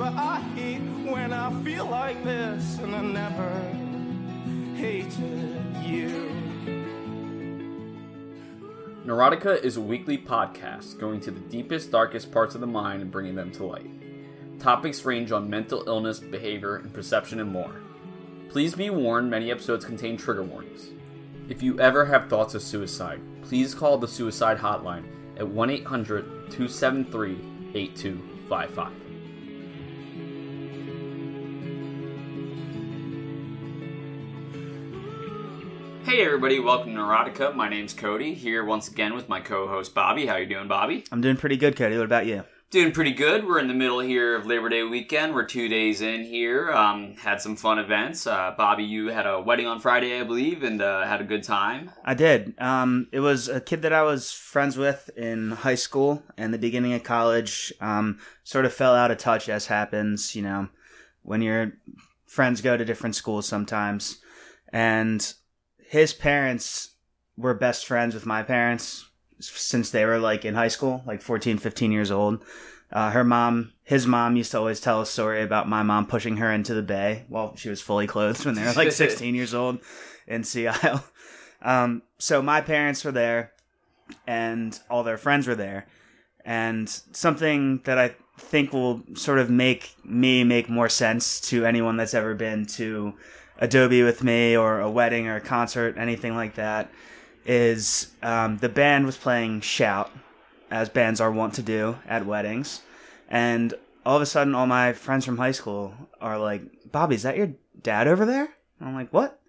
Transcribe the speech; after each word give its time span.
but 0.00 0.14
I 0.14 0.40
hate 0.54 0.80
when 1.12 1.30
I 1.30 1.52
feel 1.62 1.84
like 1.84 2.24
this, 2.24 2.78
and 2.78 2.96
I 2.96 3.02
never 3.02 3.50
hated 4.74 5.76
you. 5.84 6.30
Neurotica 9.04 9.62
is 9.62 9.76
a 9.76 9.80
weekly 9.82 10.16
podcast 10.16 10.98
going 10.98 11.20
to 11.20 11.30
the 11.30 11.40
deepest, 11.40 11.90
darkest 11.90 12.32
parts 12.32 12.54
of 12.54 12.62
the 12.62 12.66
mind 12.66 13.02
and 13.02 13.10
bringing 13.10 13.34
them 13.34 13.52
to 13.52 13.66
light. 13.66 13.90
Topics 14.58 15.04
range 15.04 15.32
on 15.32 15.50
mental 15.50 15.84
illness, 15.86 16.18
behavior, 16.18 16.76
and 16.76 16.94
perception, 16.94 17.38
and 17.38 17.52
more. 17.52 17.82
Please 18.48 18.74
be 18.74 18.88
warned 18.88 19.30
many 19.30 19.50
episodes 19.50 19.84
contain 19.84 20.16
trigger 20.16 20.44
warnings. 20.44 20.92
If 21.50 21.62
you 21.62 21.78
ever 21.78 22.06
have 22.06 22.30
thoughts 22.30 22.54
of 22.54 22.62
suicide, 22.62 23.20
please 23.42 23.74
call 23.74 23.98
the 23.98 24.08
suicide 24.08 24.56
hotline 24.56 25.04
at 25.36 25.46
1 25.46 25.68
800 25.68 26.24
273 26.50 27.38
8255. 27.74 29.09
Hey 36.10 36.24
everybody, 36.24 36.58
welcome 36.58 36.92
to 36.96 37.00
Neurotica. 37.00 37.54
My 37.54 37.68
name's 37.68 37.94
Cody, 37.94 38.34
here 38.34 38.64
once 38.64 38.88
again 38.88 39.14
with 39.14 39.28
my 39.28 39.38
co-host 39.38 39.94
Bobby. 39.94 40.26
How 40.26 40.38
you 40.38 40.46
doing, 40.46 40.66
Bobby? 40.66 41.04
I'm 41.12 41.20
doing 41.20 41.36
pretty 41.36 41.56
good, 41.56 41.76
Cody. 41.76 41.96
What 41.96 42.04
about 42.04 42.26
you? 42.26 42.42
Doing 42.70 42.90
pretty 42.90 43.12
good. 43.12 43.46
We're 43.46 43.60
in 43.60 43.68
the 43.68 43.74
middle 43.74 44.00
here 44.00 44.34
of 44.34 44.44
Labor 44.44 44.68
Day 44.68 44.82
weekend. 44.82 45.34
We're 45.34 45.44
two 45.44 45.68
days 45.68 46.00
in 46.00 46.24
here. 46.24 46.72
Um, 46.72 47.14
had 47.14 47.40
some 47.40 47.54
fun 47.54 47.78
events. 47.78 48.26
Uh, 48.26 48.52
Bobby, 48.58 48.82
you 48.82 49.06
had 49.06 49.24
a 49.24 49.40
wedding 49.40 49.68
on 49.68 49.78
Friday, 49.78 50.18
I 50.18 50.24
believe, 50.24 50.64
and 50.64 50.82
uh, 50.82 51.06
had 51.06 51.20
a 51.20 51.24
good 51.24 51.44
time. 51.44 51.92
I 52.04 52.14
did. 52.14 52.54
Um, 52.58 53.06
it 53.12 53.20
was 53.20 53.46
a 53.48 53.60
kid 53.60 53.82
that 53.82 53.92
I 53.92 54.02
was 54.02 54.32
friends 54.32 54.76
with 54.76 55.10
in 55.16 55.52
high 55.52 55.76
school 55.76 56.24
and 56.36 56.52
the 56.52 56.58
beginning 56.58 56.92
of 56.92 57.04
college. 57.04 57.72
Um, 57.80 58.18
sort 58.42 58.64
of 58.64 58.74
fell 58.74 58.96
out 58.96 59.12
of 59.12 59.18
touch, 59.18 59.48
as 59.48 59.66
happens, 59.66 60.34
you 60.34 60.42
know, 60.42 60.70
when 61.22 61.40
your 61.40 61.74
friends 62.26 62.62
go 62.62 62.76
to 62.76 62.84
different 62.84 63.14
schools 63.14 63.46
sometimes. 63.46 64.18
And 64.72 65.34
his 65.90 66.12
parents 66.12 66.90
were 67.36 67.52
best 67.52 67.84
friends 67.84 68.14
with 68.14 68.24
my 68.24 68.44
parents 68.44 69.10
since 69.40 69.90
they 69.90 70.04
were 70.04 70.20
like 70.20 70.44
in 70.44 70.54
high 70.54 70.68
school, 70.68 71.02
like 71.04 71.20
14, 71.20 71.58
15 71.58 71.90
years 71.90 72.12
old. 72.12 72.44
Uh, 72.92 73.10
her 73.10 73.24
mom, 73.24 73.72
his 73.82 74.06
mom 74.06 74.36
used 74.36 74.52
to 74.52 74.58
always 74.58 74.80
tell 74.80 75.00
a 75.00 75.06
story 75.06 75.42
about 75.42 75.68
my 75.68 75.82
mom 75.82 76.06
pushing 76.06 76.36
her 76.36 76.52
into 76.52 76.74
the 76.74 76.82
bay 76.82 77.24
while 77.28 77.56
she 77.56 77.68
was 77.68 77.82
fully 77.82 78.06
clothed 78.06 78.44
when 78.46 78.54
they 78.54 78.62
were 78.62 78.72
like 78.74 78.92
16 78.92 79.34
years 79.34 79.52
old 79.52 79.80
in 80.28 80.44
Sea 80.44 80.68
Isle. 80.68 81.04
Um, 81.60 82.02
so 82.18 82.40
my 82.40 82.60
parents 82.60 83.04
were 83.04 83.10
there 83.10 83.50
and 84.28 84.78
all 84.88 85.02
their 85.02 85.18
friends 85.18 85.48
were 85.48 85.56
there. 85.56 85.88
And 86.44 86.88
something 86.88 87.80
that 87.82 87.98
I 87.98 88.14
think 88.38 88.72
will 88.72 89.02
sort 89.14 89.40
of 89.40 89.50
make 89.50 89.96
me 90.04 90.44
make 90.44 90.68
more 90.68 90.88
sense 90.88 91.40
to 91.50 91.66
anyone 91.66 91.96
that's 91.96 92.14
ever 92.14 92.36
been 92.36 92.64
to 92.66 93.14
Adobe 93.60 94.02
with 94.02 94.24
me 94.24 94.56
or 94.56 94.80
a 94.80 94.90
wedding 94.90 95.26
or 95.26 95.36
a 95.36 95.40
concert, 95.40 95.96
anything 95.98 96.34
like 96.34 96.54
that, 96.54 96.90
is 97.44 98.10
um, 98.22 98.58
the 98.58 98.68
band 98.68 99.06
was 99.06 99.16
playing 99.16 99.60
Shout, 99.60 100.10
as 100.70 100.88
bands 100.88 101.20
are 101.20 101.30
wont 101.30 101.54
to 101.54 101.62
do 101.62 101.98
at 102.06 102.26
weddings. 102.26 102.82
And 103.28 103.74
all 104.04 104.16
of 104.16 104.22
a 104.22 104.26
sudden, 104.26 104.54
all 104.54 104.66
my 104.66 104.92
friends 104.92 105.24
from 105.24 105.36
high 105.36 105.52
school 105.52 105.94
are 106.20 106.38
like, 106.38 106.62
Bobby, 106.90 107.14
is 107.14 107.22
that 107.22 107.36
your 107.36 107.52
dad 107.82 108.08
over 108.08 108.24
there? 108.24 108.48
And 108.78 108.88
I'm 108.88 108.94
like, 108.94 109.12
what? 109.12 109.40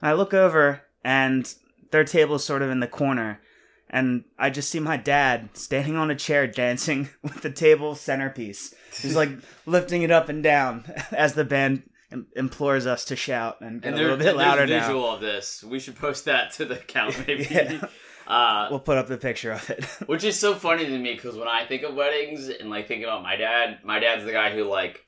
And 0.00 0.10
I 0.10 0.12
look 0.12 0.34
over, 0.34 0.82
and 1.02 1.52
their 1.90 2.04
table's 2.04 2.44
sort 2.44 2.62
of 2.62 2.70
in 2.70 2.80
the 2.80 2.86
corner. 2.86 3.40
And 3.88 4.24
I 4.38 4.50
just 4.50 4.70
see 4.70 4.80
my 4.80 4.96
dad 4.96 5.50
standing 5.54 5.96
on 5.96 6.10
a 6.10 6.16
chair 6.16 6.46
dancing 6.46 7.08
with 7.22 7.42
the 7.42 7.50
table 7.50 7.94
centerpiece. 7.94 8.74
He's 9.00 9.16
like 9.16 9.30
lifting 9.66 10.02
it 10.02 10.10
up 10.10 10.28
and 10.28 10.42
down 10.42 10.84
as 11.12 11.34
the 11.34 11.44
band 11.44 11.84
implores 12.36 12.86
us 12.86 13.04
to 13.06 13.16
shout 13.16 13.60
and 13.60 13.80
get 13.82 13.88
And 13.92 13.96
a 13.98 14.02
little 14.02 14.16
bit 14.16 14.24
there's 14.24 14.36
louder 14.36 14.66
now. 14.66 14.80
visual 14.86 15.10
of 15.10 15.20
this. 15.20 15.62
We 15.64 15.78
should 15.80 15.96
post 15.96 16.24
that 16.26 16.52
to 16.54 16.64
the 16.64 16.74
account, 16.80 17.16
maybe. 17.26 17.46
Yeah. 17.50 17.86
Uh, 18.26 18.68
We'll 18.70 18.80
put 18.80 18.96
up 18.96 19.06
the 19.06 19.18
picture 19.18 19.52
of 19.52 19.68
it. 19.70 19.84
Which 20.06 20.24
is 20.24 20.38
so 20.38 20.54
funny 20.54 20.86
to 20.86 20.98
me 20.98 21.14
because 21.14 21.36
when 21.36 21.48
I 21.48 21.66
think 21.66 21.82
of 21.82 21.94
weddings 21.94 22.48
and 22.48 22.70
like 22.70 22.88
think 22.88 23.02
about 23.04 23.22
my 23.22 23.36
dad, 23.36 23.80
my 23.84 23.98
dad's 23.98 24.24
the 24.24 24.32
guy 24.32 24.54
who 24.54 24.64
like 24.64 25.04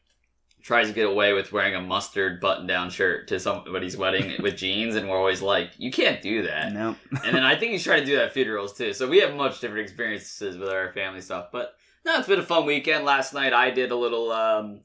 tries 0.62 0.88
to 0.88 0.92
get 0.92 1.06
away 1.06 1.32
with 1.32 1.52
wearing 1.52 1.76
a 1.76 1.80
mustard 1.80 2.40
button-down 2.40 2.90
shirt 2.90 3.28
to 3.28 3.38
somebody's 3.38 3.96
wedding 3.96 4.34
with 4.42 4.56
jeans, 4.56 4.96
and 4.96 5.08
we're 5.08 5.16
always 5.16 5.40
like, 5.40 5.70
"You 5.78 5.90
can't 5.92 6.20
do 6.20 6.42
that." 6.42 6.72
no. 6.72 6.96
and 7.24 7.34
then 7.36 7.44
I 7.44 7.56
think 7.56 7.72
he's 7.72 7.84
trying 7.84 8.00
to 8.00 8.06
do 8.06 8.16
that 8.16 8.24
at 8.26 8.32
funerals 8.32 8.72
too. 8.76 8.92
So 8.92 9.08
we 9.08 9.20
have 9.20 9.34
much 9.34 9.60
different 9.60 9.82
experiences 9.84 10.58
with 10.58 10.68
our 10.68 10.92
family 10.92 11.20
stuff. 11.20 11.46
But 11.52 11.72
no, 12.04 12.18
it's 12.18 12.28
been 12.28 12.40
a 12.40 12.42
fun 12.44 12.66
weekend. 12.66 13.04
Last 13.04 13.32
night 13.32 13.52
I 13.52 13.70
did 13.70 13.92
a 13.92 13.96
little 13.96 14.30
um, 14.32 14.80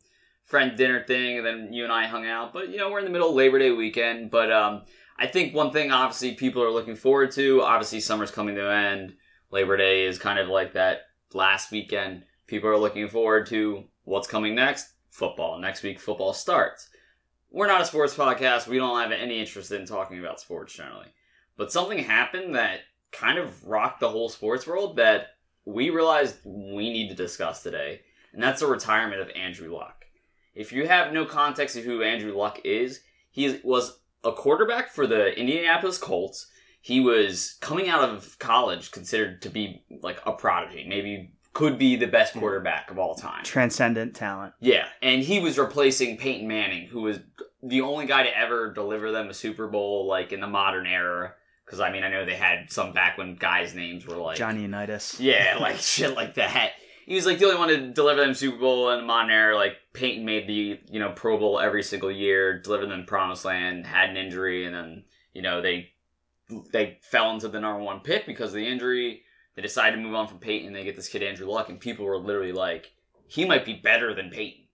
friend 0.51 0.77
dinner 0.77 1.01
thing, 1.01 1.37
and 1.37 1.45
then 1.45 1.73
you 1.73 1.85
and 1.85 1.93
I 1.93 2.05
hung 2.05 2.27
out. 2.27 2.53
But 2.53 2.69
you 2.69 2.77
know, 2.77 2.91
we're 2.91 2.99
in 2.99 3.05
the 3.05 3.11
middle 3.11 3.29
of 3.29 3.35
Labor 3.35 3.57
Day 3.57 3.71
weekend. 3.71 4.29
But 4.29 4.51
um, 4.51 4.83
I 5.17 5.25
think 5.25 5.55
one 5.55 5.71
thing 5.71 5.91
obviously 5.91 6.35
people 6.35 6.61
are 6.61 6.69
looking 6.69 6.97
forward 6.97 7.31
to. 7.31 7.63
Obviously, 7.63 8.01
summer's 8.01 8.29
coming 8.29 8.55
to 8.55 8.69
an 8.69 8.85
end. 8.85 9.13
Labor 9.49 9.77
Day 9.77 10.03
is 10.03 10.19
kind 10.19 10.37
of 10.37 10.49
like 10.49 10.73
that 10.73 11.03
last 11.33 11.71
weekend. 11.71 12.25
People 12.45 12.69
are 12.69 12.77
looking 12.77 13.07
forward 13.07 13.47
to 13.47 13.85
what's 14.03 14.27
coming 14.27 14.53
next. 14.53 14.89
Football. 15.09 15.57
Next 15.57 15.83
week, 15.83 15.99
football 15.99 16.33
starts. 16.33 16.89
We're 17.49 17.67
not 17.67 17.81
a 17.81 17.85
sports 17.85 18.15
podcast. 18.15 18.67
We 18.67 18.77
don't 18.77 19.01
have 19.01 19.11
any 19.11 19.39
interest 19.39 19.71
in 19.71 19.85
talking 19.85 20.19
about 20.19 20.39
sports 20.39 20.73
generally. 20.73 21.07
But 21.57 21.71
something 21.71 21.97
happened 21.97 22.55
that 22.55 22.79
kind 23.11 23.37
of 23.37 23.65
rocked 23.65 23.99
the 23.99 24.09
whole 24.09 24.29
sports 24.29 24.65
world 24.65 24.97
that 24.97 25.27
we 25.65 25.89
realized 25.89 26.37
we 26.45 26.91
need 26.91 27.09
to 27.09 27.15
discuss 27.15 27.61
today. 27.61 28.01
And 28.33 28.41
that's 28.41 28.61
the 28.61 28.67
retirement 28.67 29.21
of 29.21 29.29
Andrew 29.35 29.73
Luck. 29.75 30.00
If 30.53 30.71
you 30.71 30.87
have 30.87 31.13
no 31.13 31.25
context 31.25 31.77
of 31.77 31.83
who 31.83 32.03
Andrew 32.03 32.35
Luck 32.35 32.59
is, 32.63 33.01
he 33.29 33.59
was 33.63 33.99
a 34.23 34.31
quarterback 34.31 34.89
for 34.89 35.07
the 35.07 35.37
Indianapolis 35.39 35.97
Colts. 35.97 36.47
He 36.81 36.99
was 36.99 37.57
coming 37.61 37.89
out 37.89 38.07
of 38.07 38.37
college 38.39 38.91
considered 38.91 39.41
to 39.43 39.49
be 39.49 39.83
like 40.01 40.19
a 40.25 40.33
prodigy, 40.33 40.85
maybe 40.87 41.33
could 41.53 41.77
be 41.77 41.95
the 41.95 42.07
best 42.07 42.33
hmm. 42.33 42.39
quarterback 42.39 42.91
of 42.91 42.99
all 42.99 43.15
time. 43.15 43.43
Transcendent 43.43 44.15
talent. 44.15 44.53
Yeah, 44.59 44.87
and 45.01 45.21
he 45.21 45.39
was 45.39 45.57
replacing 45.57 46.17
Peyton 46.17 46.47
Manning, 46.47 46.87
who 46.87 47.01
was 47.01 47.19
the 47.63 47.81
only 47.81 48.05
guy 48.05 48.23
to 48.23 48.37
ever 48.37 48.73
deliver 48.73 49.11
them 49.11 49.29
a 49.29 49.33
Super 49.33 49.67
Bowl, 49.67 50.07
like 50.07 50.31
in 50.31 50.39
the 50.39 50.47
modern 50.47 50.87
era. 50.87 51.33
Because 51.65 51.79
I 51.79 51.91
mean, 51.91 52.03
I 52.03 52.09
know 52.09 52.25
they 52.25 52.35
had 52.35 52.71
some 52.71 52.93
back 52.93 53.17
when 53.17 53.35
guys' 53.35 53.75
names 53.75 54.05
were 54.05 54.17
like 54.17 54.37
Johnny 54.37 54.61
Unitas. 54.63 55.19
yeah, 55.19 55.57
like 55.61 55.77
shit 55.77 56.15
like 56.15 56.35
that. 56.35 56.71
He 57.05 57.15
was 57.15 57.25
like 57.25 57.39
the 57.39 57.45
only 57.45 57.57
one 57.57 57.67
to 57.69 57.91
deliver 57.91 58.21
them 58.21 58.33
Super 58.33 58.57
Bowl 58.57 58.89
the 58.95 59.01
modern 59.01 59.31
era. 59.31 59.55
Like 59.55 59.77
Peyton 59.93 60.25
made 60.25 60.47
the 60.47 60.79
you 60.89 60.99
know 60.99 61.11
Pro 61.15 61.37
Bowl 61.37 61.59
every 61.59 61.83
single 61.83 62.11
year, 62.11 62.59
delivered 62.59 62.89
them 62.89 63.05
Promised 63.05 63.45
Land, 63.45 63.87
had 63.87 64.09
an 64.09 64.17
injury, 64.17 64.65
and 64.65 64.75
then 64.75 65.03
you 65.33 65.41
know 65.41 65.61
they 65.61 65.91
they 66.71 66.99
fell 67.01 67.31
into 67.31 67.47
the 67.47 67.59
number 67.59 67.81
one 67.81 68.01
pick 68.01 68.25
because 68.25 68.49
of 68.49 68.55
the 68.55 68.67
injury. 68.67 69.23
They 69.55 69.61
decided 69.61 69.97
to 69.97 70.01
move 70.01 70.15
on 70.15 70.27
from 70.27 70.39
Peyton. 70.39 70.73
They 70.73 70.83
get 70.83 70.95
this 70.95 71.09
kid 71.09 71.23
Andrew 71.23 71.47
Luck, 71.47 71.69
and 71.69 71.79
people 71.79 72.05
were 72.05 72.17
literally 72.17 72.53
like, 72.53 72.93
he 73.27 73.45
might 73.45 73.65
be 73.65 73.73
better 73.73 74.13
than 74.13 74.29
Peyton. 74.29 74.65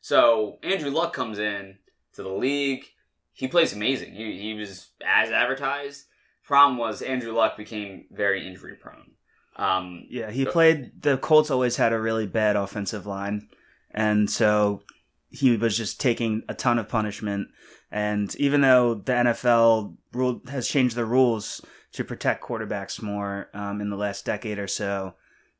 So 0.00 0.58
Andrew 0.62 0.90
Luck 0.90 1.12
comes 1.12 1.38
in 1.38 1.78
to 2.14 2.22
the 2.22 2.28
league. 2.28 2.84
He 3.32 3.48
plays 3.48 3.72
amazing. 3.72 4.14
He, 4.14 4.40
he 4.40 4.54
was 4.54 4.90
as 5.04 5.30
advertised. 5.30 6.06
Problem 6.44 6.78
was 6.78 7.02
Andrew 7.02 7.32
Luck 7.32 7.56
became 7.56 8.06
very 8.10 8.46
injury 8.46 8.74
prone. 8.74 9.12
Um, 9.56 10.06
Yeah, 10.08 10.30
he 10.30 10.44
played. 10.44 11.02
The 11.02 11.18
Colts 11.18 11.50
always 11.50 11.76
had 11.76 11.92
a 11.92 12.00
really 12.00 12.26
bad 12.26 12.56
offensive 12.56 13.06
line, 13.06 13.48
and 13.90 14.30
so 14.30 14.82
he 15.30 15.56
was 15.56 15.76
just 15.76 16.00
taking 16.00 16.42
a 16.48 16.54
ton 16.54 16.78
of 16.78 16.88
punishment. 16.88 17.48
And 17.90 18.34
even 18.36 18.60
though 18.60 18.94
the 18.94 19.12
NFL 19.12 19.96
rule 20.12 20.40
has 20.48 20.68
changed 20.68 20.96
the 20.96 21.04
rules 21.04 21.60
to 21.92 22.04
protect 22.04 22.44
quarterbacks 22.44 23.02
more 23.02 23.48
um, 23.52 23.80
in 23.80 23.90
the 23.90 23.96
last 23.96 24.24
decade 24.24 24.58
or 24.58 24.68
so, 24.68 25.14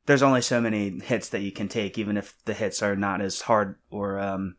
there's 0.05 0.23
only 0.23 0.41
so 0.41 0.61
many 0.61 0.99
hits 0.99 1.29
that 1.29 1.41
you 1.41 1.51
can 1.51 1.67
take, 1.67 1.97
even 1.97 2.17
if 2.17 2.35
the 2.45 2.53
hits 2.53 2.81
are 2.81 2.95
not 2.95 3.21
as 3.21 3.41
hard 3.41 3.75
or 3.89 4.19
um, 4.19 4.55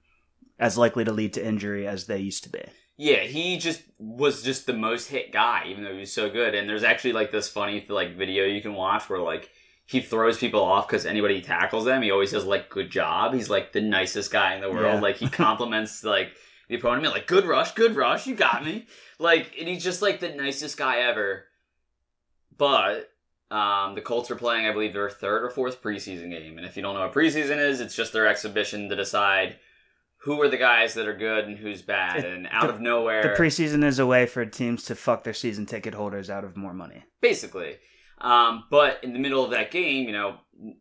as 0.59 0.79
likely 0.79 1.05
to 1.05 1.13
lead 1.13 1.33
to 1.35 1.45
injury 1.45 1.87
as 1.87 2.07
they 2.07 2.19
used 2.19 2.45
to 2.45 2.51
be. 2.51 2.63
Yeah, 3.03 3.25
he 3.25 3.59
just 3.59 3.83
was 3.99 4.45
just 4.45 4.65
the 4.67 4.73
most 4.73 5.09
hit 5.09 5.33
guy, 5.33 5.65
even 5.67 5.83
though 5.83 5.93
he 5.93 5.99
was 5.99 6.13
so 6.13 6.31
good. 6.31 6.55
And 6.55 6.69
there's 6.69 6.85
actually 6.85 7.15
like 7.15 7.33
this 7.33 7.49
funny 7.49 7.85
like 7.89 8.17
video 8.17 8.45
you 8.45 8.63
can 8.63 8.75
watch 8.75 9.11
where 9.11 9.19
like 9.19 9.51
he 9.87 10.01
throws 10.01 10.39
people 10.39 10.63
off 10.63 10.87
because 10.87 11.05
anybody 11.05 11.41
tackles 11.41 11.85
them, 11.85 12.03
he 12.03 12.13
always 12.13 12.31
says 12.31 12.45
like 12.45 12.71
"good 12.71 12.91
job." 12.91 13.35
He's 13.35 13.51
like 13.51 13.73
the 13.73 13.81
nicest 13.81 14.31
guy 14.31 14.55
in 14.55 14.61
the 14.61 14.71
world. 14.71 14.95
Yeah. 14.95 15.01
Like 15.01 15.17
he 15.17 15.29
compliments 15.45 16.05
like 16.05 16.37
the 16.69 16.77
opponent, 16.77 17.03
me, 17.03 17.09
like 17.09 17.27
"good 17.27 17.45
rush, 17.45 17.73
good 17.73 17.97
rush, 17.97 18.29
you 18.29 18.37
got 18.37 18.65
me." 18.65 18.87
Like, 19.19 19.53
and 19.59 19.69
he's 19.69 19.83
just 19.83 20.01
like 20.01 20.21
the 20.21 20.29
nicest 20.29 20.77
guy 20.77 20.99
ever. 20.99 21.47
But 22.57 23.11
um, 23.51 23.97
the 23.97 24.01
Colts 24.01 24.31
are 24.31 24.37
playing, 24.37 24.67
I 24.67 24.73
believe, 24.73 24.93
their 24.93 25.11
third 25.11 25.43
or 25.43 25.51
fourth 25.51 25.83
preseason 25.83 26.31
game. 26.31 26.57
And 26.57 26.65
if 26.65 26.77
you 26.77 26.83
don't 26.85 26.95
know 26.95 27.01
what 27.01 27.13
preseason 27.13 27.59
is, 27.59 27.81
it's 27.81 27.97
just 27.97 28.13
their 28.13 28.29
exhibition 28.29 28.89
to 28.91 28.95
decide 28.95 29.57
who 30.25 30.41
are 30.41 30.49
the 30.49 30.57
guys 30.57 30.95
that 30.95 31.07
are 31.09 31.17
good 31.17 31.47
and 31.47 31.59
who's 31.59 31.83
bad. 31.83 32.25
It- 32.25 32.33
And 32.33 32.49
out 32.51 32.69
the- 32.69 32.75
of 32.75 32.81
nowhere, 32.81 33.23
The 33.23 33.43
preseason 33.43 33.85
is 33.85 33.99
a 33.99 34.07
way 34.07 34.27
for 34.27 34.45
teams 34.47 34.85
to 34.85 34.95
fuck 34.95 35.25
their 35.25 35.35
season 35.35 35.67
ticket 35.67 35.95
holders 35.95 36.31
out 36.31 36.45
of 36.45 36.57
more 36.57 36.73
money. 36.75 37.03
basically. 37.21 37.77
Um, 38.19 38.65
but 38.71 39.01
in 39.03 39.13
the 39.13 39.19
middle 39.19 39.45
of 39.45 39.51
that 39.51 39.71
game, 39.73 40.07
you 40.07 40.13
know, 40.13 40.37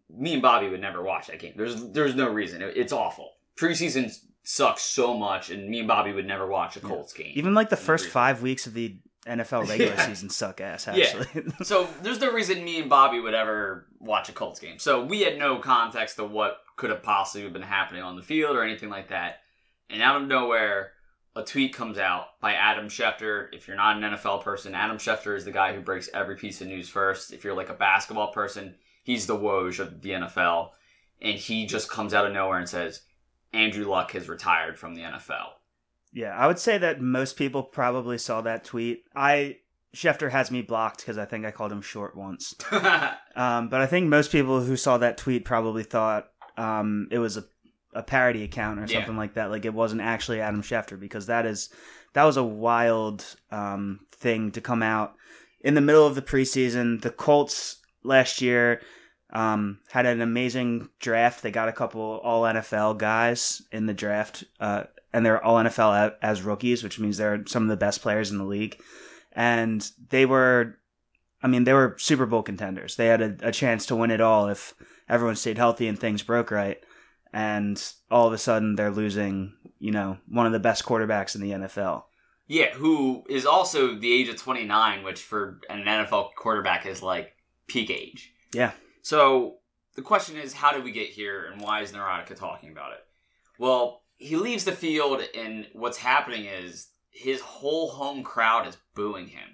me 0.10 0.34
and 0.34 0.42
Bobby 0.44 0.70
would 0.70 0.80
never 0.82 1.02
watch 1.02 1.26
that 1.28 1.40
game. 1.40 1.54
There's 1.56 1.90
there's 1.92 2.14
no 2.16 2.30
reason. 2.30 2.62
It- 2.62 2.78
it's 2.78 2.94
awful. 2.94 3.34
preseason 3.58 4.12
sucks 4.44 4.82
so 4.82 5.16
much, 5.18 5.50
and 5.52 5.70
me 5.70 5.80
and 5.80 5.88
Bobby 5.88 6.12
would 6.14 6.26
never 6.26 6.48
watch 6.48 6.76
a 6.78 6.80
Colts 6.80 7.14
game. 7.14 7.32
Even 7.36 7.54
like 7.54 7.70
the 7.70 7.78
first 7.78 8.06
preseason. 8.08 8.12
five 8.12 8.42
weeks 8.42 8.66
of 8.68 8.74
the 8.74 8.98
NFL 9.28 9.64
regular 9.70 9.94
Yeah. 9.96 10.06
season 10.08 10.30
suck 10.30 10.62
ass. 10.62 10.88
Yeah. 10.92 11.06
Actually, 11.06 11.44
So 11.64 11.88
there's 12.02 12.20
no 12.20 12.32
reason 12.32 12.64
me 12.64 12.80
and 12.80 12.90
Bobby 12.90 13.20
would 13.20 13.34
ever 13.36 13.88
watch 14.00 14.30
a 14.30 14.34
Colts 14.34 14.60
game. 14.60 14.80
So 14.80 15.04
we 15.04 15.22
had 15.22 15.38
no 15.38 15.58
context 15.58 16.18
of 16.20 16.32
what 16.32 16.58
could 16.82 16.90
have 16.90 17.04
possibly 17.04 17.48
been 17.48 17.62
happening 17.62 18.02
on 18.02 18.16
the 18.16 18.24
field 18.24 18.56
or 18.58 18.64
anything 18.64 18.90
like 18.90 19.10
that. 19.10 19.42
And 19.92 20.02
out 20.02 20.20
of 20.20 20.28
nowhere, 20.28 20.94
a 21.36 21.44
tweet 21.44 21.76
comes 21.76 22.00
out 22.00 22.40
by 22.42 22.54
Adam 22.54 22.88
Schefter. 22.88 23.50
If 23.54 23.68
you're 23.68 23.78
not 23.78 23.98
an 23.98 24.14
NFL 24.14 24.44
person, 24.44 24.74
Adam 24.74 24.98
Schefter 24.98 25.38
is 25.38 25.46
the 25.46 25.52
guy 25.52 25.76
who 25.76 25.82
breaks 25.82 26.10
every 26.12 26.36
piece 26.36 26.60
of 26.60 26.68
news 26.68 26.90
first. 26.90 27.34
If 27.34 27.44
you're 27.44 27.54
like 27.54 27.70
a 27.70 27.76
basketball 27.76 28.32
person, 28.32 28.74
he's 29.04 29.28
the 29.28 29.38
Woj 29.38 29.80
of 29.80 30.02
the 30.02 30.10
NFL. 30.10 30.72
And 31.22 31.38
he 31.38 31.68
just 31.68 31.88
comes 31.88 32.16
out 32.16 32.26
of 32.26 32.34
nowhere 32.34 32.58
and 32.58 32.68
says, 32.68 33.02
Andrew 33.54 33.86
Luck 33.86 34.14
has 34.14 34.28
retired 34.28 34.80
from 34.80 34.96
the 34.96 35.02
NFL. 35.02 35.50
yeah, 36.12 36.36
I 36.36 36.48
would 36.48 36.58
say 36.58 36.80
that 36.80 37.00
most 37.00 37.36
people 37.38 37.62
probably 37.62 38.18
saw 38.18 38.42
that 38.42 38.64
tweet. 38.64 39.04
I 39.16 39.58
Schefter 39.96 40.32
has 40.32 40.50
me 40.50 40.64
blocked 40.64 40.98
because 40.98 41.20
I 41.20 41.26
think 41.26 41.46
I 41.46 41.52
called 41.52 41.72
him 41.72 41.84
short 41.84 42.16
once. 42.16 42.56
Um, 43.34 43.70
but 43.70 43.80
I 43.80 43.86
think 43.86 44.10
most 44.10 44.30
people 44.30 44.60
who 44.60 44.76
saw 44.76 44.98
that 44.98 45.18
tweet 45.18 45.46
probably 45.46 45.84
thought 45.84 46.32
um, 46.58 47.08
it 47.12 47.20
was 47.20 47.38
a, 47.38 47.44
a 47.94 48.04
parody 48.04 48.44
account 48.44 48.80
or 48.80 48.84
Yeah. 48.84 48.88
something 49.00 49.18
like 49.18 49.34
that. 49.36 49.52
Like 49.52 49.66
it 49.66 49.74
wasn't 49.74 50.02
actually 50.02 50.42
Adam 50.42 50.62
Schefter 50.62 51.00
because 51.00 51.26
that 51.28 51.46
is 51.46 51.70
that 52.14 52.24
was 52.24 52.38
a 52.38 52.44
wild 52.44 53.26
um, 53.52 54.02
thing 54.12 54.52
to 54.52 54.62
come 54.62 54.84
out 54.84 55.16
in 55.62 55.74
the 55.76 55.82
middle 55.82 56.06
of 56.06 56.16
the 56.16 56.22
preseason. 56.22 57.02
The 57.02 57.10
Colts 57.12 57.78
last 58.04 58.42
year 58.42 58.82
um, 59.32 59.80
had 59.90 60.06
an 60.06 60.22
amazing 60.22 60.90
draft. 61.00 61.42
They 61.42 61.52
got 61.52 61.70
a 61.70 61.74
couple 61.74 62.02
All 62.24 62.44
NFL 62.44 62.98
guys 62.98 63.62
in 63.72 63.86
the 63.86 63.94
draft, 63.94 64.44
uh, 64.60 64.84
and 65.14 65.26
they're 65.26 65.44
All 65.44 65.56
NFL 65.58 66.16
as 66.22 66.42
rookies, 66.42 66.84
which 66.84 67.00
means 67.00 67.18
they're 67.18 67.44
some 67.48 67.64
of 67.64 67.70
the 67.70 67.78
best 67.78 68.02
players 68.02 68.30
in 68.32 68.38
the 68.38 68.44
league. 68.46 68.78
And 69.34 69.90
they 70.10 70.26
were 70.26 70.78
I 71.44 71.48
mean, 71.48 71.64
they 71.64 71.74
were 71.74 71.96
Super 71.98 72.26
Bowl 72.28 72.44
contenders. 72.44 72.98
They 72.98 73.08
had 73.08 73.22
a, 73.22 73.36
a 73.48 73.52
chance 73.52 73.86
to 73.88 73.96
win 73.96 74.12
it 74.12 74.22
all 74.22 74.48
if 74.50 74.76
everyone 75.12 75.36
stayed 75.36 75.58
healthy 75.58 75.88
and 75.88 76.00
things 76.00 76.24
broke 76.24 76.50
right. 76.50 76.80
And 77.34 77.82
all 78.10 78.28
of 78.28 78.34
a 78.34 78.38
sudden, 78.38 78.76
they're 78.76 78.92
losing, 78.92 79.54
you 79.78 79.92
know, 79.92 80.18
one 80.28 80.46
of 80.46 80.54
the 80.54 80.60
best 80.60 80.86
quarterbacks 80.86 81.36
in 81.36 81.42
the 81.42 81.52
NFL. 81.52 82.04
Yeah, 82.48 82.74
who 82.74 83.24
is 83.30 83.46
also 83.46 83.96
the 83.96 84.12
age 84.12 84.28
of 84.30 84.38
29, 84.38 85.04
which 85.04 85.22
for 85.22 85.60
an 85.70 85.84
NFL 85.84 86.30
quarterback 86.36 86.86
is 86.86 87.04
like 87.04 87.34
peak 87.68 87.90
age. 87.90 88.34
Yeah. 88.54 88.72
So 89.02 89.58
the 89.96 90.02
question 90.02 90.38
is, 90.38 90.54
how 90.54 90.72
did 90.72 90.84
we 90.84 90.92
get 90.92 91.08
here, 91.08 91.46
and 91.46 91.62
why 91.62 91.82
is 91.82 91.92
Neurotica 91.92 92.36
talking 92.36 92.72
about 92.72 92.94
it? 92.94 93.00
Well, 93.60 94.02
he 94.18 94.36
leaves 94.36 94.66
the 94.66 94.72
field, 94.72 95.22
and 95.38 95.68
what's 95.74 95.98
happening 95.98 96.46
is 96.46 96.90
his 97.10 97.40
whole 97.42 97.90
home 97.90 98.24
crowd 98.24 98.68
is 98.68 98.78
booing 98.96 99.28
him 99.28 99.48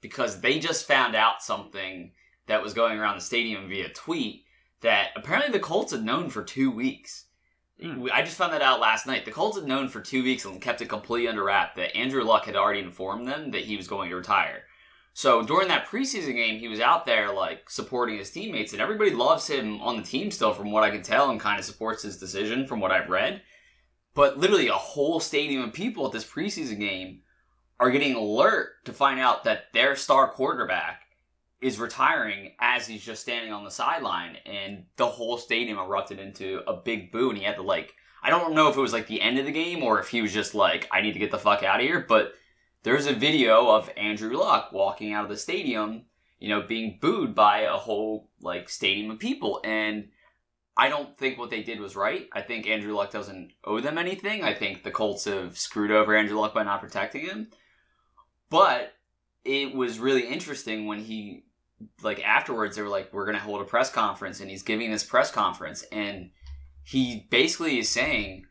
because 0.00 0.40
they 0.40 0.58
just 0.58 0.86
found 0.86 1.14
out 1.14 1.42
something 1.42 2.12
that 2.46 2.62
was 2.62 2.72
going 2.72 2.98
around 2.98 3.16
the 3.16 3.22
stadium 3.22 3.68
via 3.68 3.90
tweet 3.90 4.44
that 4.80 5.10
apparently 5.16 5.52
the 5.52 5.58
Colts 5.58 5.92
had 5.92 6.04
known 6.04 6.30
for 6.30 6.42
two 6.42 6.70
weeks. 6.70 7.26
Hmm. 7.80 8.06
I 8.12 8.22
just 8.22 8.36
found 8.36 8.52
that 8.52 8.62
out 8.62 8.80
last 8.80 9.06
night. 9.06 9.24
The 9.24 9.30
Colts 9.30 9.56
had 9.56 9.66
known 9.66 9.88
for 9.88 10.00
two 10.00 10.22
weeks 10.22 10.44
and 10.44 10.60
kept 10.60 10.80
it 10.80 10.88
completely 10.88 11.28
under 11.28 11.44
wrap 11.44 11.76
that 11.76 11.96
Andrew 11.96 12.24
Luck 12.24 12.46
had 12.46 12.56
already 12.56 12.80
informed 12.80 13.28
them 13.28 13.52
that 13.52 13.64
he 13.64 13.76
was 13.76 13.88
going 13.88 14.10
to 14.10 14.16
retire. 14.16 14.64
So 15.18 15.42
during 15.42 15.66
that 15.68 15.86
preseason 15.86 16.34
game, 16.34 16.60
he 16.60 16.68
was 16.68 16.80
out 16.80 17.04
there 17.04 17.32
like 17.32 17.68
supporting 17.68 18.18
his 18.18 18.30
teammates, 18.30 18.72
and 18.72 18.80
everybody 18.80 19.10
loves 19.10 19.48
him 19.48 19.80
on 19.80 19.96
the 19.96 20.02
team 20.02 20.30
still, 20.30 20.54
from 20.54 20.70
what 20.70 20.84
I 20.84 20.90
can 20.90 21.02
tell, 21.02 21.30
and 21.30 21.40
kind 21.40 21.58
of 21.58 21.64
supports 21.64 22.04
his 22.04 22.18
decision 22.18 22.66
from 22.68 22.78
what 22.78 22.92
I've 22.92 23.10
read. 23.10 23.42
But 24.14 24.38
literally, 24.38 24.68
a 24.68 24.74
whole 24.74 25.18
stadium 25.18 25.62
of 25.64 25.72
people 25.72 26.06
at 26.06 26.12
this 26.12 26.24
preseason 26.24 26.78
game 26.78 27.22
are 27.80 27.90
getting 27.90 28.14
alert 28.14 28.84
to 28.84 28.92
find 28.92 29.18
out 29.18 29.44
that 29.44 29.72
their 29.72 29.96
star 29.96 30.28
quarterback 30.28 31.02
is 31.60 31.78
retiring 31.78 32.52
as 32.60 32.86
he's 32.86 33.04
just 33.04 33.22
standing 33.22 33.52
on 33.52 33.64
the 33.64 33.70
sideline, 33.70 34.36
and 34.46 34.84
the 34.96 35.06
whole 35.06 35.38
stadium 35.38 35.78
erupted 35.78 36.18
into 36.18 36.62
a 36.66 36.74
big 36.74 37.10
boo, 37.10 37.30
and 37.30 37.38
he 37.38 37.44
had 37.44 37.56
to 37.56 37.62
like. 37.62 37.94
I 38.22 38.30
don't 38.30 38.54
know 38.54 38.68
if 38.68 38.76
it 38.76 38.80
was 38.80 38.92
like 38.92 39.06
the 39.06 39.20
end 39.20 39.38
of 39.38 39.46
the 39.46 39.52
game 39.52 39.82
or 39.82 40.00
if 40.00 40.08
he 40.08 40.20
was 40.20 40.32
just 40.32 40.52
like, 40.52 40.88
I 40.90 41.02
need 41.02 41.12
to 41.12 41.20
get 41.20 41.30
the 41.30 41.38
fuck 41.38 41.62
out 41.62 41.78
of 41.78 41.86
here, 41.86 42.04
but 42.06 42.32
there's 42.82 43.06
a 43.06 43.12
video 43.12 43.68
of 43.70 43.90
Andrew 43.96 44.36
Luck 44.36 44.72
walking 44.72 45.12
out 45.12 45.22
of 45.22 45.30
the 45.30 45.36
stadium, 45.36 46.02
you 46.40 46.48
know, 46.48 46.62
being 46.62 46.98
booed 47.00 47.34
by 47.34 47.60
a 47.60 47.76
whole 47.76 48.28
like 48.40 48.68
stadium 48.68 49.10
of 49.10 49.20
people. 49.20 49.60
And 49.62 50.08
I 50.76 50.88
don't 50.88 51.16
think 51.16 51.38
what 51.38 51.50
they 51.50 51.62
did 51.62 51.80
was 51.80 51.96
right. 51.96 52.28
I 52.32 52.40
think 52.42 52.66
Andrew 52.66 52.94
Luck 52.94 53.10
doesn't 53.10 53.52
owe 53.64 53.80
them 53.80 53.98
anything. 53.98 54.42
I 54.42 54.54
think 54.54 54.82
the 54.82 54.90
Colts 54.90 55.24
have 55.24 55.58
screwed 55.58 55.90
over 55.90 56.14
Andrew 56.16 56.38
Luck 56.38 56.54
by 56.54 56.62
not 56.62 56.80
protecting 56.80 57.26
him. 57.26 57.48
But 58.50 58.94
it 59.44 59.74
was 59.74 59.98
really 59.98 60.26
interesting 60.26 60.86
when 60.86 61.00
he 61.00 61.44
like 62.02 62.22
afterwards 62.24 62.76
they 62.76 62.82
were 62.82 62.88
like, 62.88 63.12
We're 63.12 63.26
gonna 63.26 63.38
hold 63.38 63.60
a 63.60 63.64
press 63.64 63.90
conference 63.90 64.40
and 64.40 64.50
he's 64.50 64.62
giving 64.62 64.90
this 64.90 65.04
press 65.04 65.30
conference 65.30 65.84
and 65.92 66.30
he 66.82 67.26
basically 67.30 67.78
is 67.78 67.88
saying 67.88 68.46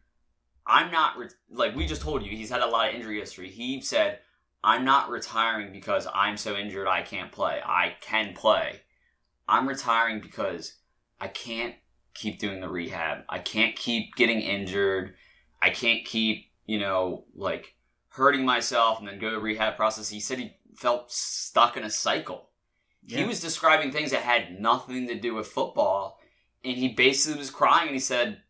I'm 0.68 0.92
not 0.92 1.18
re- 1.18 1.30
like 1.50 1.76
we 1.76 1.88
just 1.88 2.02
told 2.02 2.24
you 2.24 2.36
he's 2.36 2.50
had 2.50 2.62
a 2.62 2.68
lot 2.68 2.90
of 2.90 2.96
injury 2.96 3.20
history. 3.20 3.50
He 3.50 3.80
said, 3.82 4.20
"I'm 4.64 4.84
not 4.84 5.10
retiring 5.10 5.72
because 5.72 6.08
I'm 6.14 6.36
so 6.36 6.56
injured 6.56 6.88
I 6.88 7.02
can't 7.04 7.32
play. 7.32 7.62
I 7.66 7.96
can 8.02 8.34
play. 8.34 8.82
I'm 9.48 9.68
retiring 9.68 10.20
because 10.20 10.74
I 11.22 11.30
can't 11.30 11.76
keep 12.14 12.38
doing 12.38 12.60
the 12.60 12.70
rehab. 12.70 13.24
I 13.30 13.40
can't 13.40 13.76
keep 13.76 14.16
getting 14.16 14.42
injured. 14.42 15.16
I 15.62 15.70
can't 15.70 16.06
keep, 16.06 16.52
you 16.66 16.80
know, 16.80 17.26
like 17.34 17.76
hurting 18.10 18.46
myself 18.46 19.00
and 19.00 19.08
then 19.08 19.20
go 19.20 19.32
to 19.32 19.40
rehab 19.40 19.78
process." 19.78 20.10
He 20.10 20.20
said 20.20 20.40
he 20.40 20.58
felt 20.76 21.12
stuck 21.12 21.78
in 21.78 21.84
a 21.84 21.90
cycle. 21.90 22.50
He 23.08 23.24
was 23.26 23.40
describing 23.40 23.92
things 23.92 24.12
that 24.12 24.22
had 24.22 24.60
nothing 24.60 25.08
to 25.08 25.16
do 25.16 25.34
with 25.34 25.48
football, 25.48 26.20
and 26.64 26.78
he 26.78 26.90
basically 26.90 27.40
was 27.40 27.50
crying 27.50 27.88
and 27.88 27.96
he 27.96 28.00
said, 28.02 28.42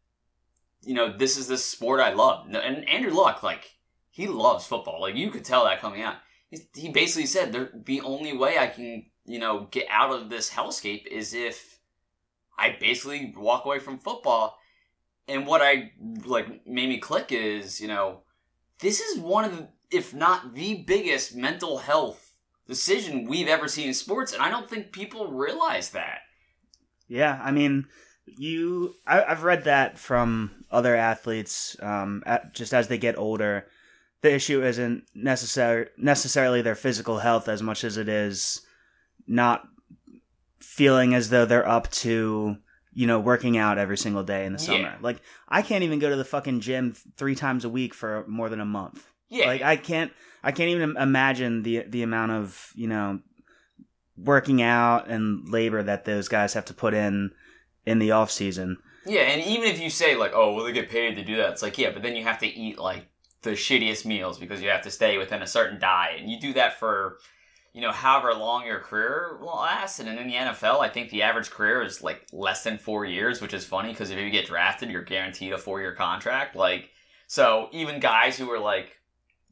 you 0.82 0.94
know, 0.94 1.16
this 1.16 1.38
is 1.38 1.48
the 1.48 1.58
sport 1.58 2.00
I 2.00 2.14
love. 2.14 2.48
And 2.48 2.88
Andrew 2.90 3.12
Luck, 3.14 3.44
like, 3.44 3.78
he 4.10 4.28
loves 4.28 4.66
football. 4.66 5.02
Like, 5.02 5.16
you 5.16 5.30
could 5.30 5.46
tell 5.46 5.66
that 5.66 5.82
coming 5.82 6.02
out. 6.02 6.16
He- 6.50 6.68
He 6.76 6.90
basically 6.90 7.26
said, 7.26 7.52
"The 7.52 7.72
the 7.74 8.02
only 8.02 8.34
way 8.34 8.58
I 8.58 8.68
can, 8.68 9.12
you 9.26 9.40
know, 9.40 9.68
get 9.70 9.88
out 9.90 10.12
of 10.12 10.30
this 10.30 10.50
hellscape 10.50 11.06
is 11.08 11.34
if 11.34 11.80
I 12.58 12.72
basically 12.80 13.34
walk 13.36 13.66
away 13.66 13.80
from 13.80 14.00
football. 14.00 14.58
And 15.28 15.46
what 15.46 15.62
I, 15.62 15.92
like, 16.26 16.66
made 16.66 16.90
me 16.90 17.00
click 17.00 17.32
is, 17.32 17.80
you 17.82 17.88
know, 17.88 18.24
this 18.80 19.00
is 19.02 19.20
one 19.20 19.46
of 19.46 19.58
the, 19.58 19.70
if 19.92 20.14
not 20.14 20.56
the 20.56 20.84
biggest 20.88 21.36
mental 21.36 21.80
health 21.80 22.27
decision 22.68 23.28
we've 23.28 23.48
ever 23.48 23.68
seen 23.68 23.88
in 23.88 23.94
sports. 23.94 24.34
And 24.34 24.42
I 24.42 24.50
don't 24.50 24.70
think 24.70 24.92
people 24.92 25.32
realize 25.32 25.92
that. 25.92 26.20
Yeah, 27.08 27.40
I 27.42 27.52
mean, 27.52 27.86
you. 28.26 28.96
I, 29.06 29.24
I've 29.24 29.44
read 29.44 29.64
that 29.64 29.98
from 29.98 30.66
other 30.70 30.96
athletes. 30.96 31.78
Um, 31.82 32.24
at, 32.26 32.54
just 32.54 32.74
as 32.74 32.88
they 32.88 32.98
get 32.98 33.18
older, 33.18 33.68
the 34.22 34.34
issue 34.34 34.64
isn't 34.64 35.06
necessar- 35.16 35.90
necessarily 35.98 36.62
their 36.62 36.76
physical 36.76 37.20
health 37.20 37.48
as 37.48 37.64
much 37.64 37.84
as 37.84 37.98
it 37.98 38.10
is 38.10 38.62
not 39.26 39.68
feeling 40.60 41.14
as 41.14 41.30
though 41.30 41.46
they're 41.46 41.68
up 41.68 41.90
to 41.92 42.58
you 42.94 43.06
know 43.06 43.20
working 43.20 43.58
out 43.58 43.78
every 43.78 43.98
single 43.98 44.24
day 44.24 44.46
in 44.46 44.54
the 44.54 44.60
summer. 44.60 44.80
Yeah. 44.80 44.98
Like 45.02 45.22
I 45.48 45.62
can't 45.62 45.84
even 45.84 46.00
go 46.00 46.10
to 46.10 46.16
the 46.16 46.26
fucking 46.26 46.62
gym 46.62 46.96
three 47.16 47.36
times 47.36 47.64
a 47.64 47.70
week 47.70 47.94
for 47.94 48.26
more 48.28 48.50
than 48.50 48.60
a 48.60 48.66
month. 48.66 49.08
Yeah. 49.30 49.48
Like 49.48 49.62
I 49.62 49.76
can't 49.76 50.12
I 50.44 50.52
can't 50.52 50.70
even 50.70 50.96
imagine 50.98 51.64
the 51.64 51.84
the 51.88 52.04
amount 52.04 52.32
of, 52.32 52.72
you 52.76 52.88
know, 52.88 53.20
working 54.18 54.62
out 54.62 55.08
and 55.08 55.48
labor 55.50 55.84
that 55.84 56.06
those 56.06 56.28
guys 56.28 56.54
have 56.54 56.66
to 56.66 56.74
put 56.74 56.94
in 56.94 57.32
in 57.86 58.00
the 58.00 58.12
off 58.12 58.32
season. 58.32 58.78
Yeah, 59.06 59.22
and 59.22 59.42
even 59.42 59.70
if 59.70 59.80
you 59.80 59.90
say 59.90 60.16
like, 60.16 60.34
"Oh, 60.34 60.54
well, 60.54 60.66
they 60.66 60.74
get 60.74 60.90
paid 60.90 61.16
to 61.16 61.24
do 61.24 61.38
that," 61.38 61.52
it's 61.52 61.62
like, 61.62 61.78
yeah, 61.78 61.92
but 61.92 62.04
then 62.04 62.16
you 62.16 62.24
have 62.24 62.40
to 62.40 62.48
eat 62.48 62.78
like 62.78 63.08
the 63.42 63.52
shittiest 63.52 64.06
meals 64.06 64.38
because 64.38 64.62
you 64.62 64.70
have 64.70 64.82
to 64.82 64.92
stay 64.92 65.18
within 65.18 65.42
a 65.42 65.48
certain 65.48 65.80
diet, 65.80 66.20
and 66.20 66.30
you 66.30 66.40
do 66.40 66.54
that 66.54 66.78
for, 66.78 67.20
you 67.74 67.82
know, 67.82 67.92
however 67.92 68.34
long 68.34 68.66
your 68.66 68.80
career 68.80 69.38
lasts. 69.42 70.00
And 70.00 70.10
in 70.10 70.28
the 70.28 70.34
NFL, 70.34 70.82
I 70.82 70.90
think 70.90 71.10
the 71.10 71.22
average 71.22 71.50
career 71.50 71.82
is 71.82 72.04
like 72.04 72.28
less 72.34 72.64
than 72.64 72.78
four 72.78 73.06
years, 73.06 73.42
which 73.42 73.54
is 73.54 73.66
funny 73.66 73.90
because 73.90 74.10
if 74.12 74.20
you 74.20 74.30
get 74.30 74.48
drafted, 74.48 74.90
you're 74.90 75.04
guaranteed 75.04 75.54
a 75.54 75.58
four 75.58 75.80
year 75.80 75.94
contract. 75.94 76.56
Like, 76.56 76.90
so 77.28 77.70
even 77.72 78.02
guys 78.02 78.38
who 78.38 78.52
are 78.52 78.60
like 78.60 78.97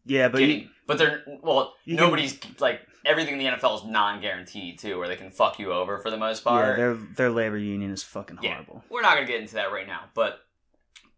Yeah, 0.06 0.28
but 0.30 0.38
getting, 0.40 0.60
you, 0.62 0.70
but 0.88 0.98
they're 0.98 1.24
well, 1.42 1.74
you 1.86 1.96
can- 1.96 2.06
nobody's 2.06 2.38
like 2.60 2.82
everything 3.06 3.34
in 3.34 3.40
the 3.40 3.46
NFL 3.46 3.78
is 3.80 3.86
non 3.86 4.22
guaranteed 4.22 4.80
too, 4.80 4.98
where 5.00 5.08
they 5.08 5.16
can 5.16 5.32
fuck 5.32 5.60
you 5.60 5.72
over 5.72 5.98
for 5.98 6.10
the 6.12 6.18
most 6.18 6.44
part. 6.44 6.70
yeah, 6.70 6.76
their 6.76 6.94
their 6.94 7.30
labor 7.30 7.58
union 7.58 7.92
is 7.92 8.04
fucking 8.04 8.40
Yeah. 8.42 8.54
horrible. 8.56 8.84
We're 8.90 9.02
not 9.02 9.16
going 9.16 9.26
to 9.28 9.32
get 9.32 9.42
into 9.42 9.56
that 9.56 9.72
right 9.72 9.88
now, 9.88 10.02
but 10.14 10.40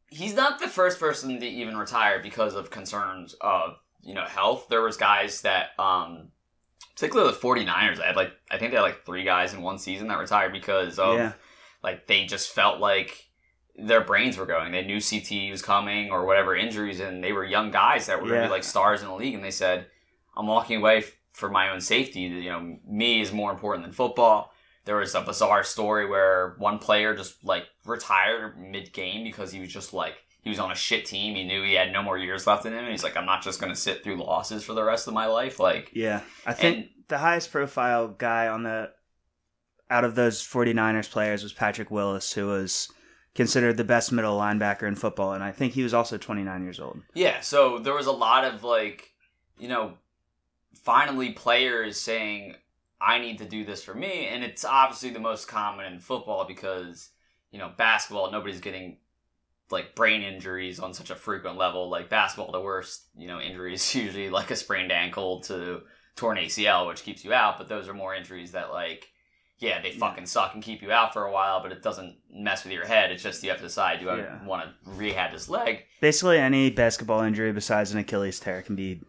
he's 0.09 0.33
not 0.35 0.59
the 0.59 0.67
first 0.67 0.99
person 0.99 1.39
to 1.39 1.45
even 1.45 1.77
retire 1.77 2.19
because 2.21 2.55
of 2.55 2.69
concerns 2.71 3.35
of, 3.41 3.77
you 4.01 4.13
know, 4.13 4.23
health. 4.25 4.67
There 4.69 4.81
was 4.81 4.95
guys 4.95 5.41
that, 5.41 5.71
um, 5.79 6.29
particularly 6.95 7.31
the 7.33 7.37
49ers, 7.37 7.99
I 8.01 8.07
had 8.07 8.15
like, 8.15 8.31
I 8.49 8.57
think 8.57 8.71
they 8.71 8.77
had 8.77 8.83
like 8.83 9.05
three 9.05 9.23
guys 9.25 9.53
in 9.53 9.61
one 9.61 9.77
season 9.77 10.07
that 10.07 10.17
retired 10.17 10.53
because 10.53 10.97
of, 10.97 11.17
Yeah. 11.17 11.33
like, 11.83 12.07
they 12.07 12.25
just 12.25 12.51
felt 12.53 12.79
like 12.79 13.26
their 13.77 14.01
brains 14.01 14.37
were 14.37 14.45
going. 14.45 14.71
They 14.71 14.83
knew 14.85 14.97
CTE 14.97 15.51
was 15.51 15.61
coming 15.61 16.09
or 16.11 16.25
whatever 16.25 16.55
injuries, 16.55 16.99
and 16.99 17.23
they 17.23 17.31
were 17.31 17.43
young 17.45 17.69
guys 17.71 18.07
that 18.07 18.17
were 18.21 18.27
going 18.27 18.39
to 18.39 18.43
Yeah. 18.43 18.47
be 18.47 18.51
like 18.51 18.63
stars 18.63 19.01
in 19.01 19.07
the 19.07 19.13
league. 19.15 19.35
And 19.35 19.43
they 19.43 19.51
said, 19.51 19.87
"I'm 20.35 20.47
walking 20.47 20.77
away 20.77 20.97
f- 20.99 21.11
for 21.31 21.49
my 21.49 21.69
own 21.69 21.79
safety. 21.81 22.21
You 22.21 22.49
know, 22.51 22.77
me 22.87 23.21
is 23.21 23.31
more 23.31 23.51
important 23.51 23.83
than 23.85 23.93
football." 23.93 24.51
There 24.85 24.95
was 24.95 25.13
a 25.15 25.21
bizarre 25.21 25.63
story 25.63 26.05
where 26.07 26.55
one 26.59 26.79
player 26.79 27.13
just 27.15 27.43
like 27.43 27.65
retired 27.85 28.57
mid 28.57 28.93
game 28.93 29.23
because 29.23 29.51
he 29.51 29.59
was 29.59 29.71
just 29.71 29.93
like 29.93 30.15
he 30.41 30.49
was 30.49 30.59
on 30.59 30.71
a 30.71 30.75
shit 30.75 31.05
team. 31.05 31.35
He 31.35 31.43
knew 31.43 31.61
he 31.63 31.73
had 31.73 31.91
no 31.91 32.01
more 32.01 32.17
years 32.17 32.47
left 32.47 32.65
in 32.65 32.71
him. 32.73 32.79
And 32.79 32.89
he's 32.89 33.03
like, 33.03 33.17
"I'm 33.17 33.25
not 33.25 33.43
just 33.43 33.59
going 33.59 33.71
to 33.73 33.79
sit 33.79 34.01
through 34.03 34.15
losses 34.15 34.63
for 34.63 34.73
the 34.73 34.83
rest 34.83 35.07
of 35.07 35.13
my 35.13 35.25
life." 35.25 35.59
Like, 35.59 35.91
Yeah. 35.93 36.21
I 36.45 36.53
think 36.53 36.77
And- 36.77 36.89
the 37.09 37.17
highest 37.17 37.51
profile 37.51 38.07
guy 38.07 38.47
on 38.47 38.63
the 38.63 38.91
out 39.89 40.03
of 40.05 40.15
those 40.15 40.41
49ers 40.41 41.07
players 41.09 41.43
was 41.43 41.53
Patrick 41.53 41.91
Willis, 41.91 42.33
who 42.33 42.47
was 42.47 42.91
considered 43.37 43.77
the 43.77 43.83
best 43.83 44.11
middle 44.11 44.37
linebacker 44.37 44.87
in 44.87 44.95
football, 44.95 45.33
and 45.33 45.43
I 45.43 45.51
think 45.51 45.73
he 45.73 45.83
was 45.83 45.93
also 45.93 46.17
29 46.17 46.63
years 46.63 46.79
old. 46.79 46.99
Yeah, 47.13 47.39
so 47.39 47.77
there 47.77 47.93
was 47.93 48.07
a 48.07 48.11
lot 48.11 48.43
of 48.43 48.63
like, 48.63 49.13
you 49.59 49.69
know, 49.69 49.93
finally 50.73 51.31
players 51.31 52.01
saying, 52.01 52.55
I 52.99 53.19
need 53.19 53.37
to 53.37 53.45
do 53.45 53.63
this 53.63 53.83
for 53.83 53.93
me. 53.93 54.27
And 54.27 54.43
it's 54.43 54.65
obviously 54.65 55.11
the 55.11 55.19
most 55.19 55.47
common 55.47 55.85
in 55.85 55.99
football 55.99 56.45
because, 56.45 57.11
you 57.51 57.59
know, 57.59 57.71
basketball, 57.77 58.31
nobody's 58.31 58.59
getting 58.59 58.97
like 59.69 59.93
brain 59.93 60.23
injuries 60.23 60.79
on 60.79 60.95
such 60.95 61.11
a 61.11 61.15
frequent 61.15 61.57
level. 61.57 61.89
Like 61.89 62.09
basketball, 62.09 62.51
the 62.51 62.59
worst, 62.59 63.03
you 63.15 63.27
know, 63.27 63.39
injuries 63.39 63.93
usually 63.95 64.31
like 64.31 64.49
a 64.49 64.55
sprained 64.55 64.91
ankle 64.91 65.41
to 65.41 65.81
torn 66.15 66.39
ACL, 66.39 66.87
which 66.87 67.03
keeps 67.03 67.23
you 67.23 67.33
out. 67.33 67.59
But 67.59 67.69
those 67.69 67.87
are 67.87 67.93
more 67.93 68.15
injuries 68.15 68.53
that 68.53 68.71
like, 68.71 69.11
yeah, 69.59 69.81
they 69.81 69.91
fucking 69.91 70.25
suck 70.27 70.53
and 70.53 70.61
keep 70.63 70.81
you 70.81 70.91
out 70.91 71.13
for 71.13 71.25
a 71.25 71.31
while, 71.31 71.61
but 71.63 71.71
it 71.71 71.81
doesn't 71.81 72.15
mess 72.31 72.63
with 72.63 72.73
your 72.73 72.85
head. 72.85 73.11
It's 73.11 73.23
just 73.23 73.43
you 73.43 73.49
have 73.49 73.57
to 73.59 73.65
decide, 73.65 73.99
do 73.99 74.09
I 74.09 74.17
Yeah. 74.17 74.45
want 74.45 74.63
to 74.63 74.89
rehab 74.91 75.31
this 75.31 75.49
leg? 75.49 75.85
Basically, 76.01 76.37
any 76.37 76.69
basketball 76.69 77.21
injury 77.23 77.51
besides 77.51 77.91
an 77.91 77.97
Achilles 77.99 78.39
tear 78.39 78.61
can 78.61 78.75
be 78.75 79.01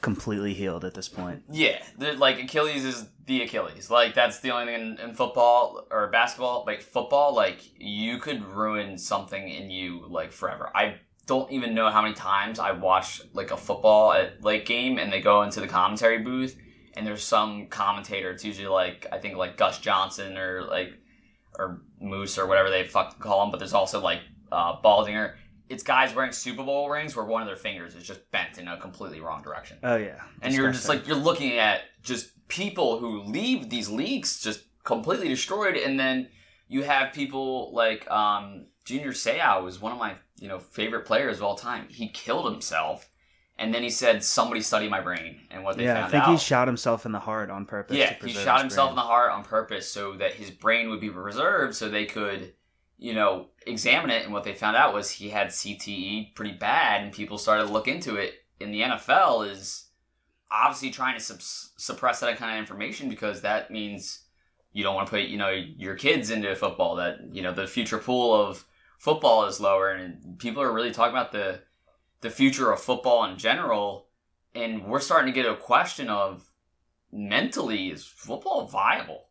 completely 0.00 0.54
healed 0.54 0.84
at 0.84 0.94
this 0.94 1.08
point. 1.08 1.42
Yeah, 1.50 1.82
the, 1.98 2.12
like 2.12 2.40
Achilles 2.42 2.84
is 2.84 3.06
the 3.26 3.42
Achilles. 3.42 3.90
Like 3.90 4.14
that's 4.14 4.40
the 4.40 4.50
only 4.50 4.72
thing 4.72 4.82
in, 4.82 4.98
in 5.00 5.14
football 5.14 5.86
or 5.90 6.08
basketball. 6.08 6.64
Like 6.66 6.82
football, 6.82 7.34
like 7.34 7.58
you 7.78 8.18
could 8.18 8.44
ruin 8.44 8.98
something 8.98 9.48
in 9.48 9.70
you 9.70 10.04
like 10.08 10.32
forever. 10.32 10.70
I 10.74 10.96
don't 11.26 11.50
even 11.50 11.74
know 11.74 11.90
how 11.90 12.02
many 12.02 12.14
times 12.14 12.58
I 12.60 12.70
watch 12.72 13.20
like 13.32 13.50
a 13.50 13.56
football 13.56 14.10
uh, 14.10 14.18
at 14.18 14.44
late 14.44 14.64
game 14.66 14.98
and 14.98 15.12
they 15.12 15.20
go 15.20 15.42
into 15.42 15.60
the 15.60 15.66
commentary 15.66 16.18
booth 16.18 16.56
and 16.96 17.06
there's 17.06 17.22
some 17.22 17.66
commentator. 17.66 18.30
It's 18.30 18.44
usually 18.44 18.68
like 18.68 19.06
I 19.12 19.18
think 19.18 19.36
like 19.36 19.56
Gus 19.56 19.78
Johnson 19.78 20.36
or 20.36 20.62
like 20.62 20.94
or 21.58 21.82
Moose 22.00 22.38
or 22.38 22.46
whatever 22.46 22.70
they 22.70 22.84
fucking 22.84 23.20
call 23.20 23.44
him. 23.44 23.50
But 23.50 23.58
there's 23.58 23.74
also 23.74 24.00
like 24.00 24.20
uh, 24.50 24.80
Baldinger. 24.82 25.34
It's 25.68 25.82
guys 25.82 26.14
wearing 26.14 26.32
Super 26.32 26.62
Bowl 26.62 26.88
rings 26.88 27.16
where 27.16 27.24
one 27.24 27.42
of 27.42 27.48
their 27.48 27.56
fingers 27.56 27.94
is 27.94 28.04
just 28.04 28.30
bent 28.30 28.58
in 28.58 28.68
a 28.68 28.78
completely 28.78 29.20
wrong 29.20 29.42
direction 29.42 29.78
Oh 29.82 29.96
yeah, 29.96 30.20
and 30.40 30.54
you're 30.54 30.70
just 30.70 30.88
like 30.88 31.06
you're 31.08 31.16
looking 31.16 31.58
at 31.58 31.80
just 32.02 32.30
people 32.48 32.98
who 32.98 33.22
leave 33.22 33.68
these 33.68 33.88
leagues 33.88 34.40
just 34.40 34.60
completely 34.84 35.28
destroyed 35.28 35.76
and 35.76 35.98
then 35.98 36.28
you 36.68 36.84
have 36.84 37.12
people 37.12 37.74
like 37.74 38.08
um 38.08 38.66
junior 38.84 39.10
Seau 39.10 39.64
was 39.64 39.80
one 39.80 39.90
of 39.90 39.98
my 39.98 40.14
you 40.38 40.46
know 40.46 40.60
favorite 40.60 41.04
players 41.04 41.38
of 41.38 41.42
all 41.42 41.56
time 41.56 41.86
he 41.88 42.08
killed 42.08 42.50
himself 42.50 43.10
and 43.58 43.72
then 43.72 43.82
he 43.82 43.90
said 43.90 44.22
somebody 44.22 44.60
study 44.60 44.88
my 44.88 45.00
brain 45.00 45.40
and 45.50 45.64
what 45.64 45.76
they 45.76 45.84
yeah. 45.84 46.06
I 46.06 46.08
think 46.08 46.24
out 46.24 46.30
he 46.30 46.38
shot 46.38 46.68
himself 46.68 47.06
in 47.06 47.12
the 47.12 47.18
heart 47.18 47.50
on 47.50 47.66
purpose. 47.66 47.96
yeah 47.96 48.14
he 48.22 48.32
shot 48.32 48.60
himself 48.60 48.90
in 48.90 48.96
the 48.96 49.02
heart 49.02 49.32
on 49.32 49.44
purpose 49.44 49.88
so 49.90 50.14
that 50.16 50.34
his 50.34 50.50
brain 50.50 50.90
would 50.90 51.00
be 51.00 51.10
preserved 51.10 51.74
so 51.74 51.88
they 51.88 52.06
could 52.06 52.54
you 52.98 53.14
know 53.14 53.48
examine 53.66 54.10
it 54.10 54.24
and 54.24 54.32
what 54.32 54.44
they 54.44 54.54
found 54.54 54.76
out 54.76 54.94
was 54.94 55.10
he 55.10 55.28
had 55.28 55.48
cte 55.48 56.34
pretty 56.34 56.52
bad 56.52 57.02
and 57.02 57.12
people 57.12 57.38
started 57.38 57.66
to 57.66 57.72
look 57.72 57.88
into 57.88 58.16
it 58.16 58.34
in 58.60 58.70
the 58.70 58.80
nfl 58.82 59.48
is 59.50 59.86
obviously 60.50 60.90
trying 60.90 61.14
to 61.14 61.20
sup- 61.20 61.40
suppress 61.76 62.20
that 62.20 62.36
kind 62.38 62.52
of 62.52 62.58
information 62.60 63.08
because 63.08 63.42
that 63.42 63.70
means 63.70 64.20
you 64.72 64.82
don't 64.82 64.94
want 64.94 65.06
to 65.06 65.10
put 65.10 65.22
you 65.22 65.38
know 65.38 65.50
your 65.50 65.94
kids 65.94 66.30
into 66.30 66.54
football 66.54 66.96
that 66.96 67.18
you 67.32 67.42
know 67.42 67.52
the 67.52 67.66
future 67.66 67.98
pool 67.98 68.34
of 68.34 68.64
football 68.98 69.44
is 69.46 69.60
lower 69.60 69.90
and 69.90 70.38
people 70.38 70.62
are 70.62 70.72
really 70.72 70.90
talking 70.90 71.14
about 71.14 71.32
the 71.32 71.60
the 72.20 72.30
future 72.30 72.72
of 72.72 72.80
football 72.80 73.24
in 73.24 73.38
general 73.38 74.06
and 74.54 74.86
we're 74.86 75.00
starting 75.00 75.32
to 75.32 75.40
get 75.40 75.50
a 75.50 75.56
question 75.56 76.08
of 76.08 76.44
mentally 77.12 77.88
is 77.88 78.04
football 78.04 78.66
viable 78.66 79.28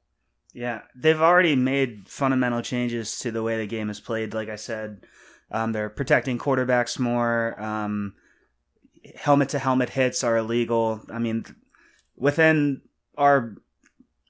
Yeah, 0.54 0.82
they've 0.96 1.22
already 1.22 1.56
made 1.56 2.08
fundamental 2.08 2.62
changes 2.62 3.20
to 3.20 3.32
the 3.32 3.44
way 3.44 3.58
the 3.58 3.68
game 3.68 3.90
is 3.90 4.00
played. 4.00 4.34
Like 4.34 4.48
I 4.48 4.56
said, 4.56 5.06
um, 5.52 5.74
they're 5.74 5.90
protecting 5.90 6.38
quarterbacks 6.38 6.98
more. 6.98 7.62
Um, 7.62 8.14
helmet 9.16 9.50
to 9.50 9.60
helmet 9.60 9.90
hits 9.90 10.24
are 10.24 10.38
illegal. 10.38 11.02
I 11.12 11.20
mean, 11.20 11.46
within 12.16 12.82
our 13.18 13.56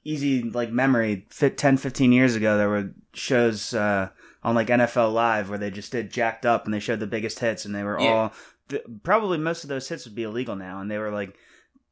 easy 0.03 0.43
like 0.43 0.71
memory, 0.71 1.27
fit 1.29 1.57
10, 1.57 1.77
15 1.77 2.11
years 2.11 2.35
ago, 2.35 2.57
there 2.57 2.69
were 2.69 2.91
shows 3.13 3.73
uh, 3.73 4.09
on 4.45 4.55
like 4.55 4.67
NFL 4.67 5.11
Live 5.13 5.49
where 5.49 5.57
they 5.57 5.71
just 5.71 5.91
did 5.91 6.09
jacked 6.11 6.45
up 6.45 6.63
and 6.65 6.73
they 6.73 6.79
showed 6.79 6.99
the 7.01 7.07
biggest 7.07 7.39
hits, 7.39 7.65
and 7.65 7.75
they 7.75 7.83
were 7.83 7.99
Yeah. 7.99 8.07
all 8.07 8.33
th- 8.69 8.83
probably 9.03 9.37
most 9.37 9.63
of 9.63 9.69
those 9.69 9.89
hits 9.89 10.05
would 10.05 10.15
be 10.15 10.23
illegal 10.23 10.55
now, 10.55 10.79
and 10.79 10.89
they 10.89 10.97
were 10.99 11.11
like 11.11 11.35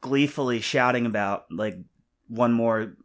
gleefully 0.02 0.60
shouting 0.62 1.06
about 1.06 1.46
like 1.52 1.78
one 2.28 2.54
more 2.54 2.96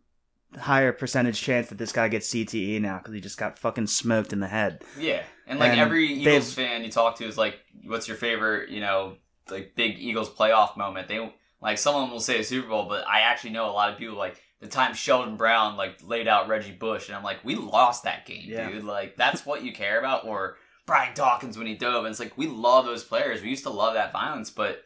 higher 0.59 0.93
percentage 0.93 1.41
chance 1.41 1.69
that 1.69 1.79
this 1.79 1.93
guy 1.93 2.09
gets 2.09 2.33
CTE 2.33 2.81
now 2.81 2.99
because 2.99 3.13
he 3.15 3.21
just 3.21 3.37
got 3.39 3.59
fucking 3.59 3.87
smoked 3.87 4.33
in 4.33 4.41
the 4.41 4.47
head. 4.49 4.83
yeah 4.99 5.23
and 5.47 5.59
like 5.59 5.73
And 5.73 5.81
every 5.81 6.07
eagles 6.13 6.53
fan 6.55 6.85
you 6.85 6.91
talk 6.91 7.17
to 7.19 7.25
is 7.27 7.37
like 7.39 7.59
what's 7.85 8.09
your 8.09 8.17
favorite 8.17 8.71
you 8.71 8.81
know 8.81 9.17
like 9.51 9.75
big 9.77 9.99
eagles 9.99 10.29
playoff 10.31 10.77
moment 10.77 11.09
they 11.09 11.33
like 11.61 11.79
someone 11.79 12.11
will 12.11 12.21
say 12.21 12.41
a 12.41 12.45
super 12.45 12.69
bowl 12.69 12.87
but 12.89 13.07
i 13.07 13.21
actually 13.21 13.51
know 13.51 13.69
a 13.71 13.73
lot 13.73 13.91
of 13.93 13.99
people 13.99 14.17
like 14.17 14.43
the 14.61 14.67
time 14.67 14.95
sheldon 14.95 15.37
brown 15.37 15.77
like 15.77 15.99
laid 16.05 16.27
out 16.29 16.49
reggie 16.49 16.73
bush 16.73 17.09
and 17.09 17.17
i'm 17.17 17.23
like 17.25 17.45
we 17.45 17.55
lost 17.55 18.05
that 18.05 18.27
game 18.27 18.45
Yeah. 18.47 18.71
dude 18.71 18.85
like 18.85 19.17
that's 19.17 19.47
what 19.47 19.63
you 19.63 19.73
care 19.73 19.99
about 19.99 20.25
or 20.25 20.57
brian 20.87 21.15
dawkins 21.15 21.57
when 21.59 21.67
he 21.67 21.75
dove 21.75 22.05
and 22.05 22.11
it's 22.13 22.21
like 22.21 22.37
we 22.37 22.47
love 22.47 22.85
those 22.87 23.05
players 23.05 23.43
we 23.43 23.51
used 23.51 23.65
to 23.65 23.71
love 23.71 23.95
that 23.95 24.13
violence 24.13 24.51
but 24.51 24.83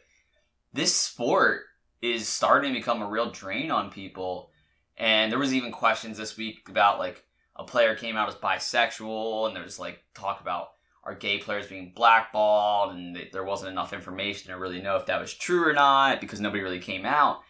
this 0.73 0.95
sport 0.95 1.61
is 2.01 2.27
starting 2.27 2.73
to 2.73 2.79
become 2.79 3.01
a 3.01 3.07
real 3.07 3.31
drain 3.31 3.71
on 3.71 3.89
people. 3.89 4.49
And 4.97 5.31
there 5.31 5.39
was 5.39 5.53
even 5.53 5.71
questions 5.71 6.17
this 6.17 6.35
week 6.35 6.67
about 6.67 6.99
like 6.99 7.23
a 7.55 7.63
player 7.63 7.95
came 7.95 8.17
out 8.17 8.27
as 8.27 8.35
bisexual, 8.35 9.47
and 9.47 9.55
there's 9.55 9.79
like 9.79 10.03
talk 10.13 10.41
about 10.41 10.69
are 11.05 11.15
gay 11.15 11.37
players 11.37 11.67
being 11.67 11.93
blackballed, 11.95 12.93
and 12.93 13.17
there 13.31 13.43
wasn't 13.43 13.71
enough 13.71 13.93
information 13.93 14.51
to 14.51 14.57
really 14.57 14.81
know 14.81 14.97
if 14.97 15.05
that 15.05 15.21
was 15.21 15.33
true 15.33 15.67
or 15.67 15.73
not 15.73 16.19
because 16.19 16.41
nobody 16.41 16.63
really 16.63 16.79
came 16.79 17.05
out. 17.05 17.41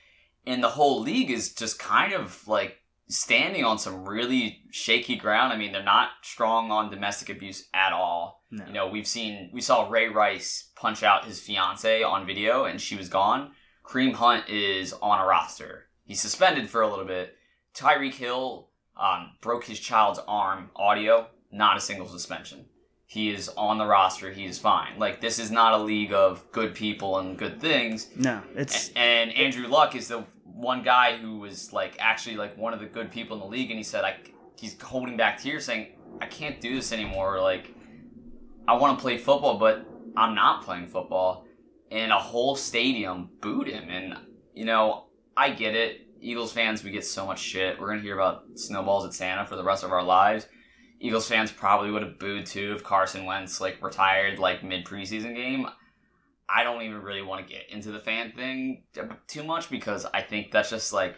And 0.46 0.64
the 0.64 0.70
whole 0.70 1.00
league 1.02 1.32
is 1.32 1.54
just 1.54 1.80
kind 1.80 2.14
of 2.14 2.48
like 2.48 2.78
standing 3.08 3.64
on 3.64 3.78
some 3.78 4.06
really 4.08 4.62
shaky 4.72 5.16
ground. 5.16 5.54
I 5.54 5.58
mean, 5.58 5.72
they're 5.72 5.84
not 5.84 6.10
strong 6.22 6.72
on 6.72 6.90
domestic 6.90 7.30
abuse 7.30 7.68
at 7.74 7.94
all. 7.94 8.44
No. 8.52 8.66
You 8.66 8.74
know, 8.74 8.88
we've 8.88 9.08
seen 9.08 9.50
we 9.54 9.62
saw 9.62 9.88
Ray 9.90 10.10
Rice 10.10 10.70
punch 10.76 11.02
out 11.04 11.26
his 11.26 11.40
fiance 11.40 12.04
on 12.04 12.26
video, 12.26 12.66
and 12.66 12.80
she 12.80 12.96
was 12.96 13.10
gone. 13.10 13.52
Kareem 13.86 14.14
Hunt 14.14 14.50
is 14.50 14.94
on 15.02 15.20
a 15.20 15.26
roster. 15.26 15.86
He's 16.06 16.22
suspended 16.22 16.70
for 16.70 16.82
a 16.82 16.90
little 16.90 17.06
bit. 17.06 17.36
Tyreek 17.76 18.14
Hill 18.14 18.70
um, 19.00 19.32
broke 19.42 19.64
his 19.66 19.80
child's 19.80 20.20
arm. 20.28 20.70
Audio, 20.76 21.28
not 21.52 21.78
a 21.78 21.82
single 21.82 22.08
suspension. 22.08 22.66
He 23.06 23.30
is 23.30 23.50
on 23.50 23.78
the 23.78 23.86
roster. 23.86 24.32
He 24.32 24.46
is 24.46 24.58
fine. 24.60 24.98
Like 24.98 25.20
this 25.22 25.38
is 25.40 25.52
not 25.52 25.74
a 25.74 25.78
league 25.84 26.14
of 26.14 26.44
good 26.52 26.74
people 26.76 27.18
and 27.20 27.38
good 27.38 27.60
things. 27.62 28.10
No, 28.16 28.42
it's 28.56 28.90
A- 28.92 28.98
And 28.98 29.32
Andrew 29.34 29.68
Luck 29.68 29.96
is 29.96 30.08
the 30.08 30.24
one 30.44 30.84
guy 30.84 31.18
who 31.18 31.40
was 31.40 31.74
like 31.74 31.96
actually 32.00 32.36
like 32.36 32.58
one 32.58 32.74
of 32.74 32.80
the 32.80 32.86
good 32.86 33.12
people 33.12 33.36
in 33.38 33.42
the 33.42 33.48
league, 33.48 33.70
and 33.70 33.78
he 33.78 33.84
said, 33.84 34.04
"I." 34.04 34.18
He's 34.56 34.80
holding 34.82 35.18
back 35.18 35.42
tears, 35.42 35.66
saying, 35.66 35.88
"I 36.22 36.28
can't 36.28 36.62
do 36.62 36.76
this 36.76 36.94
anymore. 36.94 37.42
Like, 37.42 37.74
I 38.68 38.76
want 38.76 38.98
to 38.98 39.02
play 39.02 39.18
football, 39.18 39.58
but 39.58 39.86
I'm 40.16 40.36
not 40.36 40.64
playing 40.64 40.88
football." 40.88 41.46
And 41.92 42.12
a 42.12 42.20
whole 42.20 42.56
stadium 42.56 43.30
booed 43.42 43.68
him, 43.68 43.90
and 43.90 44.18
you 44.54 44.66
know, 44.66 45.08
I 45.36 45.50
get 45.50 45.76
it. 45.76 46.02
Eagles 46.22 46.54
fans, 46.54 46.84
we 46.84 46.92
get 46.92 47.04
so 47.04 47.26
much 47.26 47.40
shit. 47.40 47.80
We're 47.80 47.90
gonna 47.90 48.02
hear 48.02 48.14
about 48.14 48.44
snowballs 48.56 49.06
at 49.06 49.14
Santa 49.14 49.46
for 49.46 49.56
the 49.56 49.64
rest 49.64 49.84
of 49.84 49.92
our 49.92 50.04
lives. 50.04 50.48
Eagles 51.00 51.28
fans 51.28 51.52
probably 51.52 51.92
would 51.92 52.02
have 52.02 52.18
booed 52.18 52.46
too 52.46 52.74
if 52.74 52.84
Carson 52.84 53.26
Wentz 53.26 53.60
like 53.60 53.84
retired 53.84 54.40
like 54.40 54.64
mid 54.64 54.86
preseason 54.86 55.36
game. 55.36 55.68
I 56.54 56.64
don't 56.64 56.84
even 56.84 57.02
really 57.02 57.22
want 57.22 57.46
to 57.46 57.54
get 57.54 57.70
into 57.70 57.92
the 57.92 58.00
fan 58.00 58.32
thing 58.34 58.84
too 59.28 59.44
much 59.44 59.70
because 59.70 60.06
I 60.14 60.22
think 60.22 60.52
that's 60.52 60.70
just 60.70 60.94
like 60.94 61.16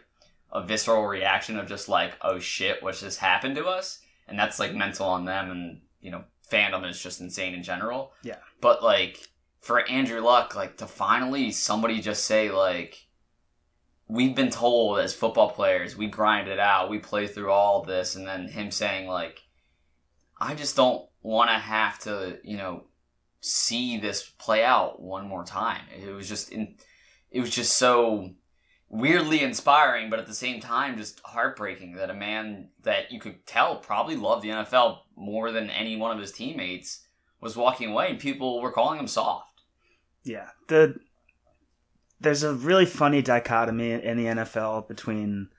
a 0.52 0.64
visceral 0.64 1.06
reaction 1.06 1.58
of 1.58 1.68
just 1.68 1.90
like, 1.90 2.14
oh 2.22 2.40
shit, 2.40 2.82
what 2.82 2.96
just 2.96 3.20
happened 3.20 3.56
to 3.58 3.66
us? 3.66 4.00
And 4.28 4.40
that's 4.40 4.60
like 4.60 4.74
mental 4.74 5.08
on 5.08 5.26
them 5.26 5.52
and, 5.52 5.82
you 6.00 6.12
know, 6.12 6.24
fandom 6.50 6.90
is 6.90 7.02
just 7.02 7.22
insane 7.22 7.54
in 7.54 7.64
general. 7.64 8.14
Yeah. 8.24 8.38
But 8.62 8.82
like 8.82 9.28
for 9.60 9.88
Andrew 9.90 10.22
Luck, 10.22 10.56
like 10.56 10.78
to 10.78 10.88
finally 10.88 11.52
somebody 11.52 12.00
just 12.00 12.24
say 12.24 12.50
like 12.52 13.08
we've 14.08 14.36
been 14.36 14.52
told 14.52 15.00
as 15.00 15.14
football 15.14 15.50
players, 15.50 15.98
we 15.98 16.08
grind 16.08 16.48
it 16.48 16.60
out, 16.60 16.90
we 16.90 17.00
play 17.00 17.28
through 17.28 17.52
all 17.52 17.84
this 17.84 18.16
and 18.16 18.26
then 18.26 18.48
him 18.48 18.72
saying 18.72 19.08
like 19.08 19.42
I 20.40 20.56
just 20.56 20.76
don't 20.76 21.08
want 21.22 21.50
to 21.50 21.56
have 21.56 22.00
to, 22.00 22.40
you 22.44 22.58
know, 22.58 22.86
see 23.46 23.98
this 23.98 24.24
play 24.24 24.64
out 24.64 25.02
one 25.02 25.28
more 25.28 25.44
time. 25.44 25.84
It 25.96 26.12
was 26.12 26.28
just 26.28 26.52
in, 26.52 26.76
it 27.32 27.40
was 27.40 27.50
just 27.50 27.78
so 27.78 28.32
weirdly 28.90 29.42
inspiring, 29.42 30.10
but 30.10 30.20
at 30.20 30.28
the 30.28 30.34
same 30.34 30.60
time, 30.60 30.98
just 30.98 31.22
heartbreaking 31.24 31.94
that 31.96 32.10
a 32.10 32.14
man 32.14 32.70
that 32.84 33.12
you 33.12 33.20
could 33.20 33.46
tell 33.46 33.78
probably 33.78 34.16
loved 34.16 34.42
the 34.42 34.50
NFL 34.50 35.00
more 35.16 35.52
than 35.52 35.70
any 35.70 35.96
one 35.96 36.12
of 36.12 36.20
his 36.20 36.32
teammates 36.32 37.06
was 37.40 37.56
walking 37.56 37.92
away, 37.92 38.10
and 38.10 38.20
people 38.20 38.62
were 38.62 38.72
calling 38.72 39.00
him 39.00 39.08
soft. 39.08 39.62
Yeah, 40.24 40.50
the 40.68 41.00
there's 42.20 42.44
a 42.44 42.54
really 42.54 42.86
funny 42.86 43.22
dichotomy 43.22 43.92
in 43.92 44.18
the 44.18 44.26
NFL 44.26 44.88
between 44.88 45.50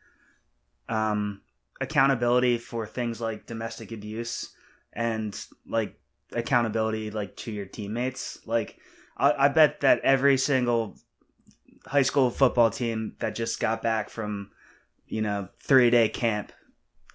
um, 0.88 1.42
accountability 1.80 2.58
for 2.58 2.86
things 2.86 3.20
like 3.20 3.46
domestic 3.46 3.92
abuse 3.92 4.52
and 4.92 5.38
like 5.68 6.00
accountability 6.32 7.10
like 7.10 7.36
to 7.36 7.52
your 7.52 7.66
teammates. 7.66 8.38
Like 8.46 8.78
I, 9.16 9.46
I 9.46 9.48
bet 9.48 9.80
that 9.80 10.00
every 10.00 10.36
single 10.36 10.96
high 11.86 12.02
school 12.02 12.30
football 12.30 12.70
team 12.70 13.14
that 13.20 13.34
just 13.34 13.60
got 13.60 13.82
back 13.82 14.10
from 14.10 14.50
you 15.06 15.22
know 15.22 15.48
three 15.60 15.90
day 15.90 16.08
camp 16.08 16.52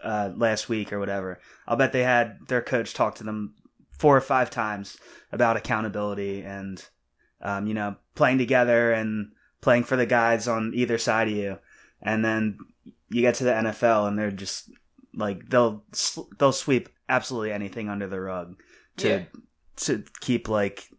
uh, 0.04 0.32
last 0.36 0.70
week 0.70 0.92
or 0.92 1.00
whatever, 1.00 1.40
I'll 1.68 1.78
bet 1.78 1.94
they 1.94 2.04
had 2.04 2.40
their 2.48 2.62
coach 2.62 2.94
talk 2.94 3.16
to 3.16 3.24
them 3.24 3.56
four 3.98 4.18
or 4.18 4.22
five 4.22 4.50
times 4.50 4.98
about 5.32 5.58
accountability 5.58 6.42
and 6.42 6.84
um, 7.42 7.68
you 7.68 7.74
know 7.74 7.96
playing 8.16 8.38
together 8.38 8.92
and 8.92 9.32
playing 9.62 9.84
for 9.84 9.96
the 9.96 10.06
guys 10.06 10.48
on 10.48 10.72
either 10.74 10.98
side 10.98 11.28
of 11.28 11.36
you, 11.36 11.60
and 12.02 12.24
then 12.26 12.58
you 13.10 13.22
get 13.22 13.36
to 13.36 13.44
the 13.44 13.52
NFL 13.52 14.08
and 14.08 14.18
they're 14.18 14.32
just 14.32 14.72
like 15.14 15.50
they'll 15.50 15.84
they'll 16.40 16.54
sweep 16.54 16.90
absolutely 17.10 17.52
anything 17.52 17.90
under 17.90 18.08
the 18.08 18.20
rug 18.20 18.56
to 18.98 19.08
Yeah. 19.10 19.24
to 19.78 20.04
keep 20.20 20.48
like 20.48 20.90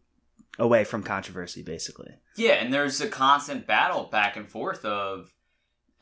away 0.58 0.84
from 0.84 1.02
controversy 1.02 1.62
basically. 1.62 2.14
Yeah, 2.36 2.52
and 2.54 2.72
there's 2.72 3.00
a 3.00 3.08
constant 3.08 3.66
battle 3.66 4.04
back 4.04 4.36
and 4.36 4.48
forth 4.48 4.84
of 4.84 5.32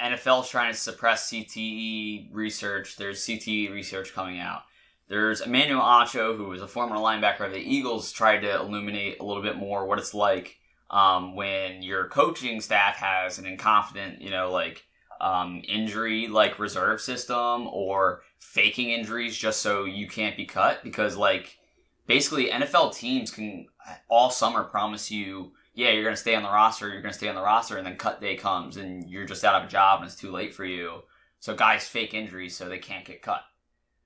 NFL's 0.00 0.48
trying 0.48 0.72
to 0.72 0.78
suppress 0.78 1.28
CTE 1.30 2.28
research. 2.32 2.96
There's 2.96 3.20
CTE 3.24 3.70
research 3.72 4.14
coming 4.14 4.38
out. 4.40 4.62
There's 5.08 5.40
Emmanuel 5.40 5.82
Acho, 5.82 6.36
who 6.36 6.44
was 6.44 6.62
a 6.62 6.68
former 6.68 6.96
linebacker 6.96 7.40
of 7.44 7.52
the 7.52 7.58
Eagles, 7.58 8.12
tried 8.12 8.40
to 8.40 8.54
illuminate 8.60 9.18
a 9.18 9.24
little 9.24 9.42
bit 9.42 9.56
more 9.56 9.84
what 9.86 9.98
it's 9.98 10.14
like 10.14 10.56
um, 10.88 11.34
when 11.34 11.82
your 11.82 12.08
coaching 12.08 12.60
staff 12.60 12.96
has 12.96 13.38
an 13.38 13.44
incompetent, 13.46 14.22
you 14.22 14.30
know, 14.30 14.50
like 14.52 14.84
um, 15.20 15.62
injury 15.68 16.28
like 16.28 16.58
reserve 16.58 17.00
system 17.00 17.66
or 17.66 18.22
faking 18.38 18.90
injuries 18.90 19.36
just 19.36 19.60
so 19.60 19.84
you 19.84 20.08
can't 20.08 20.36
be 20.36 20.46
cut 20.46 20.82
because 20.82 21.16
like 21.16 21.58
basically 22.06 22.48
NFL 22.48 22.94
teams 22.94 23.30
can 23.30 23.66
all 24.08 24.30
summer 24.30 24.64
promise 24.64 25.10
you 25.10 25.52
yeah 25.74 25.90
you're 25.90 26.04
gonna 26.04 26.16
stay 26.16 26.34
on 26.34 26.42
the 26.42 26.48
roster 26.48 26.88
you're 26.88 27.02
gonna 27.02 27.12
stay 27.14 27.28
on 27.28 27.34
the 27.34 27.40
roster 27.42 27.76
and 27.76 27.86
then 27.86 27.96
cut 27.96 28.20
day 28.20 28.36
comes 28.36 28.76
and 28.76 29.08
you're 29.08 29.24
just 29.24 29.44
out 29.44 29.60
of 29.60 29.68
a 29.68 29.70
job 29.70 30.00
and 30.00 30.10
it's 30.10 30.20
too 30.20 30.30
late 30.30 30.54
for 30.54 30.64
you. 30.64 31.02
So 31.38 31.54
guys 31.54 31.86
fake 31.88 32.12
injuries 32.12 32.56
so 32.56 32.68
they 32.68 32.78
can't 32.78 33.04
get 33.04 33.22
cut. 33.22 33.42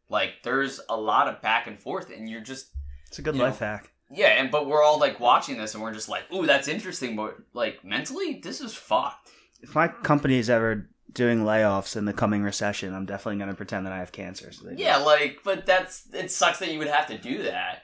Like 0.09 0.43
there's 0.45 0.81
a 0.89 0.97
lot 0.97 1.29
of 1.29 1.41
back 1.43 1.67
and 1.67 1.79
forth 1.81 2.11
and 2.11 2.29
you're 2.29 2.41
just 2.41 2.69
It's 3.09 3.19
a 3.19 3.23
good 3.23 3.37
life 3.37 3.61
know, 3.61 3.67
hack. 3.67 3.91
yeah 4.11 4.29
and 4.41 4.51
but 4.51 4.67
we're 4.67 4.83
all 4.83 5.01
like 5.01 5.19
watching 5.19 5.57
this 5.59 5.75
and 5.75 5.83
we're 5.83 5.95
just 5.95 6.09
like 6.09 6.31
ooh 6.33 6.47
that's 6.47 6.69
interesting 6.69 7.17
but 7.17 7.37
like 7.55 7.85
mentally 7.85 8.41
this 8.43 8.61
is 8.61 8.75
fucked. 8.75 9.31
If 9.63 9.75
my 9.75 9.89
company 9.89 10.37
is 10.39 10.51
ever 10.51 10.91
doing 11.15 11.41
layoffs 11.41 11.97
in 11.97 12.05
the 12.05 12.13
coming 12.13 12.43
recession, 12.43 12.93
I'm 12.93 13.07
definitely 13.07 13.39
going 13.39 13.51
to 13.51 13.57
pretend 13.57 13.87
that 13.87 13.93
I 13.93 13.99
have 13.99 14.13
cancer. 14.13 14.53
So 14.53 14.69
Yeah, 14.77 14.99
like, 14.99 15.39
but 15.45 15.65
that's 15.65 16.07
it 16.13 16.31
sucks 16.31 16.59
that 16.59 16.73
you 16.73 16.79
would 16.79 16.89
have 16.89 17.07
to 17.07 17.19
do 17.19 17.45
that, 17.45 17.83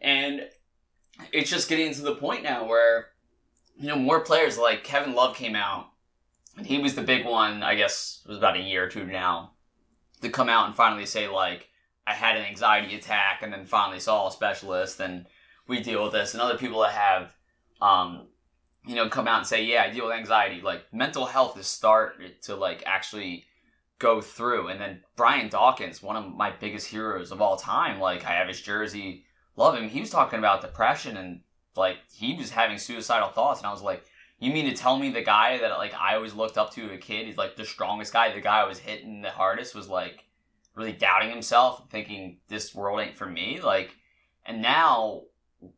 and 0.00 0.48
it's 1.32 1.50
just 1.50 1.68
getting 1.68 1.92
to 1.94 2.02
the 2.02 2.14
point 2.14 2.42
now 2.42 2.66
where 2.66 3.08
you 3.76 3.86
know 3.86 3.96
more 3.96 4.20
players 4.20 4.58
like 4.58 4.84
Kevin 4.84 5.14
Love 5.14 5.36
came 5.36 5.54
out, 5.54 5.90
and 6.56 6.66
he 6.66 6.78
was 6.78 6.94
the 6.94 7.02
big 7.02 7.26
one. 7.26 7.62
I 7.62 7.74
guess 7.74 8.22
it 8.24 8.28
was 8.28 8.38
about 8.38 8.56
a 8.56 8.60
year 8.60 8.84
or 8.84 8.88
two 8.88 9.04
now 9.04 9.52
to 10.22 10.28
come 10.28 10.48
out 10.48 10.66
and 10.66 10.74
finally 10.74 11.06
say 11.06 11.28
like 11.28 11.68
I 12.06 12.14
had 12.14 12.36
an 12.36 12.44
anxiety 12.44 12.96
attack, 12.96 13.42
and 13.42 13.52
then 13.52 13.66
finally 13.66 14.00
saw 14.00 14.28
a 14.28 14.32
specialist, 14.32 15.00
and 15.00 15.26
we 15.68 15.80
deal 15.80 16.02
with 16.02 16.12
this. 16.12 16.34
And 16.34 16.42
other 16.42 16.58
people 16.58 16.80
that 16.80 16.92
have, 16.92 17.36
um, 17.80 18.26
you 18.86 18.94
know, 18.94 19.08
come 19.08 19.28
out 19.28 19.38
and 19.38 19.46
say, 19.46 19.64
yeah, 19.64 19.82
I 19.82 19.90
deal 19.90 20.06
with 20.06 20.16
anxiety. 20.16 20.60
Like 20.60 20.92
mental 20.92 21.26
health 21.26 21.58
is 21.58 21.66
started 21.66 22.40
to 22.42 22.56
like 22.56 22.82
actually 22.86 23.44
go 23.98 24.20
through. 24.20 24.68
And 24.68 24.80
then 24.80 25.02
Brian 25.16 25.48
Dawkins, 25.48 26.02
one 26.02 26.16
of 26.16 26.34
my 26.34 26.50
biggest 26.50 26.86
heroes 26.86 27.30
of 27.30 27.42
all 27.42 27.56
time, 27.56 28.00
like 28.00 28.24
I 28.24 28.32
have 28.32 28.48
his 28.48 28.60
jersey, 28.60 29.24
love 29.56 29.76
him. 29.76 29.88
He 29.88 30.00
was 30.00 30.10
talking 30.10 30.38
about 30.38 30.62
depression 30.62 31.16
and 31.16 31.40
like 31.76 31.98
he 32.12 32.34
was 32.34 32.50
having 32.50 32.78
suicidal 32.78 33.28
thoughts, 33.28 33.60
and 33.60 33.66
I 33.66 33.72
was 33.72 33.82
like, 33.82 34.04
you 34.38 34.52
mean 34.52 34.64
to 34.66 34.74
tell 34.74 34.98
me 34.98 35.10
the 35.10 35.22
guy 35.22 35.58
that 35.58 35.78
like 35.78 35.94
I 35.94 36.16
always 36.16 36.34
looked 36.34 36.58
up 36.58 36.72
to 36.74 36.84
as 36.86 36.90
a 36.90 36.96
kid, 36.96 37.26
he's 37.26 37.36
like 37.36 37.56
the 37.56 37.64
strongest 37.64 38.12
guy, 38.12 38.32
the 38.32 38.40
guy 38.40 38.60
I 38.60 38.66
was 38.66 38.78
hitting 38.78 39.22
the 39.22 39.30
hardest 39.30 39.74
was 39.74 39.88
like 39.88 40.24
really 40.74 40.92
doubting 40.92 41.30
himself, 41.30 41.84
thinking 41.90 42.38
this 42.48 42.74
world 42.74 43.00
ain't 43.00 43.16
for 43.16 43.26
me, 43.26 43.60
like, 43.60 43.94
and 44.46 44.62
now 44.62 45.22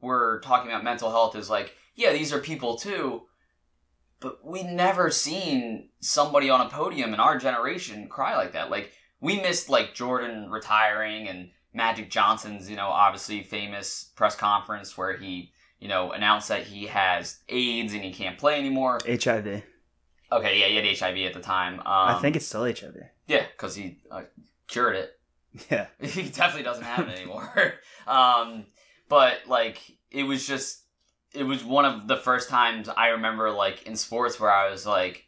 we're 0.00 0.40
talking 0.40 0.70
about 0.70 0.84
mental 0.84 1.10
health 1.10 1.34
as 1.34 1.50
like, 1.50 1.74
yeah, 1.94 2.12
these 2.12 2.32
are 2.32 2.38
people 2.38 2.76
too, 2.76 3.22
but 4.20 4.44
we 4.44 4.62
never 4.62 5.10
seen 5.10 5.90
somebody 6.00 6.48
on 6.48 6.60
a 6.60 6.68
podium 6.68 7.12
in 7.12 7.20
our 7.20 7.38
generation 7.38 8.08
cry 8.08 8.36
like 8.36 8.52
that. 8.52 8.70
Like 8.70 8.92
we 9.20 9.40
missed 9.40 9.68
like 9.68 9.94
Jordan 9.94 10.50
retiring 10.50 11.28
and 11.28 11.50
Magic 11.74 12.10
Johnson's, 12.10 12.68
you 12.68 12.76
know, 12.76 12.88
obviously 12.88 13.42
famous 13.42 14.10
press 14.14 14.36
conference 14.36 14.96
where 14.96 15.16
he, 15.16 15.52
you 15.80 15.88
know, 15.88 16.12
announced 16.12 16.48
that 16.48 16.64
he 16.64 16.86
has 16.86 17.40
AIDS 17.48 17.94
and 17.94 18.02
he 18.04 18.12
can't 18.12 18.38
play 18.38 18.58
anymore. 18.58 18.98
HIV. 19.06 19.62
Okay, 20.32 20.60
yeah, 20.60 20.66
he 20.66 20.76
had 20.76 20.98
HIV 20.98 21.26
at 21.26 21.34
the 21.34 21.40
time. 21.40 21.74
Um, 21.80 21.86
I 21.86 22.18
think 22.20 22.36
it's 22.36 22.46
still 22.46 22.64
HIV. 22.64 22.96
yeah, 23.26 23.44
because 23.52 23.74
he 23.74 23.98
uh, 24.10 24.22
cured 24.66 24.96
it. 24.96 25.18
Yeah. 25.70 25.88
he 26.00 26.22
definitely 26.30 26.62
doesn't 26.62 26.84
have 26.84 27.06
it 27.08 27.18
anymore. 27.18 27.74
um, 28.06 28.64
but 29.10 29.40
like 29.46 29.78
it 30.10 30.22
was 30.22 30.46
just 30.46 30.81
it 31.34 31.44
was 31.44 31.64
one 31.64 31.84
of 31.84 32.08
the 32.08 32.16
first 32.16 32.48
times 32.48 32.88
I 32.88 33.08
remember 33.08 33.50
like 33.50 33.84
in 33.84 33.96
sports 33.96 34.38
where 34.38 34.52
I 34.52 34.70
was 34.70 34.86
like, 34.86 35.26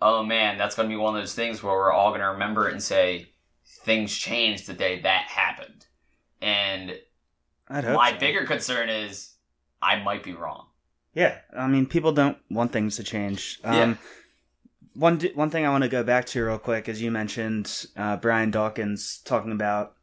oh 0.00 0.22
man, 0.22 0.58
that's 0.58 0.74
gonna 0.74 0.88
be 0.88 0.96
one 0.96 1.16
of 1.16 1.22
those 1.22 1.34
things 1.34 1.62
where 1.62 1.74
we're 1.74 1.92
all 1.92 2.12
gonna 2.12 2.32
remember 2.32 2.68
it 2.68 2.72
and 2.72 2.82
say 2.82 3.30
things 3.64 4.14
changed 4.14 4.66
the 4.66 4.74
day 4.74 5.00
that 5.00 5.26
happened. 5.28 5.86
And 6.40 6.98
my 7.70 8.12
so. 8.12 8.18
bigger 8.18 8.44
concern 8.44 8.88
is 8.88 9.34
I 9.82 10.02
might 10.02 10.22
be 10.22 10.32
wrong. 10.32 10.66
Yeah, 11.14 11.38
I 11.56 11.66
mean, 11.66 11.86
people 11.86 12.12
don't 12.12 12.38
want 12.50 12.72
things 12.72 12.96
to 12.96 13.02
change. 13.02 13.60
Um, 13.64 13.74
Yeah. 13.74 13.94
One 14.94 15.20
one 15.34 15.50
thing 15.50 15.64
I 15.64 15.70
want 15.70 15.84
to 15.84 15.88
go 15.88 16.02
back 16.02 16.26
to 16.26 16.44
real 16.44 16.58
quick 16.58 16.88
is 16.88 17.00
you 17.00 17.12
mentioned 17.12 17.86
uh, 17.96 18.16
Brian 18.16 18.50
Dawkins 18.50 19.20
talking 19.24 19.52
about 19.52 19.94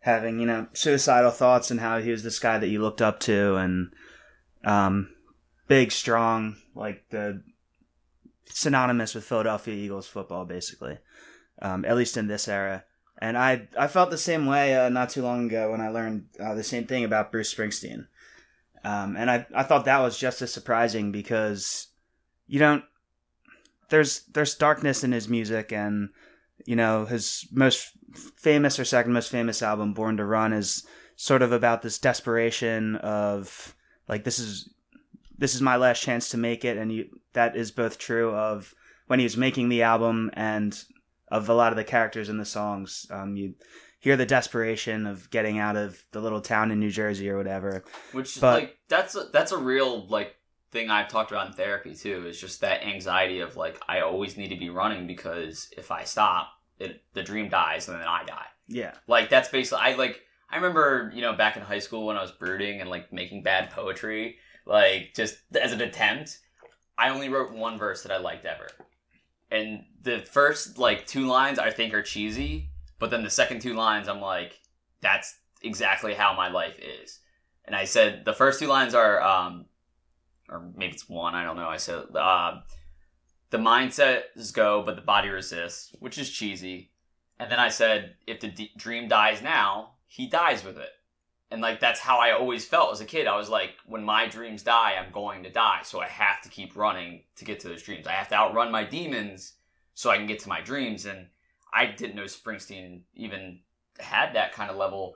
having 0.00 0.38
you 0.38 0.46
know 0.46 0.68
suicidal 0.72 1.30
thoughts 1.30 1.70
and 1.70 1.80
how 1.80 2.00
he 2.00 2.10
was 2.10 2.22
this 2.22 2.38
guy 2.38 2.56
that 2.56 2.68
you 2.68 2.80
looked 2.80 3.02
up 3.02 3.20
to 3.20 3.56
and 3.56 3.92
um, 4.64 5.10
big, 5.66 5.92
strong, 5.92 6.56
like 6.74 7.04
the 7.10 7.42
synonymous 8.46 9.14
with 9.14 9.24
Philadelphia 9.24 9.74
Eagles 9.74 10.06
football, 10.06 10.44
basically. 10.44 10.98
Um, 11.60 11.84
at 11.84 11.96
least 11.96 12.16
in 12.16 12.28
this 12.28 12.46
era. 12.46 12.84
And 13.20 13.36
I 13.36 13.68
I 13.76 13.88
felt 13.88 14.10
the 14.10 14.18
same 14.18 14.46
way 14.46 14.76
uh, 14.76 14.88
not 14.90 15.10
too 15.10 15.22
long 15.22 15.46
ago 15.46 15.72
when 15.72 15.80
I 15.80 15.88
learned 15.88 16.26
uh, 16.38 16.54
the 16.54 16.62
same 16.62 16.86
thing 16.86 17.02
about 17.02 17.32
Bruce 17.32 17.52
Springsteen. 17.52 18.06
Um, 18.84 19.16
and 19.16 19.28
I, 19.28 19.46
I 19.54 19.64
thought 19.64 19.86
that 19.86 19.98
was 19.98 20.16
just 20.16 20.40
as 20.40 20.52
surprising 20.52 21.10
because 21.10 21.88
you 22.46 22.60
don't 22.60 22.84
there's 23.88 24.22
there's 24.32 24.54
darkness 24.54 25.02
in 25.02 25.12
his 25.12 25.28
music 25.28 25.72
and 25.72 26.10
you 26.64 26.76
know 26.76 27.06
his 27.06 27.46
most 27.50 27.90
famous 28.36 28.78
or 28.78 28.84
second 28.84 29.12
most 29.12 29.30
famous 29.30 29.62
album 29.62 29.94
Born 29.94 30.16
to 30.18 30.24
Run 30.24 30.52
is 30.52 30.86
sort 31.16 31.42
of 31.42 31.50
about 31.50 31.82
this 31.82 31.98
desperation 31.98 32.96
of 32.96 33.74
like 34.08 34.24
this 34.24 34.38
is 34.38 34.70
this 35.36 35.54
is 35.54 35.62
my 35.62 35.76
last 35.76 36.02
chance 36.02 36.30
to 36.30 36.36
make 36.36 36.64
it 36.64 36.76
and 36.76 36.92
you, 36.92 37.08
that 37.32 37.56
is 37.56 37.70
both 37.70 37.98
true 37.98 38.34
of 38.34 38.74
when 39.06 39.18
he 39.20 39.24
was 39.24 39.36
making 39.36 39.68
the 39.68 39.82
album 39.82 40.30
and 40.34 40.82
of 41.30 41.48
a 41.48 41.54
lot 41.54 41.72
of 41.72 41.76
the 41.76 41.84
characters 41.84 42.28
in 42.28 42.38
the 42.38 42.44
songs 42.44 43.06
um, 43.10 43.36
you 43.36 43.54
hear 44.00 44.16
the 44.16 44.26
desperation 44.26 45.06
of 45.06 45.28
getting 45.30 45.58
out 45.58 45.76
of 45.76 46.02
the 46.12 46.20
little 46.20 46.40
town 46.40 46.70
in 46.70 46.78
New 46.80 46.90
Jersey 46.90 47.28
or 47.28 47.36
whatever 47.36 47.84
Which 48.12 48.36
is 48.36 48.40
But- 48.40 48.60
like 48.62 48.78
that's 48.88 49.14
a, 49.14 49.24
that's 49.32 49.52
a 49.52 49.58
real 49.58 50.06
like 50.06 50.34
thing 50.70 50.90
I've 50.90 51.08
talked 51.08 51.30
about 51.30 51.46
in 51.46 51.52
therapy 51.54 51.94
too. 51.94 52.26
Is 52.26 52.40
just 52.40 52.60
that 52.60 52.84
anxiety 52.84 53.40
of 53.40 53.56
like 53.56 53.80
I 53.88 54.00
always 54.00 54.36
need 54.36 54.48
to 54.48 54.56
be 54.56 54.68
running 54.70 55.06
because 55.06 55.68
if 55.76 55.90
I 55.90 56.04
stop, 56.04 56.48
it 56.78 57.02
the 57.14 57.22
dream 57.22 57.48
dies 57.48 57.88
and 57.88 57.98
then 57.98 58.06
I 58.06 58.22
die. 58.24 58.46
yeah 58.68 58.92
Like 59.06 59.30
that's 59.30 59.48
basically 59.48 59.82
I 59.82 59.94
like 59.96 60.22
I 60.50 60.56
remember 60.56 61.12
you 61.14 61.22
know 61.22 61.34
back 61.34 61.56
in 61.56 61.62
high 61.62 61.78
school 61.78 62.06
when 62.06 62.16
I 62.16 62.22
was 62.22 62.32
brooding 62.32 62.80
and 62.80 62.90
like 62.90 63.12
making 63.12 63.42
bad 63.42 63.70
poetry, 63.70 64.36
like 64.66 65.12
just 65.14 65.36
as 65.60 65.72
an 65.72 65.80
attempt. 65.80 66.38
I 66.96 67.10
only 67.10 67.28
wrote 67.28 67.52
one 67.52 67.78
verse 67.78 68.02
that 68.02 68.10
I 68.10 68.18
liked 68.18 68.44
ever, 68.44 68.68
and 69.50 69.84
the 70.02 70.20
first 70.20 70.78
like 70.78 71.06
two 71.06 71.26
lines 71.26 71.58
I 71.58 71.70
think 71.70 71.94
are 71.94 72.02
cheesy, 72.02 72.70
but 72.98 73.10
then 73.10 73.22
the 73.22 73.30
second 73.30 73.60
two 73.60 73.74
lines 73.74 74.08
I'm 74.08 74.20
like, 74.20 74.58
that's 75.00 75.36
exactly 75.62 76.14
how 76.14 76.34
my 76.34 76.48
life 76.48 76.78
is. 76.78 77.20
And 77.64 77.76
I 77.76 77.84
said 77.84 78.24
the 78.24 78.32
first 78.32 78.60
two 78.60 78.66
lines 78.66 78.94
are, 78.94 79.20
um, 79.22 79.66
or 80.48 80.72
maybe 80.74 80.94
it's 80.94 81.08
one, 81.08 81.34
I 81.34 81.44
don't 81.44 81.56
know. 81.56 81.68
I 81.68 81.76
said, 81.76 82.04
uh, 82.14 82.60
the 83.50 83.58
mindset 83.58 84.22
is 84.36 84.52
go, 84.52 84.82
but 84.82 84.96
the 84.96 85.02
body 85.02 85.28
resists, 85.28 85.94
which 85.98 86.18
is 86.18 86.30
cheesy. 86.30 86.92
And 87.38 87.50
then 87.50 87.58
I 87.58 87.68
said, 87.68 88.16
if 88.26 88.40
the 88.40 88.48
d- 88.48 88.72
dream 88.76 89.08
dies 89.08 89.42
now, 89.42 89.92
he 90.08 90.26
dies 90.26 90.64
with 90.64 90.78
it. 90.78 90.90
And 91.50 91.62
like 91.62 91.80
that's 91.80 92.00
how 92.00 92.18
I 92.18 92.32
always 92.32 92.66
felt 92.66 92.92
as 92.92 93.00
a 93.00 93.06
kid. 93.06 93.26
I 93.26 93.36
was 93.36 93.48
like, 93.48 93.70
when 93.86 94.02
my 94.02 94.26
dreams 94.26 94.62
die, 94.62 94.94
I'm 94.98 95.12
going 95.12 95.44
to 95.44 95.50
die. 95.50 95.80
So 95.84 96.00
I 96.00 96.06
have 96.06 96.42
to 96.42 96.48
keep 96.48 96.76
running 96.76 97.22
to 97.36 97.44
get 97.44 97.60
to 97.60 97.68
those 97.68 97.82
dreams. 97.82 98.06
I 98.06 98.12
have 98.12 98.28
to 98.28 98.34
outrun 98.34 98.70
my 98.70 98.84
demons 98.84 99.54
so 99.94 100.10
I 100.10 100.16
can 100.16 100.26
get 100.26 100.40
to 100.40 100.48
my 100.48 100.60
dreams. 100.60 101.06
And 101.06 101.28
I 101.72 101.86
didn't 101.86 102.16
know 102.16 102.24
Springsteen 102.24 103.02
even 103.14 103.60
had 103.98 104.34
that 104.34 104.52
kind 104.52 104.70
of 104.70 104.76
level. 104.76 105.14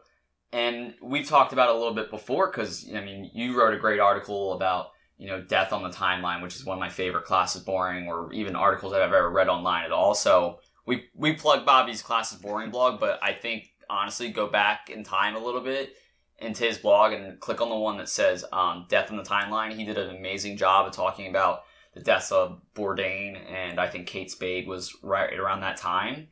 And 0.53 0.95
we've 1.03 1.29
talked 1.29 1.53
about 1.53 1.71
it 1.71 1.75
a 1.75 1.79
little 1.79 1.95
bit 1.95 2.11
before 2.11 2.51
because 2.51 2.87
I 2.95 3.01
mean, 3.01 3.31
you 3.35 3.59
wrote 3.59 3.75
a 3.75 3.79
great 3.79 4.01
article 4.01 4.53
about 4.55 4.89
you 5.19 5.29
know 5.29 5.41
Death 5.41 5.73
on 5.73 5.83
the 5.83 5.91
Timeline, 5.91 6.43
which 6.43 6.57
is 6.57 6.65
one 6.65 6.77
of 6.77 6.81
my 6.81 6.89
favorite 6.89 7.25
classes 7.25 7.63
boring, 7.63 8.09
or 8.09 8.33
even 8.33 8.57
articles 8.57 8.93
that 8.93 9.03
I've 9.03 9.13
ever 9.13 9.31
read 9.31 9.49
online 9.49 9.85
at 9.85 9.93
all. 9.93 10.15
So 10.15 10.59
we 10.85 11.05
we 11.15 11.35
plug 11.35 11.65
Bobby's 11.65 12.03
classes 12.03 12.39
boring 12.39 12.71
blog, 12.71 13.01
but 13.01 13.19
I 13.23 13.33
think 13.33 13.72
honestly 13.93 14.31
go 14.31 14.49
back 14.49 14.91
in 14.91 15.05
time 15.05 15.37
a 15.37 15.39
little 15.39 15.61
bit 15.61 15.95
into 16.39 16.65
his 16.65 16.79
blog 16.79 17.13
and 17.13 17.39
click 17.39 17.61
on 17.61 17.69
the 17.69 17.77
one 17.77 17.99
that 17.99 18.09
says 18.09 18.45
um, 18.53 18.87
Death 18.89 19.11
on 19.11 19.17
the 19.17 19.23
Timeline. 19.23 19.73
He 19.73 19.85
did 19.85 19.99
an 19.99 20.17
amazing 20.17 20.57
job 20.57 20.87
of 20.87 20.93
talking 20.93 21.29
about 21.29 21.63
the 21.95 22.01
deaths 22.01 22.33
of 22.33 22.61
Bourdain 22.75 23.39
and 23.51 23.79
I 23.79 23.89
think 23.89 24.07
Kate 24.07 24.31
Spade 24.31 24.67
was 24.67 24.97
right 25.03 25.39
around 25.39 25.61
that 25.61 25.77
time. 25.77 26.29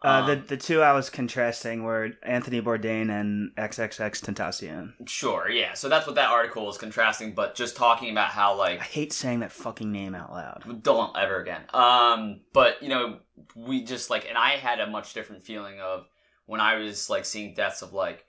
Uh, 0.00 0.26
the 0.26 0.32
Um, 0.34 0.44
the 0.46 0.56
two 0.56 0.80
I 0.80 0.92
was 0.92 1.10
contrasting 1.10 1.82
were 1.82 2.10
Anthony 2.22 2.60
Bourdain 2.62 3.10
and 3.10 3.50
XXXTentacion. 3.56 5.08
Sure, 5.08 5.50
yeah. 5.50 5.74
So 5.74 5.88
that's 5.88 6.06
what 6.06 6.14
that 6.14 6.30
article 6.30 6.64
was 6.64 6.78
contrasting, 6.78 7.34
but 7.34 7.56
just 7.56 7.76
talking 7.76 8.10
about 8.10 8.28
how 8.28 8.56
like 8.56 8.80
I 8.80 8.84
hate 8.84 9.12
saying 9.12 9.40
that 9.40 9.50
fucking 9.50 9.90
name 9.90 10.14
out 10.14 10.30
loud. 10.30 10.82
don't 10.82 11.16
ever 11.16 11.40
again. 11.40 11.62
Um, 11.74 12.42
but 12.52 12.80
you 12.80 12.90
know, 12.90 13.18
we 13.56 13.82
just 13.82 14.08
like, 14.08 14.26
and 14.28 14.38
I 14.38 14.50
had 14.50 14.78
a 14.78 14.86
much 14.86 15.14
different 15.14 15.42
feeling 15.42 15.80
of 15.80 16.06
when 16.48 16.62
I 16.62 16.76
was 16.76 17.10
like 17.10 17.26
seeing 17.26 17.52
deaths 17.52 17.82
of 17.82 17.92
like 17.92 18.24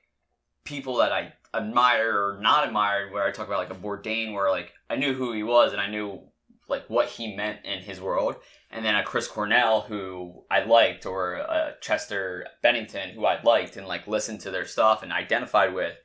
people 0.65 0.97
that 0.97 1.13
I 1.13 1.33
admire 1.53 2.11
or 2.11 2.39
not 2.41 2.67
admired. 2.67 3.11
Where 3.11 3.25
I 3.25 3.31
talk 3.31 3.47
about 3.47 3.59
like 3.59 3.71
a 3.71 3.81
Bourdain, 3.81 4.33
where 4.33 4.51
like 4.51 4.73
I 4.89 4.97
knew 4.97 5.13
who 5.13 5.31
he 5.31 5.41
was 5.41 5.71
and 5.71 5.81
I 5.81 5.89
knew 5.89 6.19
like 6.67 6.85
what 6.87 7.07
he 7.07 7.33
meant 7.33 7.59
in 7.63 7.79
his 7.79 8.01
world, 8.01 8.35
and 8.69 8.83
then 8.83 8.95
a 8.95 9.03
Chris 9.03 9.27
Cornell 9.27 9.81
who 9.81 10.43
I 10.51 10.65
liked, 10.65 11.05
or 11.05 11.35
a 11.35 11.75
Chester 11.81 12.45
Bennington 12.61 13.11
who 13.11 13.25
I 13.25 13.41
liked, 13.41 13.77
and 13.77 13.87
like 13.87 14.05
listened 14.05 14.41
to 14.41 14.51
their 14.51 14.65
stuff 14.65 15.01
and 15.01 15.13
identified 15.13 15.73
with, 15.73 15.95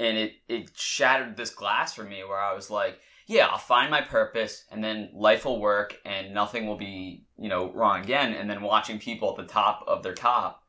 and 0.00 0.16
it 0.16 0.36
it 0.48 0.70
shattered 0.74 1.36
this 1.36 1.50
glass 1.50 1.94
for 1.94 2.02
me 2.02 2.24
where 2.24 2.40
I 2.40 2.54
was 2.54 2.70
like 2.70 2.98
yeah, 3.26 3.46
I'll 3.46 3.58
find 3.58 3.90
my 3.90 4.02
purpose 4.02 4.64
and 4.70 4.82
then 4.84 5.10
life 5.12 5.44
will 5.44 5.60
work 5.60 6.00
and 6.04 6.32
nothing 6.32 6.68
will 6.68 6.76
be, 6.76 7.24
you 7.36 7.48
know, 7.48 7.72
wrong 7.72 8.04
again. 8.04 8.32
And 8.32 8.48
then 8.48 8.62
watching 8.62 9.00
people 9.00 9.30
at 9.30 9.36
the 9.36 9.52
top 9.52 9.84
of 9.88 10.04
their 10.04 10.14
top 10.14 10.62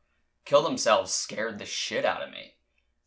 kill 0.48 0.62
themselves 0.62 1.12
scared 1.12 1.58
the 1.58 1.66
shit 1.66 2.06
out 2.06 2.22
of 2.22 2.30
me. 2.30 2.54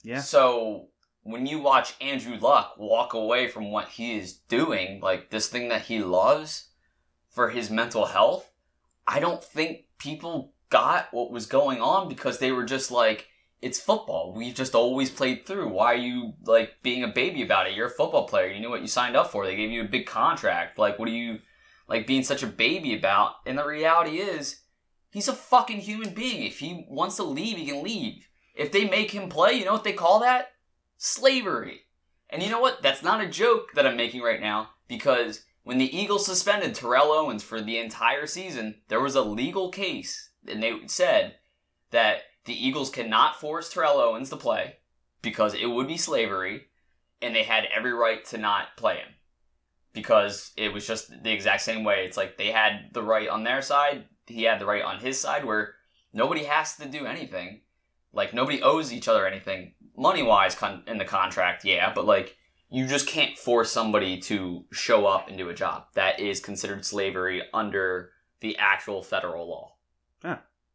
Yeah. 0.03 0.19
So 0.19 0.89
when 1.23 1.47
you 1.47 1.59
watch 1.59 1.95
Andrew 1.99 2.37
Luck 2.37 2.75
walk 2.77 3.13
away 3.13 3.47
from 3.47 3.71
what 3.71 3.89
he 3.89 4.17
is 4.17 4.33
doing, 4.33 4.99
like 5.01 5.31
this 5.31 5.47
thing 5.47 5.69
that 5.69 5.83
he 5.83 6.03
loves 6.03 6.69
for 7.31 7.49
his 7.49 7.71
mental 7.71 8.05
health, 8.05 8.51
I 9.07 9.19
don't 9.19 9.43
think 9.43 9.85
people 9.97 10.53
got 10.69 11.07
what 11.11 11.31
was 11.31 11.47
going 11.47 11.81
on 11.81 12.07
because 12.07 12.37
they 12.37 12.51
were 12.51 12.63
just 12.63 12.91
like, 12.91 13.27
it's 13.59 13.79
football. 13.79 14.33
We've 14.35 14.55
just 14.55 14.75
always 14.75 15.09
played 15.09 15.45
through. 15.45 15.69
Why 15.69 15.93
are 15.93 15.97
you 15.97 16.33
like 16.45 16.83
being 16.83 17.03
a 17.03 17.07
baby 17.07 17.41
about 17.41 17.67
it? 17.67 17.73
You're 17.73 17.87
a 17.87 17.91
football 17.91 18.27
player. 18.27 18.47
You 18.51 18.59
knew 18.59 18.69
what 18.69 18.81
you 18.81 18.87
signed 18.87 19.15
up 19.15 19.31
for. 19.31 19.45
They 19.45 19.55
gave 19.55 19.71
you 19.71 19.81
a 19.81 19.87
big 19.87 20.05
contract. 20.05 20.77
Like, 20.77 20.99
what 20.99 21.07
are 21.07 21.11
you 21.11 21.39
like 21.87 22.05
being 22.05 22.23
such 22.23 22.43
a 22.43 22.47
baby 22.47 22.95
about? 22.95 23.33
And 23.47 23.57
the 23.57 23.65
reality 23.65 24.17
is, 24.17 24.60
he's 25.11 25.27
a 25.27 25.33
fucking 25.33 25.81
human 25.81 26.13
being. 26.13 26.43
If 26.43 26.59
he 26.59 26.85
wants 26.89 27.17
to 27.17 27.23
leave, 27.23 27.57
he 27.57 27.67
can 27.67 27.83
leave. 27.83 28.27
If 28.55 28.71
they 28.71 28.89
make 28.89 29.11
him 29.11 29.29
play, 29.29 29.53
you 29.53 29.65
know 29.65 29.73
what 29.73 29.83
they 29.83 29.93
call 29.93 30.19
that? 30.21 30.49
Slavery. 30.97 31.81
And 32.29 32.41
you 32.41 32.49
know 32.49 32.59
what? 32.59 32.81
That's 32.81 33.03
not 33.03 33.21
a 33.21 33.29
joke 33.29 33.73
that 33.75 33.85
I'm 33.85 33.97
making 33.97 34.21
right 34.21 34.41
now 34.41 34.69
because 34.87 35.43
when 35.63 35.77
the 35.77 35.95
Eagles 35.95 36.25
suspended 36.25 36.73
Terrell 36.73 37.11
Owens 37.11 37.43
for 37.43 37.61
the 37.61 37.77
entire 37.77 38.25
season, 38.25 38.81
there 38.87 39.01
was 39.01 39.15
a 39.15 39.21
legal 39.21 39.69
case, 39.69 40.31
and 40.47 40.63
they 40.63 40.73
said 40.87 41.35
that 41.91 42.21
the 42.45 42.53
Eagles 42.53 42.89
cannot 42.89 43.39
force 43.39 43.71
Terrell 43.71 43.99
Owens 43.99 44.29
to 44.29 44.37
play 44.37 44.77
because 45.21 45.53
it 45.53 45.67
would 45.67 45.87
be 45.87 45.97
slavery, 45.97 46.67
and 47.21 47.35
they 47.35 47.43
had 47.43 47.67
every 47.75 47.93
right 47.93 48.25
to 48.25 48.37
not 48.37 48.75
play 48.75 48.95
him 48.95 49.09
because 49.93 50.51
it 50.57 50.73
was 50.73 50.87
just 50.87 51.11
the 51.23 51.31
exact 51.31 51.61
same 51.61 51.83
way. 51.83 52.05
It's 52.05 52.17
like 52.17 52.37
they 52.37 52.51
had 52.51 52.89
the 52.93 53.03
right 53.03 53.27
on 53.27 53.43
their 53.43 53.61
side, 53.61 54.05
he 54.31 54.43
had 54.43 54.59
the 54.59 54.65
right 54.65 54.83
on 54.83 54.99
his 54.99 55.19
side, 55.19 55.45
where 55.45 55.75
nobody 56.13 56.43
has 56.45 56.75
to 56.77 56.87
do 56.87 57.05
anything. 57.05 57.61
Like 58.13 58.33
nobody 58.33 58.61
owes 58.61 58.91
each 58.91 59.07
other 59.07 59.25
anything 59.27 59.73
money 59.95 60.23
wise 60.23 60.55
con- 60.55 60.83
in 60.87 60.97
the 60.97 61.05
contract, 61.05 61.63
yeah, 61.65 61.91
but 61.93 62.05
like 62.05 62.37
you 62.69 62.87
just 62.87 63.07
can't 63.07 63.37
force 63.37 63.71
somebody 63.71 64.17
to 64.17 64.63
show 64.71 65.05
up 65.05 65.27
and 65.27 65.37
do 65.37 65.49
a 65.49 65.53
job. 65.53 65.85
That 65.93 66.19
is 66.19 66.39
considered 66.39 66.85
slavery 66.85 67.41
under 67.53 68.11
the 68.39 68.57
actual 68.57 69.03
federal 69.03 69.47
law. 69.49 69.75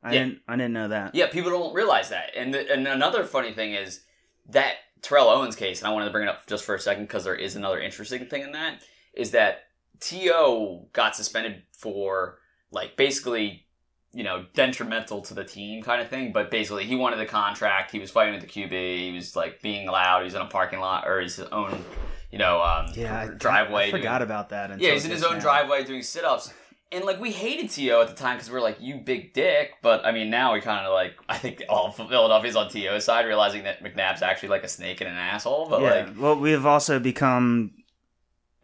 I 0.02 0.12
Yeah. 0.12 0.24
didn't 0.24 0.42
I 0.46 0.56
didn't 0.56 0.74
know 0.74 0.88
that. 0.88 1.14
Yeah, 1.14 1.26
people 1.28 1.50
don't 1.50 1.74
realize 1.74 2.10
that. 2.10 2.30
And 2.36 2.52
the, 2.54 2.70
and 2.70 2.86
another 2.86 3.24
funny 3.24 3.52
thing 3.52 3.72
is 3.72 4.04
that 4.50 4.74
Terrell 5.02 5.28
Owens 5.28 5.56
case, 5.56 5.80
and 5.80 5.88
I 5.88 5.92
wanted 5.92 6.04
to 6.04 6.10
bring 6.12 6.28
it 6.28 6.30
up 6.30 6.46
just 6.46 6.64
for 6.64 6.74
a 6.74 6.78
second 6.80 7.04
because 7.04 7.24
there 7.24 7.34
is 7.34 7.56
another 7.56 7.80
interesting 7.80 8.26
thing 8.26 8.42
in 8.42 8.52
that 8.52 8.82
is 9.14 9.30
that 9.32 9.64
To 10.00 10.86
got 10.92 11.16
suspended 11.16 11.62
for 11.72 12.38
like 12.70 12.96
basically 12.96 13.64
you 14.12 14.24
know 14.24 14.46
detrimental 14.54 15.20
to 15.22 15.34
the 15.34 15.44
team 15.44 15.82
kind 15.82 16.00
of 16.00 16.08
thing, 16.08 16.32
but 16.32 16.50
basically 16.50 16.84
he 16.84 16.96
wanted 16.96 17.18
the 17.18 17.26
contract. 17.26 17.90
He 17.90 17.98
was 17.98 18.10
fighting 18.10 18.34
with 18.34 18.42
the 18.42 18.48
QB. 18.48 18.70
He 18.98 19.12
was 19.14 19.36
like 19.36 19.60
being 19.62 19.86
loud. 19.86 20.20
He 20.20 20.24
was 20.24 20.34
in 20.34 20.40
a 20.42 20.46
parking 20.46 20.80
lot 20.80 21.06
or 21.06 21.20
his 21.20 21.38
own 21.40 21.84
you 22.30 22.38
know 22.38 22.62
um, 22.62 22.86
Yeah, 22.94 23.28
driveway. 23.36 23.84
I 23.84 23.90
doing- 23.90 24.02
forgot 24.02 24.22
about 24.22 24.48
that. 24.50 24.80
yeah, 24.80 24.92
he's 24.92 25.04
in 25.04 25.10
his 25.10 25.24
own 25.24 25.34
now. 25.34 25.40
driveway 25.40 25.84
doing 25.84 26.02
sit 26.02 26.24
ups. 26.24 26.52
And 26.92 27.04
like 27.04 27.20
we 27.20 27.32
hated 27.32 27.68
TO 27.70 28.00
at 28.00 28.08
the 28.08 28.14
time 28.14 28.36
because 28.36 28.48
we 28.48 28.56
are 28.56 28.60
like, 28.60 28.76
you 28.80 28.98
big 29.04 29.34
dick. 29.34 29.72
But 29.82 30.06
I 30.06 30.12
mean, 30.12 30.30
now 30.30 30.54
we 30.54 30.60
kind 30.60 30.86
of 30.86 30.92
like, 30.92 31.14
I 31.28 31.36
think 31.36 31.64
all 31.68 31.90
Philadelphia's 31.90 32.54
on 32.54 32.70
TO's 32.70 33.04
side, 33.04 33.26
realizing 33.26 33.64
that 33.64 33.82
McNabb's 33.82 34.22
actually 34.22 34.50
like 34.50 34.62
a 34.62 34.68
snake 34.68 35.00
and 35.00 35.10
an 35.10 35.16
asshole. 35.16 35.68
But 35.68 35.82
yeah. 35.82 35.90
like, 35.90 36.08
well, 36.16 36.36
we've 36.38 36.64
also 36.64 37.00
become, 37.00 37.72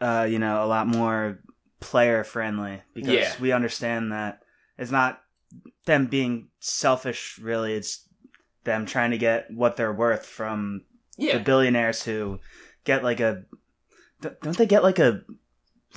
uh, 0.01 0.27
you 0.31 0.38
know, 0.38 0.65
a 0.65 0.67
lot 0.67 0.87
more 0.87 1.41
player 1.83 2.25
friendly 2.25 2.83
because 2.95 3.14
Yeah. 3.14 3.35
we 3.40 3.53
understand 3.53 4.12
that 4.12 4.42
it's 4.79 4.90
not 4.90 5.21
them 5.85 6.07
being 6.07 6.49
selfish. 6.61 7.38
Really, 7.38 7.75
it's 7.75 8.09
them 8.64 8.87
trying 8.87 9.11
to 9.11 9.18
get 9.18 9.51
what 9.51 9.77
they're 9.77 9.92
worth 9.92 10.25
from 10.25 10.85
yeah, 11.16 11.37
the 11.38 11.45
billionaires 11.45 12.03
who 12.03 12.40
get 12.85 13.03
like 13.05 13.21
a. 13.21 13.45
Don't 14.21 14.57
they 14.57 14.66
get 14.66 14.83
like 14.85 14.99
a 15.01 15.23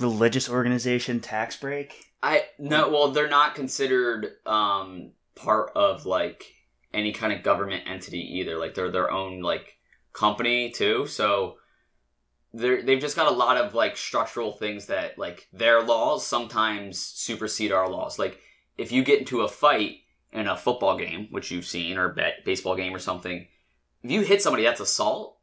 religious 0.00 0.48
organization 0.50 1.20
tax 1.20 1.56
break? 1.56 2.04
I 2.22 2.44
no, 2.58 2.88
well, 2.90 3.12
they're 3.12 3.28
not 3.28 3.54
considered 3.54 4.32
um 4.44 5.12
part 5.34 5.70
of 5.76 6.06
like 6.06 6.52
any 6.92 7.12
kind 7.12 7.32
of 7.32 7.42
government 7.42 7.84
entity 7.86 8.38
either. 8.40 8.58
Like 8.58 8.74
they're 8.74 8.90
their 8.90 9.10
own 9.10 9.42
like 9.42 9.78
company 10.12 10.70
too. 10.70 11.06
So 11.06 11.56
they're 12.52 12.82
they've 12.82 13.00
just 13.00 13.16
got 13.16 13.30
a 13.30 13.36
lot 13.36 13.56
of 13.56 13.74
like 13.74 13.96
structural 13.96 14.52
things 14.52 14.86
that 14.86 15.18
like 15.18 15.48
their 15.52 15.82
laws 15.82 16.26
sometimes 16.26 16.98
supersede 16.98 17.72
our 17.72 17.88
laws. 17.88 18.18
Like 18.18 18.40
if 18.78 18.92
you 18.92 19.04
get 19.04 19.20
into 19.20 19.42
a 19.42 19.48
fight 19.48 19.98
in 20.32 20.48
a 20.48 20.56
football 20.56 20.96
game, 20.96 21.28
which 21.30 21.50
you've 21.50 21.66
seen, 21.66 21.98
or 21.98 22.08
bet 22.08 22.44
baseball 22.44 22.76
game 22.76 22.94
or 22.94 22.98
something, 22.98 23.46
if 24.02 24.10
you 24.10 24.20
hit 24.22 24.42
somebody, 24.42 24.64
that's 24.64 24.80
assault. 24.80 25.38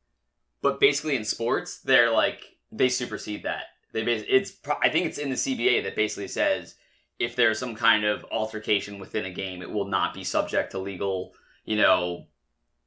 But 0.62 0.80
basically 0.80 1.16
in 1.16 1.26
sports, 1.26 1.80
they're 1.80 2.12
like 2.12 2.44
they 2.72 2.90
supersede 2.90 3.44
that. 3.44 3.64
They 3.92 4.04
bas- 4.04 4.26
it's 4.28 4.54
I 4.82 4.90
think 4.90 5.06
it's 5.06 5.18
in 5.18 5.30
the 5.30 5.36
CBA 5.36 5.84
that 5.84 5.96
basically 5.96 6.28
says 6.28 6.76
if 7.20 7.36
there's 7.36 7.60
some 7.60 7.76
kind 7.76 8.06
of 8.06 8.26
altercation 8.32 9.00
within 9.00 9.26
a 9.26 9.32
game, 9.32 9.62
it 9.62 9.72
will 9.72 9.88
not 9.88 10.14
be 10.14 10.24
subject 10.24 10.72
to 10.72 10.80
legal, 10.80 11.34
you 11.64 11.78
know, 11.78 12.28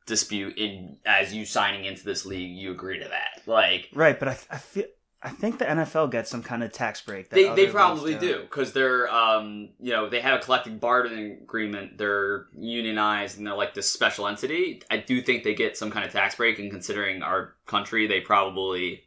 dispute. 0.07 0.57
In 0.57 0.97
as 1.05 1.35
you 1.35 1.45
signing 1.45 1.85
into 1.85 2.05
this 2.05 2.25
league, 2.25 2.57
you 2.57 2.71
agree 2.71 2.99
to 2.99 3.09
that. 3.09 3.43
Like 3.47 3.89
Right, 3.93 4.19
but 4.19 4.29
I, 4.29 4.39
I 4.51 4.59
feel 4.59 4.87
I 5.23 5.31
think 5.31 5.59
the 5.59 5.65
NFL 5.65 6.13
gets 6.13 6.31
some 6.31 6.43
kind 6.43 6.63
of 6.63 6.73
tax 6.73 7.01
break. 7.01 7.31
That 7.31 7.37
they, 7.37 7.53
they 7.55 7.67
probably 7.67 8.15
do 8.15 8.43
because 8.43 8.73
they're 8.73 9.13
um 9.13 9.71
you 9.81 9.93
know 9.93 10.09
they 10.09 10.21
have 10.21 10.39
a 10.41 10.43
collective 10.43 10.79
bargaining 10.79 11.39
agreement. 11.43 11.99
They're 11.99 12.47
unionized 12.57 13.37
and 13.37 13.47
they're 13.47 13.57
like 13.57 13.75
this 13.75 13.91
special 13.91 14.29
entity. 14.29 14.83
I 14.91 14.99
do 14.99 15.21
think 15.21 15.43
they 15.43 15.55
get 15.55 15.77
some 15.77 15.91
kind 15.91 16.07
of 16.07 16.13
tax 16.13 16.37
break, 16.37 16.59
and 16.59 16.71
considering 16.71 17.23
our 17.23 17.55
country, 17.67 18.07
they 18.07 18.21
probably 18.21 19.03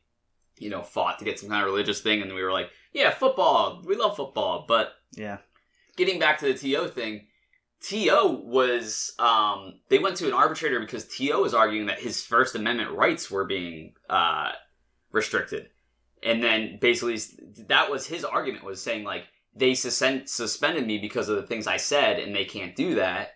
you 0.58 0.70
know 0.70 0.82
fought 0.82 1.20
to 1.20 1.26
get 1.26 1.40
some 1.40 1.48
kind 1.48 1.64
of 1.64 1.72
religious 1.72 2.02
thing, 2.02 2.22
and 2.22 2.34
we 2.34 2.44
were 2.44 2.52
like, 2.52 2.70
yeah, 2.92 3.12
football, 3.12 3.82
we 3.86 3.96
love 3.96 4.18
football, 4.18 4.66
but 4.68 4.96
Yeah, 5.16 5.38
getting 5.96 6.20
back 6.20 6.40
to 6.40 6.52
the 6.52 6.54
TO 6.54 6.90
thing, 6.90 7.28
TO 7.82 8.42
was 8.44 9.14
um, 9.20 9.76
they 9.88 10.00
went 10.00 10.18
to 10.18 10.28
an 10.28 10.34
arbitrator 10.34 10.80
because 10.80 11.08
TO 11.08 11.42
was 11.42 11.54
arguing 11.54 11.86
that 11.86 12.00
his 12.00 12.24
First 12.24 12.56
Amendment 12.56 12.92
rights 12.92 13.32
were 13.32 13.46
being 13.46 13.94
uh, 14.10 14.52
restricted, 15.12 15.70
and 16.22 16.44
then 16.44 16.78
basically 16.82 17.18
that 17.68 17.90
was 17.90 18.08
his 18.08 18.26
argument 18.26 18.66
was 18.66 18.82
saying 18.82 19.06
like 19.06 19.26
they 19.56 19.74
suspend- 19.74 20.30
suspended 20.30 20.86
me 20.86 20.98
because 20.98 21.30
of 21.30 21.38
the 21.38 21.48
things 21.48 21.68
I 21.68 21.78
said, 21.78 22.20
and 22.20 22.36
they 22.36 22.46
can't 22.46 22.76
do 22.76 22.96
that. 22.96 23.32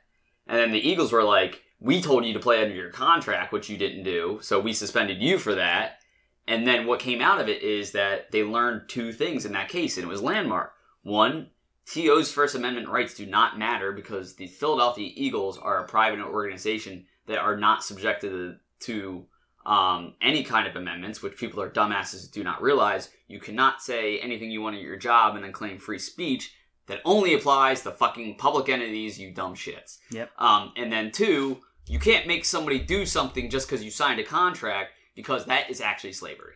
And 0.45 0.57
then 0.57 0.71
the 0.71 0.87
Eagles 0.87 1.13
were 1.13 1.23
like, 1.23 1.61
"We 1.79 2.01
told 2.01 2.25
you 2.25 2.33
to 2.33 2.39
play 2.39 2.61
under 2.61 2.75
your 2.75 2.91
contract, 2.91 3.53
which 3.53 3.69
you 3.69 3.77
didn't 3.77 4.03
do, 4.03 4.39
so 4.41 4.59
we 4.59 4.73
suspended 4.73 5.21
you 5.21 5.37
for 5.37 5.55
that." 5.55 5.99
And 6.45 6.67
then 6.67 6.85
what 6.85 6.99
came 6.99 7.21
out 7.21 7.39
of 7.39 7.47
it 7.47 7.63
is 7.63 7.93
that 7.93 8.31
they 8.31 8.43
learned 8.43 8.89
two 8.89 9.13
things 9.13 9.45
in 9.45 9.53
that 9.53 9.69
case, 9.69 9.95
and 9.95 10.05
it 10.05 10.09
was 10.09 10.21
landmark. 10.21 10.73
One, 11.01 11.51
TO's 11.85 12.31
First 12.31 12.55
Amendment 12.55 12.87
rights 12.87 13.13
do 13.13 13.25
not 13.25 13.59
matter 13.59 13.91
because 13.91 14.35
the 14.35 14.47
Philadelphia 14.47 15.11
Eagles 15.13 15.57
are 15.57 15.83
a 15.83 15.87
private 15.87 16.19
organization 16.21 17.05
that 17.27 17.39
are 17.39 17.57
not 17.57 17.83
subjected 17.83 18.57
to 18.81 19.25
um, 19.65 20.13
any 20.21 20.43
kind 20.43 20.67
of 20.67 20.75
amendments, 20.75 21.21
which 21.21 21.37
people 21.37 21.61
are 21.61 21.69
dumbasses 21.69 22.31
do 22.31 22.43
not 22.43 22.61
realize. 22.61 23.09
You 23.27 23.39
cannot 23.39 23.81
say 23.81 24.19
anything 24.19 24.51
you 24.51 24.61
want 24.61 24.75
at 24.75 24.81
your 24.81 24.97
job 24.97 25.35
and 25.35 25.43
then 25.43 25.51
claim 25.51 25.77
free 25.77 25.99
speech 25.99 26.53
that 26.87 27.01
only 27.05 27.33
applies 27.33 27.81
to 27.83 27.91
fucking 27.91 28.35
public 28.35 28.67
entities, 28.67 29.19
you 29.19 29.31
dumb 29.31 29.55
shits. 29.55 29.99
Yep. 30.11 30.31
Um, 30.37 30.73
and 30.75 30.91
then 30.91 31.11
two, 31.11 31.61
you 31.87 31.99
can't 31.99 32.27
make 32.27 32.43
somebody 32.45 32.79
do 32.79 33.05
something 33.05 33.49
just 33.49 33.67
because 33.67 33.83
you 33.83 33.91
signed 33.91 34.19
a 34.19 34.23
contract 34.23 34.91
because 35.15 35.45
that 35.45 35.69
is 35.69 35.79
actually 35.79 36.13
slavery. 36.13 36.55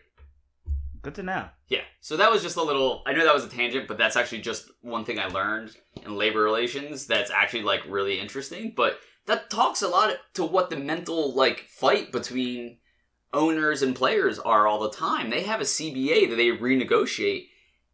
Good 1.02 1.14
to 1.16 1.22
know. 1.22 1.48
Yeah. 1.68 1.82
So 2.00 2.16
that 2.16 2.30
was 2.30 2.42
just 2.42 2.56
a 2.56 2.62
little. 2.62 3.02
I 3.06 3.12
know 3.12 3.24
that 3.24 3.34
was 3.34 3.44
a 3.44 3.48
tangent, 3.48 3.88
but 3.88 3.98
that's 3.98 4.16
actually 4.16 4.40
just 4.40 4.70
one 4.80 5.04
thing 5.04 5.18
I 5.18 5.26
learned 5.26 5.76
in 6.04 6.16
labor 6.16 6.42
relations. 6.42 7.06
That's 7.06 7.30
actually 7.30 7.62
like 7.62 7.82
really 7.88 8.18
interesting. 8.18 8.72
But 8.76 8.98
that 9.26 9.50
talks 9.50 9.82
a 9.82 9.88
lot 9.88 10.16
to 10.34 10.44
what 10.44 10.70
the 10.70 10.76
mental 10.76 11.34
like 11.34 11.66
fight 11.68 12.10
between 12.10 12.78
owners 13.32 13.82
and 13.82 13.94
players 13.94 14.38
are 14.38 14.66
all 14.66 14.80
the 14.80 14.90
time. 14.90 15.30
They 15.30 15.42
have 15.42 15.60
a 15.60 15.64
CBA 15.64 16.30
that 16.30 16.36
they 16.36 16.48
renegotiate, 16.48 17.48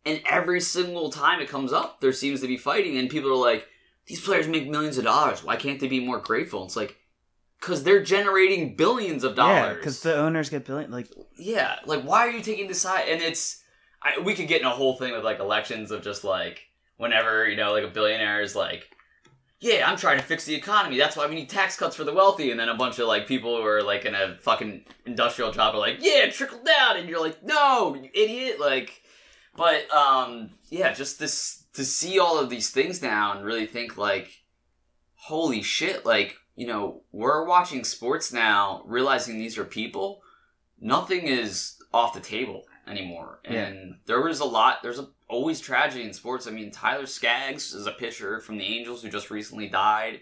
and 0.06 0.22
every 0.28 0.60
single 0.60 1.10
time 1.10 1.40
it 1.40 1.48
comes 1.48 1.72
up, 1.72 2.00
there 2.00 2.12
seems 2.12 2.40
to 2.40 2.46
be 2.46 2.56
fighting, 2.56 2.96
and 2.96 3.10
people 3.10 3.30
are 3.30 3.50
like, 3.50 3.66
"These 4.06 4.24
players 4.24 4.48
make 4.48 4.68
millions 4.68 4.96
of 4.98 5.04
dollars. 5.04 5.44
Why 5.44 5.56
can't 5.56 5.80
they 5.80 5.88
be 5.88 6.04
more 6.04 6.18
grateful?" 6.18 6.64
It's 6.64 6.76
like. 6.76 7.00
Because 7.60 7.82
they're 7.82 8.02
generating 8.02 8.76
billions 8.76 9.24
of 9.24 9.36
dollars. 9.36 9.70
Yeah, 9.70 9.74
because 9.74 10.00
the 10.02 10.16
owners 10.16 10.50
get 10.50 10.66
billion. 10.66 10.90
Like, 10.90 11.08
Yeah, 11.36 11.76
like 11.86 12.02
why 12.02 12.26
are 12.26 12.30
you 12.30 12.42
taking 12.42 12.68
this 12.68 12.82
side? 12.82 13.08
And 13.08 13.22
it's 13.22 13.62
I, 14.02 14.20
we 14.20 14.34
could 14.34 14.48
get 14.48 14.60
in 14.60 14.66
a 14.66 14.70
whole 14.70 14.96
thing 14.96 15.12
with 15.12 15.24
like 15.24 15.40
elections 15.40 15.90
of 15.90 16.02
just 16.02 16.24
like 16.24 16.66
whenever 16.96 17.48
you 17.48 17.56
know 17.56 17.72
like 17.72 17.84
a 17.84 17.88
billionaire 17.88 18.42
is 18.42 18.54
like, 18.54 18.90
yeah, 19.60 19.90
I'm 19.90 19.96
trying 19.96 20.18
to 20.18 20.24
fix 20.24 20.44
the 20.44 20.54
economy. 20.54 20.98
That's 20.98 21.16
why 21.16 21.26
we 21.26 21.34
need 21.34 21.48
tax 21.48 21.76
cuts 21.76 21.96
for 21.96 22.04
the 22.04 22.12
wealthy. 22.12 22.50
And 22.50 22.60
then 22.60 22.68
a 22.68 22.76
bunch 22.76 22.98
of 22.98 23.08
like 23.08 23.26
people 23.26 23.56
who 23.56 23.66
are 23.66 23.82
like 23.82 24.04
in 24.04 24.14
a 24.14 24.36
fucking 24.36 24.84
industrial 25.06 25.52
job 25.52 25.74
are 25.74 25.78
like, 25.78 25.98
yeah, 26.00 26.28
trickle 26.28 26.62
down. 26.62 26.98
And 26.98 27.08
you're 27.08 27.20
like, 27.20 27.42
no, 27.42 27.94
you 27.94 28.10
idiot. 28.12 28.60
Like, 28.60 29.00
but 29.56 29.90
um, 29.90 30.50
yeah, 30.68 30.92
just 30.92 31.18
this 31.18 31.64
to 31.72 31.84
see 31.84 32.18
all 32.18 32.38
of 32.38 32.50
these 32.50 32.70
things 32.70 33.00
now 33.00 33.32
and 33.32 33.44
really 33.44 33.66
think 33.66 33.96
like, 33.96 34.42
holy 35.14 35.62
shit, 35.62 36.04
like 36.04 36.36
you 36.56 36.66
know, 36.66 37.02
we're 37.12 37.44
watching 37.44 37.84
sports 37.84 38.32
now, 38.32 38.82
realizing 38.86 39.38
these 39.38 39.58
are 39.58 39.64
people. 39.64 40.22
Nothing 40.80 41.26
is 41.26 41.76
off 41.92 42.14
the 42.14 42.20
table 42.20 42.64
anymore, 42.86 43.40
and 43.44 43.96
there 44.06 44.22
was 44.22 44.40
a 44.40 44.44
lot. 44.44 44.82
There's 44.82 44.98
a, 44.98 45.08
always 45.28 45.60
tragedy 45.60 46.04
in 46.04 46.12
sports. 46.12 46.46
I 46.46 46.50
mean, 46.50 46.70
Tyler 46.70 47.06
Skaggs 47.06 47.72
is 47.72 47.86
a 47.86 47.92
pitcher 47.92 48.40
from 48.40 48.58
the 48.58 48.64
Angels 48.64 49.02
who 49.02 49.08
just 49.08 49.30
recently 49.30 49.68
died, 49.68 50.20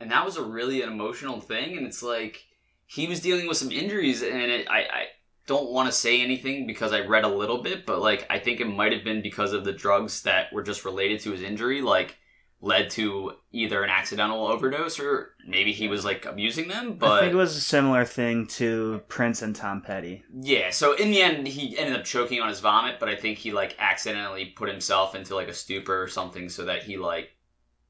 and 0.00 0.10
that 0.10 0.24
was 0.24 0.36
a 0.36 0.42
really 0.42 0.82
an 0.82 0.88
emotional 0.88 1.40
thing. 1.40 1.76
And 1.76 1.86
it's 1.86 2.02
like 2.02 2.44
he 2.86 3.06
was 3.06 3.20
dealing 3.20 3.46
with 3.46 3.56
some 3.56 3.70
injuries, 3.70 4.22
and 4.22 4.50
it, 4.50 4.68
I, 4.68 4.80
I 4.80 5.06
don't 5.46 5.70
want 5.70 5.86
to 5.86 5.92
say 5.92 6.20
anything 6.20 6.66
because 6.66 6.92
I 6.92 7.00
read 7.00 7.24
a 7.24 7.28
little 7.28 7.62
bit, 7.62 7.86
but 7.86 8.00
like 8.00 8.26
I 8.30 8.38
think 8.38 8.60
it 8.60 8.66
might 8.66 8.92
have 8.92 9.04
been 9.04 9.22
because 9.22 9.52
of 9.52 9.64
the 9.64 9.72
drugs 9.72 10.22
that 10.22 10.52
were 10.52 10.62
just 10.62 10.84
related 10.84 11.20
to 11.20 11.32
his 11.32 11.42
injury, 11.42 11.82
like 11.82 12.16
led 12.64 12.88
to 12.90 13.32
either 13.50 13.82
an 13.82 13.90
accidental 13.90 14.46
overdose 14.46 15.00
or 15.00 15.34
maybe 15.46 15.72
he 15.72 15.88
was 15.88 16.04
like 16.04 16.24
abusing 16.24 16.68
them. 16.68 16.94
but 16.94 17.10
I 17.10 17.20
think 17.22 17.32
it 17.32 17.36
was 17.36 17.56
a 17.56 17.60
similar 17.60 18.04
thing 18.04 18.46
to 18.46 19.02
Prince 19.08 19.42
and 19.42 19.54
Tom 19.54 19.82
Petty. 19.82 20.22
yeah, 20.40 20.70
so 20.70 20.94
in 20.94 21.10
the 21.10 21.20
end, 21.20 21.48
he 21.48 21.76
ended 21.76 21.96
up 21.96 22.04
choking 22.04 22.40
on 22.40 22.48
his 22.48 22.60
vomit, 22.60 23.00
but 23.00 23.08
I 23.08 23.16
think 23.16 23.38
he 23.38 23.50
like 23.50 23.74
accidentally 23.80 24.46
put 24.46 24.68
himself 24.68 25.16
into 25.16 25.34
like 25.34 25.48
a 25.48 25.52
stupor 25.52 26.00
or 26.00 26.06
something 26.06 26.48
so 26.48 26.64
that 26.64 26.84
he 26.84 26.96
like 26.96 27.30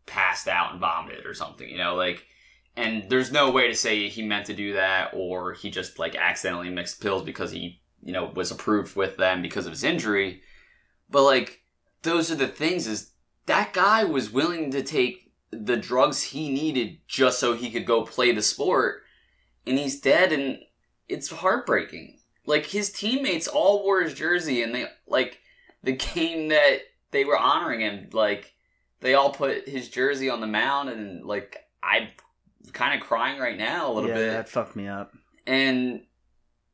passed 0.06 0.48
out 0.48 0.72
and 0.72 0.80
vomited 0.80 1.26
or 1.26 1.34
something, 1.34 1.68
you 1.68 1.78
know, 1.78 1.94
like. 1.94 2.26
And 2.74 3.10
there's 3.10 3.30
no 3.30 3.50
way 3.50 3.68
to 3.68 3.74
say 3.74 4.08
he 4.08 4.22
meant 4.22 4.46
to 4.46 4.54
do 4.54 4.72
that 4.72 5.10
or 5.12 5.52
he 5.52 5.70
just 5.70 5.98
like 5.98 6.16
accidentally 6.16 6.70
mixed 6.70 7.02
pills 7.02 7.22
because 7.22 7.50
he, 7.50 7.82
you 8.02 8.14
know, 8.14 8.32
was 8.34 8.50
approved 8.50 8.96
with 8.96 9.18
them 9.18 9.42
because 9.42 9.66
of 9.66 9.72
his 9.72 9.84
injury. 9.84 10.40
But 11.10 11.24
like, 11.24 11.60
those 12.00 12.32
are 12.32 12.34
the 12.34 12.48
things 12.48 12.86
is 12.86 13.11
that 13.46 13.72
guy 13.72 14.04
was 14.04 14.30
willing 14.30 14.70
to 14.70 14.82
take 14.82 15.30
the 15.50 15.76
drugs 15.76 16.22
he 16.22 16.50
needed 16.50 16.98
just 17.06 17.38
so 17.38 17.54
he 17.54 17.70
could 17.70 17.86
go 17.86 18.02
play 18.04 18.32
the 18.32 18.42
sport 18.42 19.02
and 19.66 19.78
he's 19.78 20.00
dead 20.00 20.32
and 20.32 20.58
it's 21.08 21.30
heartbreaking 21.30 22.18
like 22.46 22.66
his 22.66 22.90
teammates 22.90 23.46
all 23.46 23.82
wore 23.82 24.02
his 24.02 24.14
jersey 24.14 24.62
and 24.62 24.74
they 24.74 24.86
like 25.06 25.40
the 25.82 25.92
game 25.92 26.48
that 26.48 26.78
they 27.10 27.24
were 27.24 27.38
honoring 27.38 27.80
him 27.80 28.08
like 28.12 28.54
they 29.00 29.14
all 29.14 29.30
put 29.30 29.68
his 29.68 29.88
jersey 29.88 30.30
on 30.30 30.40
the 30.40 30.46
mound 30.46 30.88
and 30.88 31.24
like 31.24 31.58
i'm 31.82 32.08
kind 32.72 32.98
of 32.98 33.06
crying 33.06 33.38
right 33.38 33.58
now 33.58 33.90
a 33.90 33.92
little 33.92 34.08
bit. 34.08 34.16
yeah, 34.16 34.26
bit 34.26 34.32
that 34.32 34.48
fucked 34.48 34.76
me 34.76 34.88
up. 34.88 35.12
and 35.46 36.02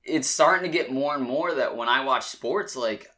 it's 0.08 0.28
starting 0.28 0.70
to 0.70 0.76
get 0.76 0.92
more 0.92 1.14
and 1.14 1.22
more 1.22 1.54
that 1.54 1.76
when 1.76 1.88
I 1.88 2.04
watch 2.04 2.24
sports, 2.24 2.74
like 2.74 3.10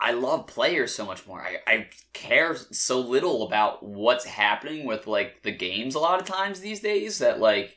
I 0.00 0.12
love 0.12 0.46
players 0.46 0.94
so 0.94 1.04
much 1.04 1.26
more. 1.26 1.42
I, 1.42 1.58
I 1.66 1.88
care 2.14 2.56
so 2.56 3.00
little 3.00 3.42
about 3.46 3.82
what's 3.82 4.24
happening 4.24 4.86
with 4.86 5.06
like 5.06 5.42
the 5.42 5.52
games 5.52 5.94
a 5.94 5.98
lot 5.98 6.20
of 6.20 6.26
times 6.26 6.60
these 6.60 6.80
days 6.80 7.18
that 7.18 7.38
like 7.38 7.76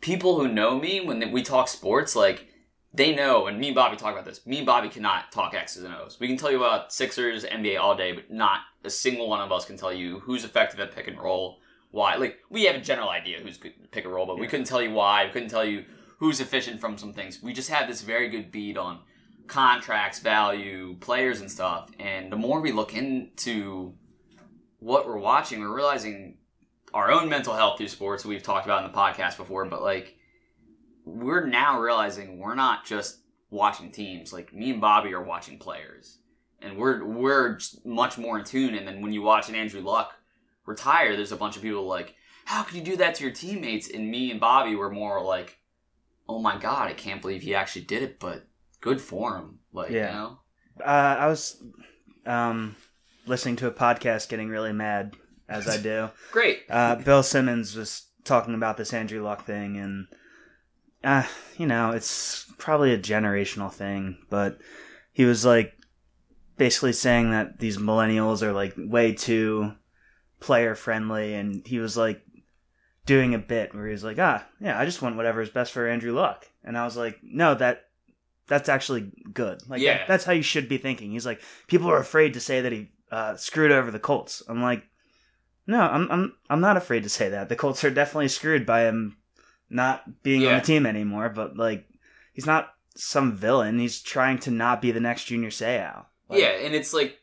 people 0.00 0.38
who 0.38 0.48
know 0.48 0.78
me 0.78 1.00
when 1.00 1.30
we 1.32 1.42
talk 1.42 1.68
sports, 1.68 2.16
like 2.16 2.48
they 2.94 3.14
know, 3.14 3.46
and 3.46 3.58
me 3.58 3.68
and 3.68 3.74
Bobby 3.74 3.96
talk 3.96 4.12
about 4.12 4.24
this. 4.24 4.46
Me 4.46 4.58
and 4.58 4.66
Bobby 4.66 4.88
cannot 4.88 5.30
talk 5.30 5.54
X's 5.54 5.84
and 5.84 5.94
O's. 5.94 6.18
We 6.18 6.26
can 6.26 6.38
tell 6.38 6.50
you 6.50 6.56
about 6.56 6.92
Sixers, 6.92 7.44
NBA 7.44 7.78
all 7.78 7.94
day, 7.94 8.12
but 8.12 8.30
not 8.30 8.60
a 8.82 8.90
single 8.90 9.28
one 9.28 9.40
of 9.40 9.52
us 9.52 9.66
can 9.66 9.76
tell 9.76 9.92
you 9.92 10.20
who's 10.20 10.44
effective 10.44 10.80
at 10.80 10.94
pick 10.94 11.08
and 11.08 11.20
roll, 11.20 11.58
why. 11.90 12.16
Like 12.16 12.38
we 12.48 12.64
have 12.64 12.76
a 12.76 12.80
general 12.80 13.10
idea 13.10 13.38
who's 13.40 13.58
good 13.58 13.74
at 13.84 13.90
pick 13.90 14.04
and 14.06 14.14
roll, 14.14 14.26
but 14.26 14.38
we 14.38 14.46
couldn't 14.46 14.66
tell 14.66 14.82
you 14.82 14.92
why. 14.92 15.26
We 15.26 15.30
couldn't 15.30 15.50
tell 15.50 15.64
you 15.64 15.84
who's 16.18 16.40
efficient 16.40 16.80
from 16.80 16.96
some 16.96 17.12
things. 17.12 17.42
We 17.42 17.52
just 17.52 17.70
have 17.70 17.86
this 17.86 18.00
very 18.00 18.28
good 18.30 18.50
bead 18.50 18.78
on 18.78 19.00
contracts, 19.50 20.20
value, 20.20 20.96
players, 21.00 21.40
and 21.40 21.50
stuff. 21.50 21.90
And 21.98 22.32
the 22.32 22.36
more 22.36 22.60
we 22.60 22.72
look 22.72 22.94
into 22.94 23.94
what 24.78 25.06
we're 25.06 25.18
watching, 25.18 25.60
we're 25.60 25.74
realizing 25.74 26.38
our 26.94 27.10
own 27.10 27.28
mental 27.28 27.54
health 27.54 27.78
through 27.78 27.88
sports. 27.88 28.24
We've 28.24 28.42
talked 28.42 28.64
about 28.64 28.84
in 28.84 28.90
the 28.90 28.96
podcast 28.96 29.36
before, 29.36 29.66
but 29.66 29.82
like 29.82 30.16
we're 31.04 31.46
now 31.46 31.80
realizing 31.80 32.38
we're 32.38 32.54
not 32.54 32.86
just 32.86 33.18
watching 33.50 33.90
teams. 33.90 34.32
Like 34.32 34.54
me 34.54 34.70
and 34.70 34.80
Bobby 34.80 35.12
are 35.12 35.22
watching 35.22 35.58
players, 35.58 36.18
and 36.60 36.76
we're 36.76 37.04
we're 37.04 37.58
much 37.84 38.18
more 38.18 38.38
in 38.38 38.44
tune. 38.44 38.74
And 38.74 38.86
then 38.86 39.02
when 39.02 39.12
you 39.12 39.22
watch 39.22 39.48
an 39.48 39.54
Andrew 39.54 39.80
Luck 39.80 40.14
retire, 40.64 41.16
there's 41.16 41.32
a 41.32 41.36
bunch 41.36 41.56
of 41.56 41.62
people 41.62 41.86
like, 41.86 42.14
"How 42.44 42.62
could 42.62 42.76
you 42.76 42.82
do 42.82 42.96
that 42.96 43.16
to 43.16 43.24
your 43.24 43.32
teammates?" 43.32 43.90
And 43.90 44.10
me 44.10 44.30
and 44.30 44.40
Bobby 44.40 44.76
were 44.76 44.90
more 44.90 45.22
like, 45.22 45.58
"Oh 46.28 46.38
my 46.40 46.56
god, 46.56 46.88
I 46.88 46.94
can't 46.94 47.20
believe 47.20 47.42
he 47.42 47.54
actually 47.54 47.82
did 47.82 48.02
it!" 48.02 48.20
But 48.20 48.46
good 48.80 49.00
form. 49.00 49.58
Like 49.72 49.90
Yeah. 49.90 50.08
you 50.08 50.12
know, 50.18 50.38
Uh, 50.84 51.16
I 51.20 51.26
was 51.26 51.62
um, 52.26 52.76
listening 53.26 53.56
to 53.56 53.66
a 53.66 53.72
podcast, 53.72 54.28
getting 54.28 54.48
really 54.48 54.72
mad 54.72 55.14
as 55.48 55.68
I 55.68 55.76
do. 55.76 56.10
great. 56.32 56.62
Uh, 56.70 56.96
Bill 56.96 57.22
Simmons 57.22 57.76
was 57.76 58.06
talking 58.24 58.54
about 58.54 58.76
this 58.76 58.92
Andrew 58.92 59.22
Luck 59.22 59.44
thing, 59.44 59.76
and 59.76 60.06
uh, 61.02 61.26
you 61.56 61.66
know, 61.66 61.90
it's 61.90 62.46
probably 62.58 62.92
a 62.92 62.98
generational 62.98 63.72
thing, 63.72 64.18
but 64.28 64.58
he 65.12 65.24
was 65.24 65.44
like 65.44 65.74
basically 66.56 66.92
saying 66.92 67.30
that 67.30 67.58
these 67.58 67.78
millennials 67.78 68.42
are 68.42 68.52
like 68.52 68.74
way 68.76 69.12
too 69.12 69.72
player 70.40 70.74
friendly, 70.74 71.34
and 71.34 71.66
he 71.66 71.78
was 71.78 71.96
like 71.96 72.22
doing 73.06 73.34
a 73.34 73.38
bit 73.38 73.74
where 73.74 73.86
he 73.86 73.92
was 73.92 74.04
like, 74.04 74.18
ah, 74.18 74.46
yeah, 74.60 74.78
I 74.78 74.84
just 74.84 75.02
want 75.02 75.16
whatever 75.16 75.40
is 75.40 75.50
best 75.50 75.72
for 75.72 75.88
Andrew 75.88 76.12
Luck, 76.12 76.46
and 76.64 76.76
I 76.78 76.84
was 76.84 76.96
like, 76.96 77.18
no, 77.22 77.54
that. 77.54 77.86
That's 78.50 78.68
actually 78.68 79.12
good. 79.32 79.62
Like 79.68 79.80
Yeah. 79.80 79.98
that, 79.98 80.08
that's 80.08 80.24
how 80.24 80.32
you 80.32 80.42
should 80.42 80.68
be 80.68 80.76
thinking. 80.76 81.12
He's 81.12 81.24
like, 81.24 81.40
people 81.68 81.88
are 81.88 81.98
afraid 81.98 82.34
to 82.34 82.40
say 82.40 82.60
that 82.60 82.72
he 82.72 82.90
uh, 83.10 83.36
screwed 83.36 83.72
over 83.72 83.90
the 83.90 83.98
Colts. 83.98 84.42
I'm 84.48 84.60
like, 84.60 84.82
no, 85.66 85.80
I'm 85.80 86.10
I'm 86.10 86.34
I'm 86.50 86.60
not 86.60 86.76
afraid 86.76 87.04
to 87.04 87.08
say 87.08 87.28
that. 87.30 87.48
The 87.48 87.56
Colts 87.56 87.84
are 87.84 87.90
definitely 87.90 88.28
screwed 88.28 88.66
by 88.66 88.82
him 88.82 89.16
not 89.70 90.22
being 90.22 90.44
on 90.46 90.58
the 90.58 90.60
team 90.64 90.84
anymore, 90.84 91.28
but 91.28 91.56
like 91.56 91.86
he's 92.32 92.46
not 92.46 92.74
some 92.96 93.32
villain. 93.32 93.78
He's 93.78 94.02
trying 94.02 94.38
to 94.40 94.50
not 94.50 94.82
be 94.82 94.90
the 94.90 95.00
next 95.00 95.26
Junior 95.26 95.50
Seau. 95.50 96.04
Like, 96.28 96.40
yeah, 96.40 96.48
and 96.64 96.74
it's 96.74 96.92
like 96.92 97.18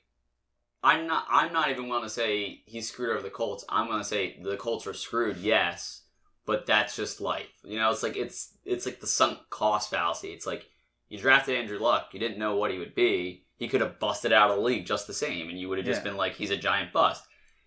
I'm 0.82 1.08
not. 1.08 1.26
I'm 1.30 1.52
not 1.52 1.70
even 1.72 1.90
going 1.90 2.04
to 2.04 2.10
say 2.10 2.62
he 2.66 2.82
screwed 2.82 3.12
over 3.12 3.22
the 3.22 3.30
Colts. 3.30 3.66
I'm 3.68 3.88
going 3.88 4.00
to 4.00 4.08
say 4.08 4.40
the 4.42 4.56
Colts 4.56 4.88
are 4.88 4.94
screwed. 4.94 5.38
Yes, 5.38 6.04
but 6.46 6.66
that's 6.66 6.96
just 6.96 7.20
life. 7.20 7.50
You 7.66 7.78
know, 7.80 7.92
it's 7.92 8.04
like 8.04 8.16
it's 8.16 8.54
it's 8.64 8.86
like 8.86 9.02
the 9.02 9.08
sunk 9.08 9.40
cost 9.50 9.90
fallacy. 9.90 10.30
It's 10.30 10.46
like 10.48 10.70
you 11.10 11.18
drafted 11.18 11.56
Andrew 11.56 11.80
Luck. 11.80 12.10
You 12.14 12.20
didn't 12.20 12.38
know 12.40 12.56
what 12.56 12.72
he 12.72 12.78
would 12.80 12.96
be. 12.96 13.46
He 13.58 13.68
could 13.68 13.82
have 13.82 14.00
busted 14.00 14.32
out 14.32 14.50
of 14.52 14.58
the 14.58 14.62
league 14.62 14.86
just 14.86 15.08
the 15.08 15.14
same, 15.14 15.50
and 15.50 15.60
you 15.60 15.68
would 15.70 15.78
have 15.78 15.88
just 15.88 16.02
Yeah. 16.02 16.10
been 16.12 16.18
like, 16.18 16.36
he's 16.36 16.52
a 16.52 16.58
giant 16.58 16.94
bust. 16.94 17.24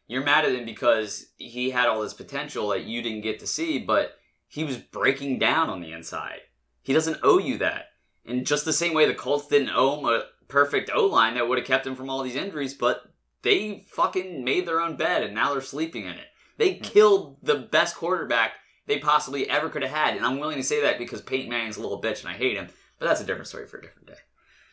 You're 0.06 0.24
mad 0.24 0.44
at 0.44 0.52
him 0.54 0.64
because 0.64 1.26
he 1.36 1.70
had 1.70 1.88
all 1.88 2.00
this 2.00 2.14
potential 2.14 2.68
that 2.68 2.84
you 2.84 3.02
didn't 3.02 3.20
get 3.22 3.38
to 3.40 3.46
see, 3.46 3.78
but 3.78 4.18
he 4.48 4.64
was 4.64 4.76
breaking 4.76 5.38
down 5.38 5.70
on 5.70 5.80
the 5.80 5.92
inside. 5.92 6.40
He 6.82 6.92
doesn't 6.92 7.20
owe 7.22 7.38
you 7.38 7.58
that. 7.58 7.86
In 8.24 8.44
just 8.44 8.64
the 8.64 8.72
same 8.72 8.94
way 8.94 9.06
the 9.06 9.14
Colts 9.14 9.46
didn't 9.48 9.70
owe 9.74 9.98
him 9.98 10.04
a 10.06 10.24
perfect 10.48 10.90
O 10.92 11.06
line 11.06 11.34
that 11.34 11.48
would 11.48 11.58
have 11.58 11.66
kept 11.66 11.86
him 11.86 11.94
from 11.94 12.10
all 12.10 12.22
these 12.22 12.34
injuries, 12.36 12.74
but 12.74 13.02
they 13.42 13.86
fucking 13.92 14.44
made 14.44 14.66
their 14.66 14.80
own 14.80 14.96
bed 14.96 15.22
and 15.22 15.34
now 15.34 15.52
they're 15.52 15.62
sleeping 15.62 16.04
in 16.04 16.12
it. 16.12 16.26
They 16.58 16.74
killed 16.74 17.38
the 17.42 17.54
best 17.54 17.96
quarterback 17.96 18.52
they 18.86 18.98
possibly 18.98 19.48
ever 19.48 19.68
could 19.68 19.82
have 19.82 19.92
had. 19.92 20.16
And 20.16 20.26
I'm 20.26 20.38
willing 20.40 20.56
to 20.58 20.62
say 20.64 20.82
that 20.82 20.98
because 20.98 21.22
Peyton 21.22 21.48
Manning's 21.48 21.76
a 21.76 21.82
little 21.82 22.02
bitch 22.02 22.20
and 22.20 22.28
I 22.28 22.34
hate 22.36 22.56
him. 22.56 22.68
But 23.00 23.06
that's 23.06 23.22
a 23.22 23.24
different 23.24 23.48
story 23.48 23.66
for 23.66 23.78
a 23.78 23.82
different 23.82 24.06
day. 24.06 24.18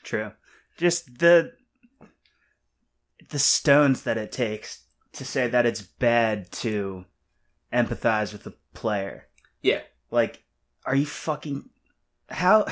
True. 0.03 0.31
Just 0.77 1.19
the 1.19 1.53
the 3.29 3.39
stones 3.39 4.03
that 4.03 4.17
it 4.17 4.31
takes 4.31 4.83
to 5.13 5.25
say 5.25 5.47
that 5.47 5.65
it's 5.65 5.81
bad 5.81 6.51
to 6.51 7.05
empathize 7.73 8.31
with 8.31 8.43
the 8.43 8.53
player. 8.73 9.27
Yeah. 9.61 9.81
Like, 10.11 10.43
are 10.85 10.95
you 10.95 11.05
fucking 11.05 11.69
how 12.29 12.67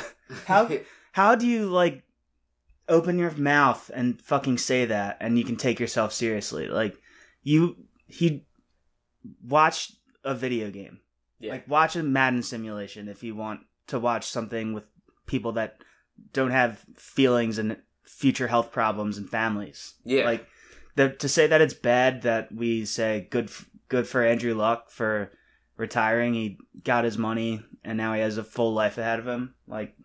how 0.46 0.70
how 1.14 1.36
do 1.36 1.48
you 1.48 1.68
like 1.68 2.04
open 2.88 3.18
your 3.18 3.32
mouth 3.32 3.90
and 3.94 4.22
fucking 4.22 4.58
say 4.58 4.86
that 4.86 5.18
and 5.22 5.40
you 5.40 5.46
can 5.46 5.56
take 5.56 5.80
yourself 5.80 6.14
seriously? 6.14 6.68
Like 6.68 6.98
you 7.44 7.78
he 8.08 8.46
watch 9.42 9.94
a 10.26 10.36
video 10.36 10.70
game. 10.70 11.00
Yeah. 11.40 11.54
Like 11.54 11.68
watch 11.70 11.96
a 11.96 12.04
Madden 12.04 12.44
simulation 12.44 13.08
if 13.08 13.24
you 13.24 13.36
want 13.36 13.62
to 13.88 14.00
watch 14.00 14.26
something 14.26 14.74
with 14.74 14.90
people 15.26 15.54
that 15.54 15.78
don't 16.34 16.52
have 16.52 16.80
feelings 16.96 17.58
and 17.58 17.78
future 18.04 18.48
health 18.48 18.72
problems 18.72 19.18
and 19.18 19.30
families. 19.30 19.96
yeah. 20.04 20.26
Like 20.26 20.48
the, 20.96 21.10
to 21.10 21.28
say 21.28 21.48
that 21.48 21.62
it's 21.62 21.74
bad 21.74 22.22
that 22.22 22.54
we 22.54 22.86
say 22.86 23.28
good 23.30 23.52
good 23.90 24.08
for 24.08 24.24
Andrew 24.24 24.54
Luck 24.54 24.90
for 24.90 25.32
retiring. 25.78 26.34
He 26.34 26.58
got 26.84 27.04
his 27.04 27.18
money 27.18 27.62
and 27.84 27.98
now 27.98 28.14
he 28.14 28.22
has 28.22 28.38
a 28.38 28.44
full 28.44 28.74
life 28.74 28.98
ahead 28.98 29.20
of 29.20 29.28
him. 29.28 29.56
Like 29.68 29.96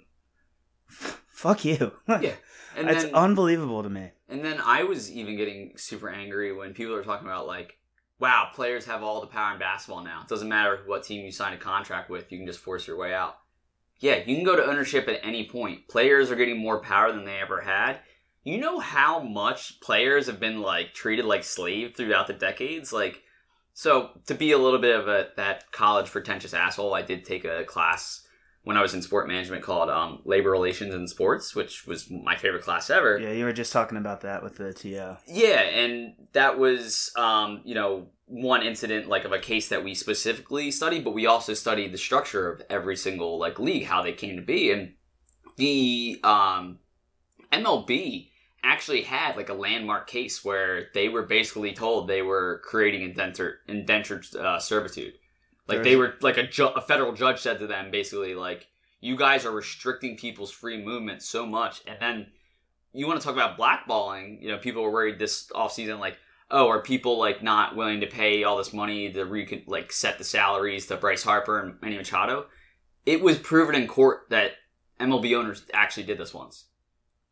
f- 0.89 1.23
fuck 1.31 1.65
you. 1.65 1.93
Yeah. 2.09 2.35
and 2.77 2.91
it's 2.91 3.05
then, 3.05 3.15
unbelievable 3.15 3.83
to 3.83 3.91
me. 3.91 4.11
And 4.29 4.45
then 4.45 4.61
I 4.65 4.85
was 4.85 5.11
even 5.11 5.37
getting 5.37 5.75
super 5.77 6.09
angry 6.09 6.53
when 6.53 6.75
people 6.75 6.95
are 6.95 7.05
talking 7.05 7.27
about 7.27 7.47
like, 7.47 7.79
wow, 8.19 8.49
players 8.53 8.85
have 8.87 9.03
all 9.03 9.21
the 9.21 9.27
power 9.29 9.53
in 9.55 9.59
basketball 9.59 10.05
now. 10.05 10.23
It 10.23 10.29
doesn't 10.29 10.49
matter 10.49 10.81
what 10.87 11.05
team 11.05 11.25
you 11.25 11.33
sign 11.33 11.53
a 11.55 11.57
contract 11.57 12.11
with, 12.11 12.31
you 12.31 12.39
can 12.39 12.47
just 12.47 12.61
force 12.61 12.87
your 12.87 12.99
way 12.99 13.15
out. 13.15 13.37
Yeah, 14.01 14.17
you 14.17 14.35
can 14.35 14.45
go 14.45 14.57
to 14.57 14.65
ownership 14.65 15.09
at 15.09 15.21
any 15.23 15.47
point. 15.49 15.87
Players 15.89 16.31
are 16.31 16.37
getting 16.37 16.59
more 16.59 16.81
power 16.81 17.13
than 17.13 17.25
they 17.25 17.39
ever 17.39 17.61
had. 17.61 18.01
You 18.43 18.59
know 18.59 18.81
how 18.81 19.21
much 19.21 19.81
players 19.81 20.27
have 20.27 20.41
been 20.41 20.63
like 20.63 20.95
treated 20.95 21.27
like 21.27 21.45
slave 21.45 21.95
throughout 21.95 22.27
the 22.27 22.33
decades? 22.33 22.93
Like 22.93 23.23
so 23.75 24.11
to 24.27 24.35
be 24.35 24.53
a 24.53 24.59
little 24.59 24.81
bit 24.81 24.99
of 24.99 25.07
a 25.07 25.29
that 25.37 25.71
college 25.71 26.11
pretentious 26.11 26.55
asshole, 26.55 26.95
I 26.95 27.03
did 27.03 27.25
take 27.25 27.45
a 27.45 27.65
class 27.65 28.27
when 28.63 28.77
I 28.77 28.83
was 28.83 28.93
in 28.93 29.03
sport 29.03 29.27
management 29.27 29.63
called 29.63 29.89
um, 29.89 30.21
labor 30.25 30.51
relations 30.51 30.95
in 30.95 31.09
sports, 31.09 31.55
which 31.55 31.87
was 31.87 32.11
my 32.11 32.37
favorite 32.37 32.63
class 32.63 32.91
ever. 32.91 33.19
Yeah, 33.19 33.33
you 33.33 33.45
were 33.45 33.53
just 33.53 33.73
talking 33.73 33.97
about 33.97 34.21
that 34.23 34.43
with 34.43 34.57
the 34.57 34.75
TO. 34.75 35.17
Yeah, 35.27 35.61
and 35.61 36.15
that 36.33 36.59
was 36.59 37.13
um, 37.17 37.63
you 37.65 37.75
know 37.75 38.09
one 38.27 38.63
incident 38.63 39.09
like 39.09 39.25
of 39.25 39.33
a 39.33 39.39
case 39.39 39.69
that 39.71 39.83
we 39.83 39.95
specifically 39.95 40.71
studied, 40.71 41.05
but 41.05 41.15
we 41.15 41.27
also 41.27 41.55
studied 41.55 41.93
the 41.93 41.99
structure 41.99 42.51
of 42.51 42.63
every 42.69 42.97
single 42.97 43.39
like 43.39 43.59
league, 43.59 43.87
how 43.87 44.03
they 44.03 44.13
came 44.13 44.37
to 44.37 44.43
be, 44.43 44.71
and 44.71 44.93
the 45.57 46.21
um, 46.23 46.79
MLB 47.53 48.29
actually 48.63 49.03
had 49.03 49.37
like 49.37 49.49
a 49.49 49.55
landmark 49.55 50.07
case 50.07 50.45
where 50.45 50.89
they 50.93 51.09
were 51.09 51.23
basically 51.23 51.73
told 51.73 52.07
they 52.07 52.23
were 52.23 52.61
creating 52.65 53.03
indentured 53.03 53.55
indentured 53.67 54.27
uh, 54.37 54.59
servitude. 54.59 55.15
Like 55.77 55.85
they 55.85 55.97
were 55.97 56.15
like 56.21 56.37
a, 56.37 56.47
ju- 56.47 56.67
a 56.67 56.81
federal 56.81 57.13
judge 57.13 57.41
said 57.41 57.59
to 57.61 57.67
them 57.67 57.91
basically 57.91 58.35
like 58.35 58.67
you 59.01 59.17
guys 59.17 59.47
are 59.47 59.51
restricting 59.51 60.17
people's 60.17 60.51
free 60.51 60.83
movement 60.83 61.23
so 61.23 61.47
much, 61.47 61.83
and 61.87 61.97
then 62.01 62.27
you 62.93 63.07
want 63.07 63.21
to 63.21 63.25
talk 63.25 63.35
about 63.35 63.59
blackballing. 63.59 64.41
You 64.43 64.49
know, 64.49 64.59
people 64.59 64.83
were 64.83 64.91
worried 64.91 65.19
this 65.19 65.49
offseason, 65.49 65.99
like, 65.99 66.19
oh, 66.51 66.69
are 66.69 66.83
people 66.83 67.19
like 67.19 67.43
not 67.43 67.77
willing 67.77 68.01
to 68.01 68.07
pay 68.07 68.45
all 68.45 68.59
this 68.59 68.73
money 68.73 69.13
to 69.13 69.25
re- 69.25 69.65
like 69.67 69.93
set 69.93 70.19
the 70.19 70.25
salaries 70.25 70.87
to 70.87 70.97
Bryce 70.97 71.23
Harper 71.23 71.61
and 71.61 71.81
Manny 71.81 71.97
Machado? 71.97 72.47
It 73.07 73.23
was 73.23 73.39
proven 73.39 73.75
in 73.75 73.87
court 73.87 74.27
that 74.31 74.53
MLB 75.01 75.37
owners 75.37 75.65
actually 75.73 76.03
did 76.05 76.19
this 76.19 76.35
once. 76.35 76.67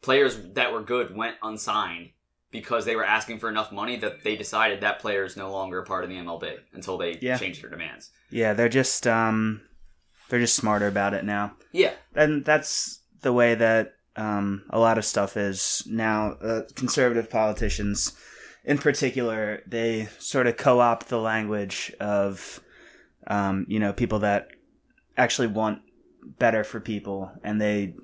Players 0.01 0.39
that 0.55 0.73
were 0.73 0.83
good 0.83 1.15
went 1.15 1.37
unsigned 1.43 2.11
because 2.51 2.85
they 2.85 2.97
were 2.97 3.05
asking 3.05 3.39
for 3.39 3.49
enough 3.49 3.71
money 3.73 3.97
that 3.97 4.23
they 4.25 4.37
decided 4.37 4.81
that 4.81 4.99
player 5.01 5.25
is 5.25 5.37
no 5.37 5.51
longer 5.53 5.81
a 5.81 5.85
part 5.85 6.05
of 6.05 6.11
the 6.11 6.17
MLB 6.17 6.57
until 6.73 6.97
they 6.99 7.19
Yeah. 7.21 7.37
changed 7.37 7.63
their 7.63 7.71
demands. 7.71 8.11
Yeah, 8.31 8.55
they're 8.55 8.69
just 8.69 9.07
um 9.07 9.63
they're 10.29 10.41
just 10.41 10.55
smarter 10.57 10.87
about 10.87 11.15
it 11.15 11.25
now. 11.25 11.57
Yeah, 11.73 11.93
and 12.15 12.45
that's 12.45 13.01
the 13.23 13.33
way 13.33 13.55
that 13.55 13.95
um, 14.17 14.65
a 14.71 14.79
lot 14.79 14.99
of 14.99 15.05
stuff 15.05 15.37
is 15.37 15.83
now. 15.89 16.33
Uh, 16.33 16.63
conservative 16.75 17.31
politicians, 17.31 18.13
in 18.65 18.77
particular, 18.79 19.63
they 19.67 20.09
sort 20.19 20.47
of 20.49 20.57
co-opt 20.57 21.09
the 21.09 21.21
language 21.21 21.93
of, 22.01 22.61
um, 23.29 23.65
you 23.69 23.79
know, 23.79 23.93
people 23.93 24.19
that 24.19 24.49
actually 25.17 25.47
want 25.47 25.81
better 26.39 26.65
for 26.65 26.81
people, 26.81 27.31
and 27.45 27.61
they 27.61 27.95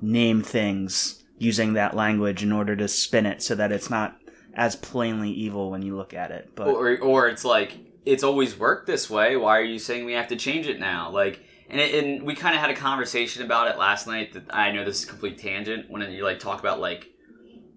name 0.00 0.42
things 0.42 1.24
using 1.38 1.74
that 1.74 1.94
language 1.94 2.42
in 2.42 2.52
order 2.52 2.74
to 2.76 2.88
spin 2.88 3.26
it 3.26 3.42
so 3.42 3.54
that 3.54 3.72
it's 3.72 3.90
not 3.90 4.18
as 4.54 4.74
plainly 4.74 5.30
evil 5.30 5.70
when 5.70 5.82
you 5.82 5.96
look 5.96 6.14
at 6.14 6.30
it. 6.30 6.50
But 6.54 6.68
or 6.68 6.98
or 6.98 7.28
it's 7.28 7.44
like 7.44 7.76
it's 8.04 8.22
always 8.22 8.58
worked 8.58 8.86
this 8.86 9.10
way. 9.10 9.36
Why 9.36 9.58
are 9.58 9.64
you 9.64 9.78
saying 9.78 10.04
we 10.04 10.14
have 10.14 10.28
to 10.28 10.36
change 10.36 10.66
it 10.66 10.78
now? 10.78 11.10
Like, 11.10 11.40
and 11.68 11.80
it, 11.80 12.02
and 12.02 12.22
we 12.22 12.34
kind 12.34 12.54
of 12.54 12.60
had 12.60 12.70
a 12.70 12.74
conversation 12.74 13.44
about 13.44 13.68
it 13.68 13.78
last 13.78 14.06
night. 14.06 14.32
That 14.32 14.54
I 14.54 14.70
know 14.72 14.84
this 14.84 15.00
is 15.00 15.04
complete 15.04 15.38
tangent 15.38 15.90
when 15.90 16.10
you 16.10 16.24
like 16.24 16.38
talk 16.38 16.60
about 16.60 16.80
like 16.80 17.08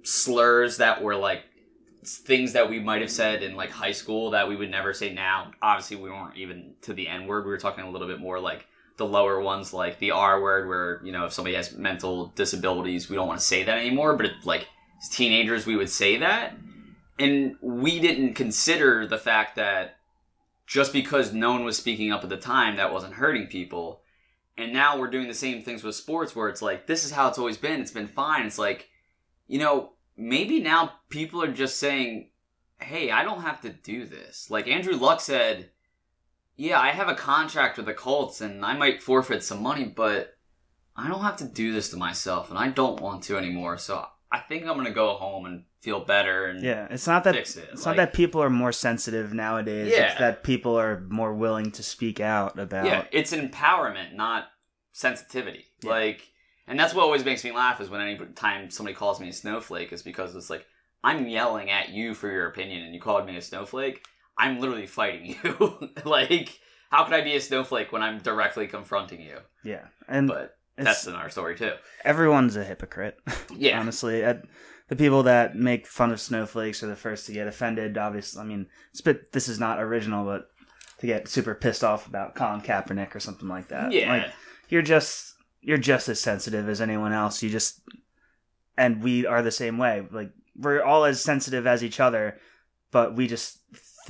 slurs 0.03 0.77
that 0.77 1.01
were 1.01 1.15
like 1.15 1.43
things 2.05 2.53
that 2.53 2.69
we 2.69 2.79
might 2.79 3.01
have 3.01 3.11
said 3.11 3.43
in 3.43 3.55
like 3.55 3.71
high 3.71 3.91
school 3.91 4.31
that 4.31 4.47
we 4.47 4.55
would 4.55 4.71
never 4.71 4.93
say 4.93 5.13
now. 5.13 5.51
Obviously, 5.61 5.97
we 5.97 6.09
weren't 6.09 6.37
even 6.37 6.75
to 6.83 6.93
the 6.93 7.07
N 7.07 7.27
word. 7.27 7.43
We 7.43 7.51
were 7.51 7.57
talking 7.57 7.83
a 7.83 7.89
little 7.89 8.07
bit 8.07 8.19
more 8.19 8.39
like 8.39 8.67
the 8.99 9.07
lower 9.07 9.41
ones, 9.41 9.73
like 9.73 9.97
the 9.97 10.11
R 10.11 10.39
word, 10.39 10.67
where 10.67 11.01
you 11.03 11.11
know 11.11 11.25
if 11.25 11.33
somebody 11.33 11.55
has 11.55 11.75
mental 11.75 12.27
disabilities, 12.35 13.09
we 13.09 13.15
don't 13.15 13.27
want 13.27 13.39
to 13.39 13.45
say 13.45 13.63
that 13.63 13.79
anymore. 13.79 14.15
But 14.15 14.27
it, 14.27 14.33
like 14.43 14.67
as 15.01 15.09
teenagers, 15.09 15.65
we 15.65 15.75
would 15.75 15.89
say 15.89 16.17
that. 16.17 16.53
And 17.17 17.55
we 17.61 17.99
didn't 17.99 18.35
consider 18.35 19.07
the 19.07 19.17
fact 19.17 19.55
that 19.55 19.97
just 20.67 20.93
because 20.93 21.33
no 21.33 21.51
one 21.51 21.63
was 21.63 21.77
speaking 21.77 22.11
up 22.11 22.23
at 22.23 22.29
the 22.29 22.37
time 22.37 22.75
that 22.75 22.93
wasn't 22.93 23.15
hurting 23.15 23.47
people. 23.47 24.01
And 24.57 24.71
now 24.71 24.99
we're 24.99 25.09
doing 25.09 25.27
the 25.27 25.33
same 25.33 25.63
things 25.63 25.83
with 25.83 25.95
sports 25.95 26.35
where 26.35 26.49
it's 26.49 26.61
like 26.61 26.85
this 26.85 27.03
is 27.03 27.11
how 27.11 27.27
it's 27.27 27.39
always 27.39 27.57
been 27.57 27.81
it's 27.81 27.91
been 27.91 28.07
fine. 28.07 28.45
It's 28.45 28.59
like 28.59 28.89
you 29.47 29.57
know 29.57 29.93
maybe 30.15 30.59
now 30.59 30.93
people 31.09 31.41
are 31.41 31.51
just 31.51 31.77
saying 31.77 32.29
hey 32.81 33.09
i 33.11 33.23
don't 33.23 33.41
have 33.41 33.61
to 33.61 33.69
do 33.69 34.05
this. 34.05 34.51
Like 34.51 34.67
andrew 34.67 34.95
luck 34.95 35.21
said 35.21 35.71
yeah 36.59 36.79
i 36.79 36.89
have 36.89 37.07
a 37.07 37.15
contract 37.15 37.77
with 37.77 37.85
the 37.85 37.93
colts 37.93 38.41
and 38.41 38.65
i 38.65 38.73
might 38.75 39.01
forfeit 39.01 39.41
some 39.43 39.61
money 39.63 39.85
but 39.85 40.35
i 40.95 41.07
don't 41.07 41.21
have 41.21 41.37
to 41.37 41.45
do 41.45 41.71
this 41.71 41.89
to 41.89 41.97
myself 41.97 42.49
and 42.49 42.59
i 42.59 42.67
don't 42.67 42.99
want 43.01 43.23
to 43.23 43.37
anymore 43.37 43.77
so 43.77 44.05
i 44.31 44.39
think 44.39 44.65
i'm 44.65 44.75
gonna 44.77 44.91
go 44.91 45.13
home 45.13 45.45
and 45.45 45.63
feel 45.81 46.01
better 46.03 46.47
and 46.47 46.61
yeah, 46.61 46.87
it's 46.89 47.07
not 47.07 47.23
that 47.23 47.35
fix 47.35 47.55
it. 47.55 47.69
It's 47.71 47.85
Like- 47.85 47.95
not 47.95 48.03
that 48.03 48.13
people 48.13 48.43
are 48.43 48.49
more 48.49 48.73
sensitive 48.73 49.33
nowadays. 49.33 49.93
Yeah. 49.93 50.07
It's 50.09 50.19
that 50.19 50.43
people 50.43 50.77
are 50.77 51.05
more 51.07 51.33
willing 51.33 51.71
to 51.71 51.83
speak 51.83 52.19
out 52.19 52.59
about. 52.59 52.85
Yeah, 52.85 53.05
it's 53.13 53.31
empowerment, 53.31 54.13
not 54.13 54.49
sensitivity. 54.91 55.67
Yeah. 55.81 55.91
Like, 55.91 56.27
and 56.67 56.77
that's 56.77 56.93
what 56.93 57.03
always 57.03 57.23
makes 57.23 57.45
me 57.45 57.53
laugh 57.53 57.79
is 57.79 57.89
when 57.89 58.01
any 58.01 58.19
time 58.35 58.69
somebody 58.69 58.93
calls 58.93 59.21
me 59.21 59.29
a 59.29 59.33
snowflake 59.33 59.93
is 59.93 60.01
because 60.03 60.35
it's 60.35 60.49
like 60.49 60.65
I'm 61.01 61.27
yelling 61.29 61.69
at 61.71 61.87
you 61.89 62.13
for 62.13 62.29
your 62.29 62.47
opinion, 62.47 62.83
and 62.83 62.93
you 62.93 62.99
called 62.99 63.25
me 63.25 63.37
a 63.37 63.41
snowflake. 63.41 64.03
I'm 64.39 64.59
literally 64.59 64.87
fighting 64.87 65.35
you. 65.43 65.89
like, 66.05 66.59
how 66.89 67.03
could 67.03 67.13
I 67.13 67.21
be 67.21 67.35
a 67.35 67.41
snowflake 67.41 67.91
when 67.91 68.01
I'm 68.01 68.17
directly 68.19 68.65
confronting 68.67 69.21
you? 69.21 69.37
Yeah, 69.63 69.85
and 70.07 70.27
But 70.27 70.57
that's 70.77 71.05
in 71.05 71.13
our 71.13 71.29
story 71.29 71.55
too. 71.57 71.73
everyone's 72.05 72.55
a 72.55 72.63
hypocrite. 72.63 73.17
Yeah, 73.55 73.79
honestly, 73.79 74.23
Uh, 74.23 74.35
the 74.87 74.95
people 74.95 75.23
that 75.23 75.55
make 75.55 75.85
fun 75.85 76.11
of 76.11 76.19
snowflakes 76.21 76.81
are 76.81 76.87
the 76.87 76.95
first 76.95 77.25
to 77.27 77.33
get 77.33 77.47
offended. 77.47 77.97
Obviously, 77.97 78.41
I 78.41 78.45
mean, 78.45 78.67
bit, 79.03 79.31
this 79.33 79.47
is 79.49 79.59
not 79.59 79.79
original, 79.79 80.23
but 80.25 80.47
to 80.99 81.05
get 81.07 81.27
super 81.27 81.53
pissed 81.53 81.83
off 81.83 82.07
about 82.07 82.33
Colin 82.35 82.61
Kaepernick 82.61 83.13
or 83.15 83.19
something 83.19 83.47
like 83.47 83.67
that. 83.67 83.91
yeah, 83.91 84.11
like, 84.11 84.31
you're 84.69 84.81
just 84.81 85.35
you're 85.61 85.77
just 85.77 86.07
as 86.09 86.19
sensitive 86.21 86.67
as 86.69 86.79
anyone 86.81 87.11
else. 87.13 87.43
You 87.43 87.49
just 87.49 87.81
and 88.77 89.03
we 89.03 89.25
are 89.25 89.41
the 89.41 89.51
same 89.51 89.77
way. 89.77 90.07
Like 90.09 90.31
we're 90.55 90.81
all 90.83 91.03
as 91.05 91.21
sensitive 91.21 91.67
as 91.67 91.83
each 91.83 91.99
other, 91.99 92.37
but 92.91 93.15
we 93.15 93.27
just 93.27 93.59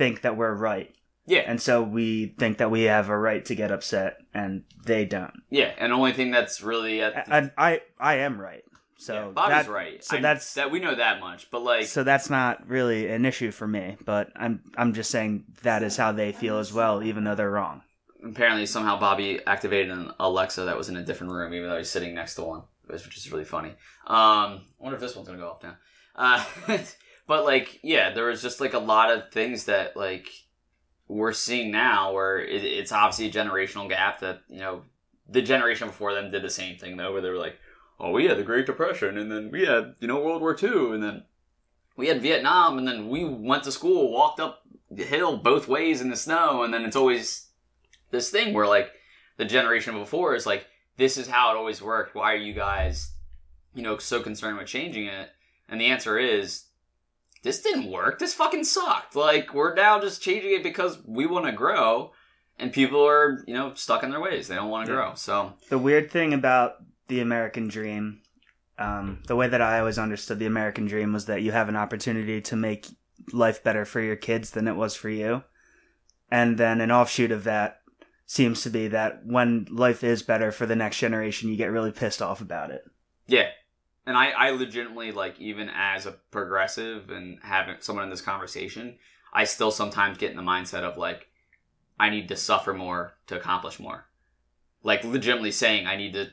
think 0.00 0.22
that 0.22 0.36
we're 0.36 0.54
right, 0.54 0.92
Yeah, 1.26 1.44
and 1.46 1.60
so 1.62 1.82
we 1.82 2.34
think 2.38 2.58
that 2.58 2.70
we 2.70 2.82
have 2.84 3.08
a 3.08 3.16
right 3.18 3.44
to 3.44 3.54
get 3.54 3.70
upset, 3.70 4.16
and 4.34 4.64
they 4.84 5.04
don't. 5.04 5.34
yeah, 5.50 5.72
and 5.78 5.92
the 5.92 5.96
only 5.96 6.12
thing 6.12 6.30
that's 6.32 6.60
really 6.62 7.02
at 7.02 7.26
the, 7.26 7.34
I 7.34 7.50
I, 7.70 7.80
I 7.98 8.14
am 8.26 8.40
right. 8.40 8.64
So 8.96 9.14
yeah, 9.14 9.28
Bobby's 9.32 9.66
that- 9.66 9.68
right. 9.72 10.04
So 10.04 10.16
I- 10.18 10.20
that's 10.20 10.54
that 10.54 10.70
we 10.70 10.78
know 10.80 10.94
that 10.94 11.20
much, 11.20 11.50
but 11.50 11.62
like, 11.62 11.86
so 11.86 12.02
that's 12.04 12.28
not 12.30 12.68
really 12.68 13.08
an 13.08 13.24
issue 13.24 13.50
for 13.50 13.66
me. 13.68 13.96
But 14.04 14.28
I'm 14.36 14.62
I'm 14.76 14.92
just 14.92 15.10
saying 15.10 15.44
that 15.62 15.82
is 15.82 15.96
how 15.96 16.12
they 16.12 16.32
feel 16.32 16.58
as 16.58 16.72
well, 16.72 17.02
even 17.02 17.24
though 17.24 17.34
they're 17.34 17.50
wrong. 17.50 17.82
apparently 18.22 18.66
somehow 18.66 18.98
Bobby 19.00 19.40
activated 19.46 19.90
an 19.90 20.12
Alexa 20.20 20.62
that 20.66 20.76
was 20.76 20.88
in 20.90 20.96
a 20.96 21.02
different 21.02 21.32
room, 21.32 21.54
even 21.54 21.70
though 21.70 21.78
he's 21.78 21.88
sitting 21.90 22.14
next 22.14 22.34
to 22.34 22.42
one, 22.42 22.62
which 22.86 23.16
is 23.16 23.32
really 23.32 23.46
funny. 23.46 23.70
Um, 24.06 24.60
I 24.60 24.60
wonder 24.78 24.96
if 24.96 25.00
this 25.00 25.14
one's 25.16 25.28
gonna 25.28 25.38
go 25.40 25.50
off 25.52 25.62
now. 25.62 25.76
Uh, 26.14 26.44
but 27.30 27.44
like, 27.44 27.78
yeah, 27.84 28.12
there 28.12 28.24
was 28.24 28.42
just 28.42 28.60
like 28.60 28.74
a 28.74 28.80
lot 28.80 29.08
of 29.08 29.30
things 29.30 29.66
that 29.66 29.96
like 29.96 30.28
we're 31.06 31.32
seeing 31.32 31.70
now, 31.70 32.12
where 32.12 32.40
it, 32.40 32.64
it's 32.64 32.90
obviously 32.90 33.28
a 33.28 33.44
generational 33.44 33.88
gap 33.88 34.18
that 34.18 34.40
you 34.48 34.58
know 34.58 34.82
the 35.28 35.40
generation 35.40 35.86
before 35.86 36.12
them 36.12 36.32
did 36.32 36.42
the 36.42 36.50
same 36.50 36.76
thing 36.76 36.96
though, 36.96 37.12
where 37.12 37.22
they 37.22 37.30
were 37.30 37.36
like, 37.36 37.56
oh, 38.00 38.10
we 38.10 38.24
had 38.24 38.36
the 38.36 38.42
Great 38.42 38.66
Depression, 38.66 39.16
and 39.16 39.30
then 39.30 39.48
we 39.52 39.64
had 39.64 39.94
you 40.00 40.08
know 40.08 40.20
World 40.20 40.40
War 40.40 40.56
II, 40.60 40.92
and 40.92 41.04
then 41.04 41.22
we 41.96 42.08
had 42.08 42.20
Vietnam, 42.20 42.78
and 42.78 42.88
then 42.88 43.08
we 43.08 43.24
went 43.24 43.62
to 43.62 43.70
school, 43.70 44.10
walked 44.10 44.40
up 44.40 44.62
the 44.90 45.04
hill 45.04 45.36
both 45.36 45.68
ways 45.68 46.00
in 46.00 46.10
the 46.10 46.16
snow, 46.16 46.64
and 46.64 46.74
then 46.74 46.82
it's 46.82 46.96
always 46.96 47.46
this 48.10 48.28
thing 48.30 48.52
where 48.52 48.66
like 48.66 48.90
the 49.36 49.44
generation 49.44 49.96
before 49.96 50.34
is 50.34 50.46
like 50.46 50.66
this 50.96 51.16
is 51.16 51.28
how 51.28 51.52
it 51.52 51.56
always 51.56 51.80
worked. 51.80 52.16
Why 52.16 52.32
are 52.32 52.38
you 52.38 52.54
guys 52.54 53.12
you 53.72 53.84
know 53.84 53.98
so 53.98 54.20
concerned 54.20 54.58
with 54.58 54.66
changing 54.66 55.06
it? 55.06 55.28
And 55.68 55.80
the 55.80 55.86
answer 55.86 56.18
is 56.18 56.64
this 57.42 57.60
didn't 57.62 57.90
work 57.90 58.18
this 58.18 58.34
fucking 58.34 58.64
sucked 58.64 59.16
like 59.16 59.54
we're 59.54 59.74
now 59.74 60.00
just 60.00 60.22
changing 60.22 60.52
it 60.52 60.62
because 60.62 60.98
we 61.06 61.26
want 61.26 61.46
to 61.46 61.52
grow 61.52 62.12
and 62.58 62.72
people 62.72 63.06
are 63.06 63.42
you 63.46 63.54
know 63.54 63.72
stuck 63.74 64.02
in 64.02 64.10
their 64.10 64.20
ways 64.20 64.48
they 64.48 64.54
don't 64.56 64.70
want 64.70 64.86
to 64.86 64.92
Yeah. 64.92 64.98
grow 64.98 65.14
so 65.14 65.54
The 65.68 65.78
weird 65.78 66.10
thing 66.10 66.34
about 66.34 66.76
the 67.08 67.20
American 67.20 67.66
dream, 67.68 68.20
um, 68.78 69.22
the 69.26 69.34
way 69.34 69.48
that 69.48 69.60
I 69.60 69.80
always 69.80 69.98
understood 69.98 70.38
the 70.38 70.46
American 70.46 70.86
dream 70.86 71.12
was 71.12 71.26
that 71.26 71.42
you 71.42 71.50
have 71.50 71.68
an 71.68 71.74
opportunity 71.76 72.40
to 72.42 72.54
make 72.56 72.86
life 73.32 73.64
better 73.64 73.84
for 73.84 74.00
your 74.00 74.14
kids 74.16 74.52
than 74.52 74.68
it 74.68 74.76
was 74.76 74.94
for 74.94 75.08
you. 75.08 75.42
And 76.30 76.56
then 76.56 76.80
an 76.80 76.92
offshoot 76.92 77.32
of 77.32 77.42
that 77.44 77.80
seems 78.26 78.62
to 78.62 78.70
be 78.70 78.86
that 78.88 79.22
when 79.26 79.66
life 79.70 80.04
is 80.04 80.22
better 80.22 80.52
for 80.52 80.66
the 80.66 80.76
next 80.76 80.98
generation, 80.98 81.48
you 81.48 81.56
get 81.56 81.72
really 81.72 81.90
pissed 81.90 82.22
off 82.22 82.40
about 82.40 82.70
it. 82.70 82.82
Yeah. 83.26 83.48
And 84.10 84.18
I, 84.18 84.30
I 84.30 84.50
legitimately 84.50 85.12
like 85.12 85.38
even 85.38 85.70
as 85.72 86.04
a 86.04 86.10
progressive 86.32 87.10
and 87.10 87.38
having 87.44 87.76
someone 87.78 88.02
in 88.02 88.10
this 88.10 88.20
conversation, 88.20 88.96
I 89.32 89.44
still 89.44 89.70
sometimes 89.70 90.18
get 90.18 90.32
in 90.32 90.36
the 90.36 90.42
mindset 90.42 90.82
of 90.82 90.98
like 90.98 91.28
I 92.00 92.10
need 92.10 92.26
to 92.26 92.34
suffer 92.34 92.74
more 92.74 93.12
to 93.28 93.36
accomplish 93.36 93.78
more. 93.78 94.06
Like 94.82 95.04
legitimately 95.04 95.52
saying 95.52 95.86
I 95.86 95.94
need 95.94 96.14
to 96.14 96.26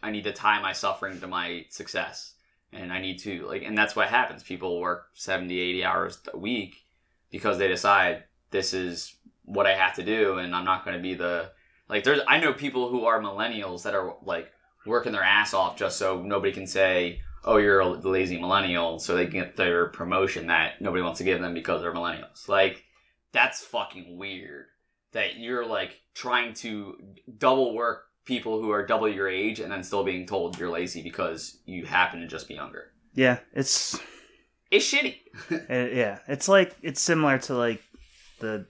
I 0.00 0.12
need 0.12 0.22
to 0.22 0.32
tie 0.32 0.62
my 0.62 0.72
suffering 0.72 1.18
to 1.22 1.26
my 1.26 1.66
success. 1.70 2.34
And 2.72 2.92
I 2.92 3.00
need 3.00 3.18
to 3.22 3.44
like 3.48 3.64
and 3.64 3.76
that's 3.76 3.96
what 3.96 4.06
happens. 4.06 4.44
People 4.44 4.80
work 4.80 5.08
70, 5.14 5.58
80 5.58 5.84
hours 5.84 6.20
a 6.32 6.38
week 6.38 6.84
because 7.30 7.58
they 7.58 7.66
decide 7.66 8.22
this 8.52 8.72
is 8.72 9.12
what 9.44 9.66
I 9.66 9.74
have 9.74 9.96
to 9.96 10.04
do 10.04 10.38
and 10.38 10.54
I'm 10.54 10.64
not 10.64 10.84
going 10.84 10.96
to 10.96 11.02
be 11.02 11.14
the 11.14 11.50
like 11.88 12.04
there's 12.04 12.20
I 12.28 12.38
know 12.38 12.52
people 12.52 12.90
who 12.90 13.06
are 13.06 13.20
millennials 13.20 13.82
that 13.82 13.96
are 13.96 14.14
like 14.22 14.52
working 14.86 15.12
their 15.12 15.22
ass 15.22 15.54
off 15.54 15.76
just 15.76 15.98
so 15.98 16.22
nobody 16.22 16.52
can 16.52 16.66
say, 16.66 17.20
"Oh, 17.44 17.56
you're 17.56 17.80
a 17.80 17.88
lazy 17.88 18.38
millennial," 18.40 18.98
so 18.98 19.14
they 19.14 19.26
can 19.26 19.40
get 19.40 19.56
their 19.56 19.86
promotion 19.86 20.46
that 20.48 20.80
nobody 20.80 21.02
wants 21.02 21.18
to 21.18 21.24
give 21.24 21.40
them 21.40 21.54
because 21.54 21.82
they're 21.82 21.94
millennials. 21.94 22.48
Like, 22.48 22.84
that's 23.32 23.64
fucking 23.64 24.16
weird. 24.18 24.66
That 25.12 25.36
you're 25.36 25.66
like 25.66 26.00
trying 26.14 26.54
to 26.54 26.96
double 27.38 27.74
work 27.74 28.04
people 28.24 28.60
who 28.60 28.70
are 28.70 28.86
double 28.86 29.08
your 29.08 29.28
age 29.28 29.60
and 29.60 29.70
then 29.70 29.82
still 29.84 30.02
being 30.02 30.26
told 30.26 30.58
you're 30.58 30.70
lazy 30.70 31.02
because 31.02 31.58
you 31.66 31.84
happen 31.84 32.20
to 32.20 32.26
just 32.26 32.48
be 32.48 32.54
younger. 32.54 32.90
Yeah, 33.14 33.38
it's 33.52 33.98
It's 34.70 34.92
shitty. 34.92 35.16
Uh, 35.50 35.88
yeah, 35.92 36.18
it's 36.28 36.48
like 36.48 36.74
it's 36.82 37.00
similar 37.00 37.38
to 37.38 37.54
like 37.54 37.82
the 38.40 38.66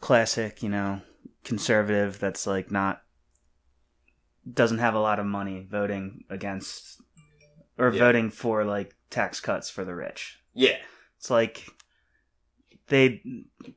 classic, 0.00 0.62
you 0.62 0.68
know, 0.68 1.00
conservative 1.44 2.18
that's 2.18 2.46
like 2.46 2.70
not 2.70 3.01
doesn't 4.50 4.78
have 4.78 4.94
a 4.94 5.00
lot 5.00 5.18
of 5.18 5.26
money 5.26 5.66
voting 5.68 6.24
against 6.30 7.00
or 7.78 7.92
Yeah. 7.92 7.98
voting 7.98 8.30
for 8.30 8.64
like 8.64 8.94
tax 9.10 9.40
cuts 9.40 9.70
for 9.70 9.84
the 9.84 9.94
rich. 9.94 10.40
yeah. 10.54 10.76
It's 11.18 11.30
like 11.30 11.64
they 12.88 13.22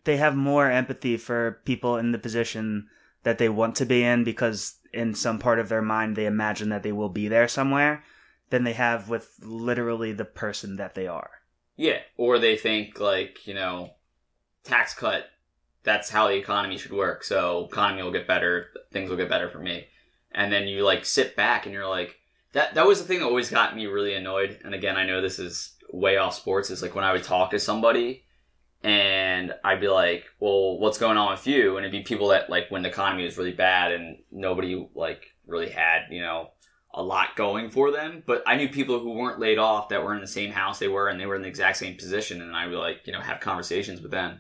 they 0.03 0.17
have 0.17 0.35
more 0.35 0.69
empathy 0.69 1.15
for 1.17 1.61
people 1.65 1.95
in 1.97 2.11
the 2.11 2.17
position 2.17 2.87
that 3.23 3.37
they 3.37 3.49
want 3.49 3.75
to 3.75 3.85
be 3.85 4.03
in 4.03 4.23
because 4.23 4.77
in 4.93 5.13
some 5.13 5.37
part 5.39 5.59
of 5.59 5.69
their 5.69 5.81
mind 5.81 6.15
they 6.15 6.25
imagine 6.25 6.69
that 6.69 6.83
they 6.83 6.91
will 6.91 7.09
be 7.09 7.27
there 7.27 7.47
somewhere 7.47 8.03
than 8.49 8.63
they 8.63 8.73
have 8.73 9.09
with 9.09 9.35
literally 9.41 10.11
the 10.11 10.25
person 10.25 10.77
that 10.77 10.95
they 10.95 11.07
are. 11.07 11.29
Yeah, 11.75 11.99
or 12.17 12.39
they 12.39 12.57
think 12.57 12.99
like 12.99 13.45
you 13.47 13.53
know, 13.53 13.91
tax 14.63 14.93
cut. 14.93 15.25
That's 15.83 16.09
how 16.09 16.27
the 16.27 16.33
economy 16.35 16.77
should 16.79 16.93
work. 16.93 17.23
So 17.23 17.67
economy 17.71 18.01
will 18.01 18.11
get 18.11 18.27
better. 18.27 18.69
Things 18.91 19.09
will 19.09 19.17
get 19.17 19.29
better 19.29 19.49
for 19.49 19.59
me. 19.59 19.85
And 20.35 20.53
then 20.53 20.67
you 20.67 20.83
like 20.83 21.05
sit 21.05 21.35
back 21.35 21.65
and 21.65 21.73
you're 21.73 21.87
like, 21.87 22.19
that. 22.55 22.73
That 22.73 22.87
was 22.87 23.01
the 23.01 23.07
thing 23.07 23.19
that 23.19 23.25
always 23.25 23.49
got 23.49 23.75
me 23.75 23.85
really 23.85 24.15
annoyed. 24.15 24.59
And 24.63 24.73
again, 24.73 24.97
I 24.97 25.05
know 25.05 25.21
this 25.21 25.39
is 25.39 25.73
way 25.91 26.17
off 26.17 26.35
sports. 26.35 26.69
Is 26.69 26.81
like 26.81 26.95
when 26.95 27.03
I 27.03 27.13
would 27.13 27.23
talk 27.23 27.51
to 27.51 27.59
somebody, 27.59 28.23
and 28.83 29.53
I'd 29.63 29.81
be 29.81 29.87
like, 29.87 30.25
"Well, 30.39 30.79
what's 30.79 30.97
going 30.97 31.17
on 31.17 31.31
with 31.31 31.47
you?" 31.47 31.77
And 31.77 31.85
it'd 31.85 31.91
be 31.91 32.03
people 32.03 32.29
that 32.29 32.49
like 32.49 32.69
when 32.69 32.81
the 32.81 32.89
economy 32.89 33.25
was 33.25 33.37
really 33.37 33.51
bad 33.51 33.91
and 33.91 34.17
nobody 34.31 34.87
like 34.95 35.35
really 35.45 35.69
had 35.69 36.07
you 36.09 36.21
know 36.21 36.49
a 36.93 37.03
lot 37.03 37.35
going 37.35 37.69
for 37.69 37.91
them. 37.91 38.23
But 38.25 38.41
I 38.47 38.55
knew 38.55 38.69
people 38.69 38.99
who 38.99 39.11
weren't 39.11 39.39
laid 39.39 39.57
off 39.57 39.89
that 39.89 40.03
were 40.03 40.15
in 40.15 40.21
the 40.21 40.27
same 40.27 40.51
house 40.51 40.79
they 40.79 40.87
were 40.87 41.09
and 41.09 41.19
they 41.19 41.25
were 41.25 41.35
in 41.35 41.41
the 41.41 41.47
exact 41.47 41.77
same 41.77 41.97
position. 41.97 42.41
And 42.41 42.55
I 42.55 42.67
would 42.67 42.77
like, 42.77 43.01
you 43.05 43.11
know, 43.11 43.19
have 43.19 43.41
conversations 43.41 44.01
with 44.01 44.11
them. 44.11 44.39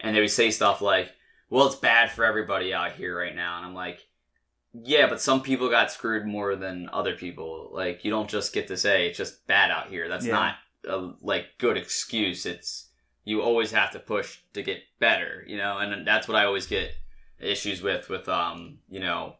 And 0.00 0.14
they 0.14 0.20
would 0.20 0.30
say 0.30 0.50
stuff 0.50 0.82
like, 0.82 1.10
well, 1.48 1.66
it's 1.66 1.76
bad 1.76 2.10
for 2.10 2.26
everybody 2.26 2.74
out 2.74 2.92
here 2.92 3.18
right 3.18 3.34
now. 3.34 3.56
And 3.56 3.64
I'm 3.64 3.74
like, 3.74 4.06
yeah, 4.84 5.06
but 5.08 5.20
some 5.20 5.42
people 5.42 5.68
got 5.70 5.90
screwed 5.92 6.26
more 6.26 6.56
than 6.56 6.88
other 6.92 7.14
people. 7.14 7.70
Like, 7.72 8.04
you 8.04 8.10
don't 8.10 8.28
just 8.28 8.52
get 8.52 8.66
to 8.68 8.76
say 8.76 9.06
it's 9.06 9.18
just 9.18 9.46
bad 9.46 9.70
out 9.70 9.88
here. 9.88 10.08
That's 10.08 10.26
Yeah. 10.26 10.32
not 10.32 10.54
a 10.88 11.12
like 11.20 11.46
good 11.58 11.76
excuse. 11.76 12.46
It's 12.46 12.88
you 13.24 13.42
always 13.42 13.72
have 13.72 13.90
to 13.92 13.98
push 13.98 14.38
to 14.52 14.62
get 14.62 14.82
better, 14.98 15.44
you 15.46 15.56
know. 15.56 15.78
And 15.78 16.06
that's 16.06 16.28
what 16.28 16.36
I 16.36 16.44
always 16.44 16.66
get 16.66 16.92
issues 17.40 17.82
with 17.82 18.08
with 18.08 18.28
um, 18.28 18.78
you 18.88 19.00
know, 19.00 19.36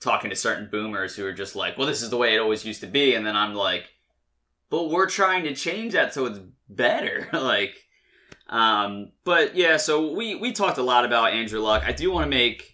talking 0.00 0.30
to 0.30 0.36
certain 0.36 0.68
boomers 0.70 1.16
who 1.16 1.24
are 1.26 1.32
just 1.32 1.56
like, 1.56 1.78
well, 1.78 1.86
this 1.86 2.02
is 2.02 2.10
the 2.10 2.16
way 2.16 2.34
it 2.34 2.38
always 2.38 2.64
used 2.64 2.80
to 2.80 2.86
be. 2.86 3.14
And 3.14 3.24
then 3.26 3.36
I'm 3.36 3.54
like, 3.54 3.90
but 4.70 4.90
we're 4.90 5.08
trying 5.08 5.44
to 5.44 5.54
change 5.54 5.92
that 5.94 6.12
so 6.12 6.26
it's 6.26 6.40
better. 6.68 7.28
like, 7.32 7.74
um, 8.48 9.12
but 9.24 9.56
yeah, 9.56 9.76
so 9.78 10.12
we, 10.12 10.34
we 10.34 10.52
talked 10.52 10.78
a 10.78 10.82
lot 10.82 11.04
about 11.04 11.32
Andrew 11.32 11.60
Luck. 11.60 11.82
I 11.86 11.92
do 11.92 12.10
want 12.10 12.24
to 12.24 12.30
make 12.30 12.73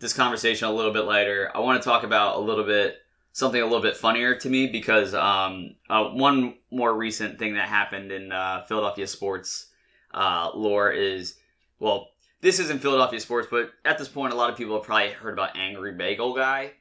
this 0.00 0.12
conversation 0.12 0.66
a 0.66 0.72
little 0.72 0.92
bit 0.92 1.04
lighter. 1.04 1.50
I 1.54 1.60
want 1.60 1.80
to 1.80 1.88
talk 1.88 2.02
about 2.02 2.36
a 2.36 2.40
little 2.40 2.64
bit, 2.64 2.96
something 3.32 3.60
a 3.60 3.64
little 3.64 3.82
bit 3.82 3.96
funnier 3.96 4.34
to 4.34 4.48
me 4.48 4.66
because, 4.66 5.14
um, 5.14 5.76
uh, 5.88 6.04
one 6.06 6.54
more 6.70 6.94
recent 6.94 7.38
thing 7.38 7.54
that 7.54 7.68
happened 7.68 8.10
in, 8.10 8.32
uh, 8.32 8.64
Philadelphia 8.66 9.06
sports, 9.06 9.66
uh, 10.12 10.50
lore 10.54 10.90
is, 10.90 11.36
well, 11.78 12.08
this 12.40 12.58
isn't 12.58 12.80
Philadelphia 12.80 13.20
sports, 13.20 13.48
but 13.50 13.70
at 13.84 13.98
this 13.98 14.08
point, 14.08 14.32
a 14.32 14.36
lot 14.36 14.50
of 14.50 14.56
people 14.56 14.74
have 14.74 14.84
probably 14.84 15.10
heard 15.10 15.34
about 15.34 15.56
Angry 15.56 15.92
Bagel 15.92 16.34
Guy. 16.34 16.72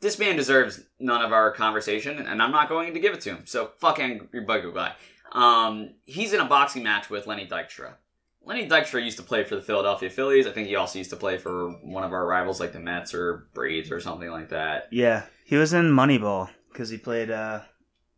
This 0.00 0.18
man 0.18 0.36
deserves 0.36 0.80
none 1.00 1.22
of 1.22 1.32
our 1.32 1.50
conversation, 1.50 2.18
and 2.18 2.40
I'm 2.40 2.52
not 2.52 2.68
going 2.68 2.94
to 2.94 3.00
give 3.00 3.12
it 3.14 3.20
to 3.22 3.30
him. 3.30 3.42
So 3.46 3.72
fuck 3.78 3.98
Angry 3.98 4.44
Bagel 4.46 4.70
Guy. 4.70 4.94
Um, 5.32 5.94
he's 6.04 6.32
in 6.32 6.40
a 6.40 6.44
boxing 6.44 6.84
match 6.84 7.10
with 7.10 7.26
Lenny 7.26 7.46
Dykstra. 7.46 7.94
Lenny 8.48 8.66
Dykstra 8.66 9.04
used 9.04 9.18
to 9.18 9.22
play 9.22 9.44
for 9.44 9.56
the 9.56 9.62
Philadelphia 9.62 10.08
Phillies. 10.08 10.46
I 10.46 10.52
think 10.52 10.68
he 10.68 10.76
also 10.76 10.98
used 10.98 11.10
to 11.10 11.16
play 11.16 11.36
for 11.36 11.68
one 11.82 12.02
of 12.02 12.14
our 12.14 12.26
rivals, 12.26 12.60
like 12.60 12.72
the 12.72 12.80
Mets 12.80 13.12
or 13.12 13.46
Braves 13.52 13.92
or 13.92 14.00
something 14.00 14.30
like 14.30 14.48
that. 14.48 14.88
Yeah, 14.90 15.26
he 15.44 15.56
was 15.56 15.74
in 15.74 15.92
Moneyball 15.92 16.48
because 16.72 16.88
he 16.88 16.96
played 16.96 17.30
uh, 17.30 17.60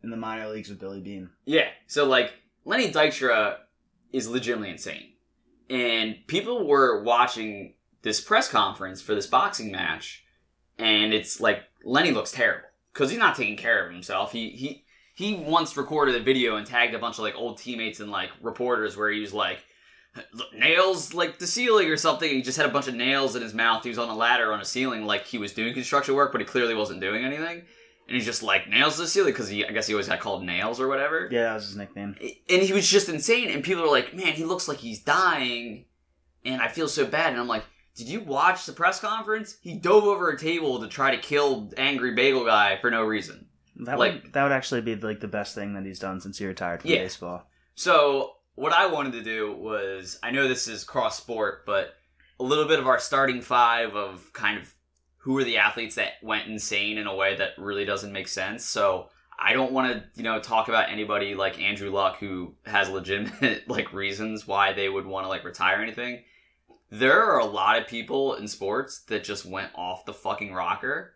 in 0.01 0.09
the 0.09 0.15
minor 0.15 0.47
leagues 0.47 0.69
with 0.69 0.79
Billy 0.79 1.01
Beane. 1.01 1.31
Yeah. 1.43 1.67
So 1.87 2.05
like 2.05 2.31
Lenny 2.63 2.93
Dykstra 2.93 3.57
is 4.13 4.29
legitimately 4.29 4.71
insane. 4.71 5.11
And 5.69 6.15
people 6.27 6.65
were 6.65 7.03
watching 7.03 7.73
this 8.01 8.21
press 8.21 8.47
conference 8.47 9.01
for 9.01 9.13
this 9.13 9.27
boxing 9.27 9.69
match 9.69 10.23
and 10.79 11.13
it's 11.13 11.41
like 11.41 11.63
Lenny 11.83 12.11
looks 12.11 12.31
terrible 12.31 12.69
cuz 12.93 13.09
he's 13.09 13.19
not 13.19 13.35
taking 13.35 13.57
care 13.57 13.85
of 13.85 13.91
himself. 13.91 14.31
He 14.31 14.51
he 14.51 14.85
he 15.13 15.35
once 15.35 15.75
recorded 15.75 16.15
a 16.15 16.23
video 16.23 16.55
and 16.55 16.65
tagged 16.65 16.93
a 16.93 16.99
bunch 16.99 17.17
of 17.17 17.23
like 17.23 17.35
old 17.35 17.57
teammates 17.57 17.99
and 17.99 18.09
like 18.09 18.29
reporters 18.41 18.95
where 18.95 19.11
he 19.11 19.19
was 19.19 19.33
like 19.33 19.57
"Look, 19.57 19.65
nails 20.53 21.13
like 21.13 21.39
the 21.39 21.47
ceiling 21.47 21.87
or 21.89 21.97
something. 21.97 22.29
He 22.29 22.41
just 22.41 22.57
had 22.57 22.65
a 22.65 22.71
bunch 22.71 22.87
of 22.87 22.95
nails 22.95 23.35
in 23.35 23.41
his 23.41 23.53
mouth. 23.53 23.83
He 23.83 23.89
was 23.89 23.97
on 23.97 24.09
a 24.09 24.15
ladder 24.15 24.51
on 24.53 24.59
a 24.61 24.65
ceiling 24.65 25.05
like 25.05 25.25
he 25.25 25.37
was 25.37 25.53
doing 25.53 25.73
construction 25.73 26.15
work, 26.15 26.31
but 26.31 26.41
he 26.41 26.45
clearly 26.45 26.75
wasn't 26.75 27.01
doing 27.01 27.23
anything. 27.25 27.59
and 28.07 28.15
he's 28.17 28.25
just 28.25 28.43
like 28.43 28.67
nails 28.69 28.97
the 28.97 29.07
ceiling 29.07 29.31
because 29.31 29.47
he 29.47 29.65
I 29.65 29.71
guess 29.71 29.87
he 29.87 29.93
always 29.93 30.07
got 30.07 30.19
called 30.19 30.43
nails 30.43 30.79
or 30.81 30.87
whatever. 30.87 31.29
Yeah, 31.31 31.43
that 31.43 31.53
was 31.55 31.67
his 31.67 31.77
nickname. 31.77 32.15
and 32.49 32.61
he 32.61 32.73
was 32.73 32.89
just 32.89 33.07
insane 33.09 33.49
and 33.49 33.63
people 33.63 33.83
are 33.83 33.89
like 33.91 34.13
man 34.13 34.33
he 34.33 34.43
looks 34.43 34.67
like 34.67 34.79
he's 34.79 35.01
dying 35.01 35.85
and 36.43 36.61
i 36.61 36.67
feel 36.67 36.87
so 36.87 37.05
bad 37.05 37.31
and 37.31 37.39
i'm 37.39 37.47
like 37.47 37.63
did 37.95 38.07
you 38.09 38.19
watch 38.21 38.65
the 38.65 38.73
press 38.73 38.99
conference 38.99 39.57
he 39.61 39.75
dove 39.75 40.03
over 40.05 40.29
a 40.29 40.37
table 40.37 40.79
to 40.81 40.87
try 40.87 41.15
to 41.15 41.21
kill 41.21 41.71
angry 41.77 42.13
bagel 42.15 42.43
guy 42.45 42.77
for 42.81 42.89
no 42.91 43.03
reason 43.03 43.45
That 43.85 43.97
Like- 43.99 44.23
would 44.23 44.33
that 44.33 44.43
would 44.43 44.51
actually 44.51 44.81
be 44.81 44.95
like 44.95 45.19
the 45.21 45.27
best 45.27 45.55
thing 45.55 45.73
that 45.75 45.85
he's 45.85 45.99
done 45.99 46.19
since 46.19 46.37
he 46.39 46.45
retired 46.45 46.81
from 46.81 46.89
Yeah. 46.91 46.97
baseball. 47.03 47.47
so 47.75 48.31
what 48.61 48.73
i 48.73 48.85
wanted 48.85 49.13
to 49.13 49.23
do 49.23 49.53
was 49.53 50.19
i 50.21 50.29
know 50.29 50.47
this 50.47 50.67
is 50.67 50.83
cross 50.83 51.17
sport 51.17 51.65
but 51.65 51.95
a 52.39 52.43
little 52.43 52.67
bit 52.67 52.79
of 52.79 52.87
our 52.87 52.99
starting 52.99 53.41
five 53.41 53.95
of 53.95 54.31
kind 54.33 54.59
of 54.59 54.73
who 55.17 55.37
are 55.37 55.43
the 55.43 55.57
athletes 55.57 55.95
that 55.95 56.13
went 56.21 56.47
insane 56.47 56.97
in 56.97 57.07
a 57.07 57.15
way 57.15 57.35
that 57.35 57.49
really 57.57 57.85
doesn't 57.85 58.11
make 58.11 58.27
sense 58.27 58.63
so 58.63 59.09
I 59.43 59.53
don't 59.53 59.71
want 59.71 59.91
to, 59.91 60.03
you 60.15 60.23
know, 60.23 60.39
talk 60.39 60.67
about 60.67 60.91
anybody 60.91 61.33
like 61.33 61.59
Andrew 61.59 61.89
Luck 61.89 62.17
who 62.19 62.53
has 62.65 62.89
legitimate 62.89 63.67
like 63.67 63.91
reasons 63.91 64.45
why 64.45 64.71
they 64.71 64.87
would 64.87 65.07
want 65.07 65.25
to 65.25 65.29
like 65.29 65.43
retire 65.43 65.79
or 65.79 65.81
anything. 65.81 66.21
There 66.91 67.23
are 67.23 67.39
a 67.39 67.45
lot 67.45 67.79
of 67.79 67.87
people 67.87 68.35
in 68.35 68.47
sports 68.47 68.99
that 69.07 69.23
just 69.23 69.45
went 69.45 69.71
off 69.73 70.05
the 70.05 70.13
fucking 70.13 70.53
rocker. 70.53 71.13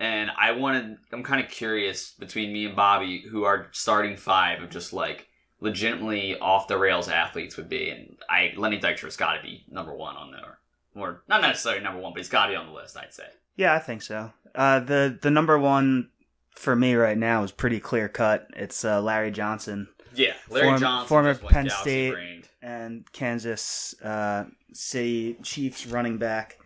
And 0.00 0.30
I 0.36 0.52
wanted 0.52 0.96
I'm 1.12 1.22
kind 1.22 1.44
of 1.44 1.50
curious 1.50 2.10
between 2.10 2.52
me 2.52 2.66
and 2.66 2.74
Bobby 2.74 3.24
who 3.30 3.44
are 3.44 3.68
starting 3.70 4.16
five 4.16 4.62
of 4.62 4.70
just 4.70 4.92
like 4.92 5.28
legitimately 5.60 6.38
off 6.38 6.68
the 6.68 6.78
rails 6.78 7.08
athletes 7.08 7.56
would 7.56 7.68
be 7.68 7.90
and 7.90 8.16
I 8.28 8.52
Lenny 8.56 8.78
Dykstra's 8.80 9.16
got 9.16 9.34
to 9.34 9.42
be 9.42 9.64
number 9.70 9.94
1 9.94 10.16
on 10.16 10.30
there. 10.32 10.58
Or 10.96 11.22
not 11.28 11.40
necessarily 11.42 11.82
number 11.82 12.00
1, 12.00 12.12
but 12.12 12.18
he's 12.18 12.28
got 12.28 12.46
to 12.46 12.52
be 12.52 12.56
on 12.56 12.66
the 12.66 12.72
list, 12.72 12.96
I'd 12.96 13.12
say. 13.14 13.26
Yeah, 13.56 13.74
I 13.74 13.78
think 13.78 14.02
so. 14.02 14.32
Uh, 14.54 14.80
the 14.80 15.16
the 15.20 15.30
number 15.30 15.58
one 15.58 16.08
for 16.56 16.74
me 16.74 16.94
right 16.94 17.16
now 17.18 17.42
is 17.44 17.52
pretty 17.52 17.78
clear 17.78 18.08
cut. 18.08 18.48
It's 18.56 18.84
uh, 18.84 19.00
Larry 19.00 19.30
Johnson 19.30 19.88
Yeah, 20.14 20.32
Larry 20.48 20.66
Form- 20.68 20.80
Johnson 20.80 21.08
former 21.08 21.34
Penn 21.34 21.70
State. 21.70 22.12
brained. 22.12 22.48
and 22.62 23.10
Kansas 23.12 23.94
uh, 24.02 24.44
City 24.72 25.36
Chiefs 25.42 25.86
running 25.86 26.18
back. 26.18 26.58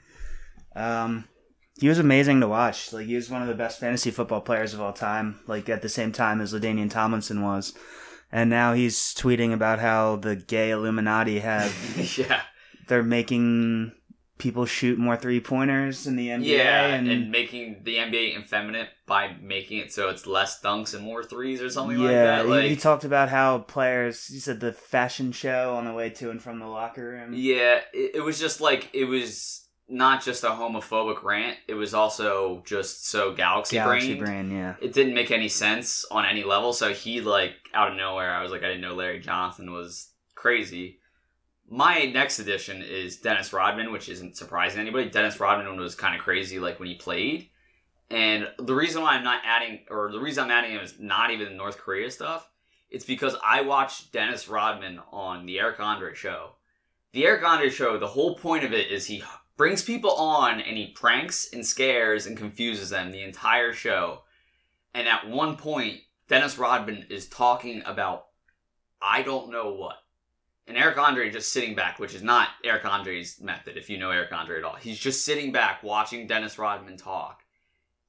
Um, 0.75 1.25
he 1.79 1.89
was 1.89 1.99
amazing 1.99 2.41
to 2.41 2.49
watch. 2.49 2.93
Like 2.93 3.07
he 3.07 3.17
was 3.17 3.29
one 3.31 3.43
of 3.43 3.49
the 3.49 3.55
best 3.55 3.81
fantasy 3.81 4.11
football 4.11 4.41
players 4.41 4.73
of 4.75 4.81
all 4.81 4.93
time. 4.93 5.41
Like 5.47 5.69
at 5.69 5.83
the 5.83 5.89
same 5.89 6.13
time 6.13 6.41
as 6.41 6.53
LaDainian 6.55 6.91
Tomlinson 6.91 7.43
was, 7.43 7.75
and 8.35 8.51
now 8.51 8.75
he's 8.75 8.99
tweeting 9.15 9.53
about 9.55 9.79
how 9.79 10.17
the 10.17 10.35
gay 10.35 10.71
Illuminati 10.71 11.39
have 11.39 11.73
yeah. 12.19 12.43
they're 12.89 13.05
making 13.05 13.93
people 14.39 14.67
shoot 14.67 14.99
more 14.99 15.17
three 15.17 15.39
pointers 15.41 16.09
in 16.09 16.17
the 16.17 16.27
NBA. 16.29 16.45
Yeah, 16.45 16.87
and, 16.89 17.09
and, 17.09 17.31
making 17.31 17.83
the 17.85 17.97
NBA 17.97 18.37
effeminate 18.37 18.89
by 19.07 19.37
making 19.41 19.79
it 19.79 19.93
so 19.93 20.09
it's 20.09 20.27
less 20.27 20.61
dunks 20.61 20.95
and 20.95 21.05
more 21.05 21.23
threes 21.23 21.63
or 21.63 21.71
something 21.71 21.97
like 21.97 22.11
yeah, 22.11 22.25
that. 22.25 22.45
he- 22.45 22.51
Like, 22.51 22.65
he, 22.65 22.77
talked 22.77 23.05
about 23.05 23.29
how 23.29 23.59
players. 23.59 24.27
He 24.27 24.41
said 24.41 24.59
the 24.59 24.73
fashion 24.73 25.31
show 25.31 25.77
on 25.77 25.85
the 25.85 25.93
way 25.93 26.11
to 26.11 26.31
and 26.31 26.43
from 26.43 26.59
the 26.59 26.67
locker 26.67 27.09
room. 27.09 27.33
yeah, 27.35 27.81
it, 27.93 28.17
it 28.17 28.21
was 28.25 28.41
just 28.41 28.61
like 28.61 28.91
it 28.93 29.05
was 29.05 29.64
not 29.89 30.23
just 30.23 30.45
a 30.45 30.49
homophobic 30.49 31.23
rant. 31.23 31.59
It 31.69 31.75
was 31.75 31.95
also 31.95 32.63
just 32.67 33.09
so 33.09 33.35
galaxy, 33.35 33.77
Galaxy 33.77 34.15
brain, 34.15 34.51
yeah. 34.51 34.75
It 34.81 34.93
didn't 34.93 35.15
make 35.15 35.31
any 35.31 35.49
sense 35.49 36.05
on 36.11 36.25
any 36.25 36.43
level. 36.43 36.73
So 36.73 36.93
he 36.93 37.21
like 37.21 37.53
out 37.75 37.91
of 37.91 37.97
nowhere, 37.97 38.33
I 38.33 38.43
was 38.43 38.51
like, 38.51 38.63
I 38.63 38.69
didn't 38.69 38.81
know 38.81 38.95
Larry 38.95 39.21
Johnson 39.21 39.73
was 39.73 40.11
crazy. 40.35 40.99
My 41.69 42.05
next 42.05 42.39
addition 42.39 42.83
is 42.83 43.19
Dennis 43.19 43.53
Rodman, 43.53 43.91
which 43.93 44.09
isn't 44.09 44.37
surprising 44.37 44.81
anybody. 44.81 45.09
Dennis 45.09 45.41
Rodman 45.41 45.77
was 45.79 45.95
kind 45.95 46.15
of 46.15 46.21
crazy, 46.21 46.59
like 46.59 46.79
when 46.79 46.89
he 46.89 46.95
played. 46.95 47.49
And 48.11 48.49
the 48.59 48.75
reason 48.75 49.03
why 49.03 49.15
I'm 49.15 49.25
not 49.25 49.41
adding, 49.45 49.81
or 49.91 50.13
the 50.13 50.21
reason 50.21 50.45
I'm 50.45 50.51
adding 50.51 50.73
him 50.73 50.83
is 50.83 51.01
not 51.01 51.31
even 51.31 51.49
the 51.49 51.55
North 51.55 51.79
Korea 51.79 52.11
stuff. 52.11 52.49
It's 52.91 53.05
because 53.05 53.35
I 53.45 53.63
watched 53.63 54.13
Dennis 54.13 54.47
Rodman 54.47 55.01
on 55.11 55.47
the 55.47 55.59
Eric 55.59 55.81
Andre 55.81 56.15
show. 56.15 56.51
The 57.13 57.25
Eric 57.25 57.45
Andre 57.45 57.71
show, 57.71 57.99
the 57.99 58.07
whole 58.07 58.37
point 58.37 58.65
of 58.65 58.73
it 58.73 58.91
is 58.91 59.07
he 59.07 59.23
brings 59.57 59.83
people 59.83 60.11
on 60.13 60.61
and 60.61 60.77
he 60.77 60.89
pranks 60.89 61.53
and 61.53 61.65
scares 61.65 62.27
and 62.27 62.37
confuses 62.37 62.91
them 62.91 63.11
the 63.11 63.23
entire 63.23 63.73
show. 63.73 64.23
And 64.93 65.09
at 65.09 65.29
one 65.29 65.57
point, 65.57 66.01
Dennis 66.29 66.59
Rodman 66.59 67.07
is 67.11 67.29
talking 67.29 67.83
about 67.85 68.27
I 69.01 69.23
don't 69.23 69.51
know 69.51 69.75
what. 69.75 69.97
And 70.67 70.79
Eric 70.79 70.97
Andre 70.97 71.31
just 71.31 71.53
sitting 71.53 71.75
back, 71.75 71.99
which 71.99 72.15
is 72.15 72.23
not 72.23 72.49
Eric 72.65 72.87
Andre's 72.87 73.39
method, 73.39 73.77
if 73.77 73.91
you 73.91 73.99
know 73.99 74.11
Eric 74.11 74.33
Andre 74.33 74.59
at 74.59 74.65
all. 74.65 74.77
He's 74.77 74.99
just 74.99 75.25
sitting 75.25 75.53
back 75.53 75.83
watching 75.83 76.27
Dennis 76.27 76.59
Rodman 76.59 76.97
talk. 76.97 77.43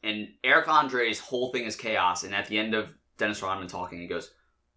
And 0.03 0.29
Eric 0.41 0.69
Andre's 0.69 1.19
whole 1.19 1.51
thing 1.51 1.65
is 1.65 1.75
chaos. 1.75 2.23
And 2.23 2.33
at 2.33 2.47
the 2.47 2.57
end 2.57 2.73
of 2.73 2.93
Dennis 3.17 3.41
Rodman 3.41 3.67
talking, 3.67 3.99
he 3.99 4.07
goes, 4.07 4.31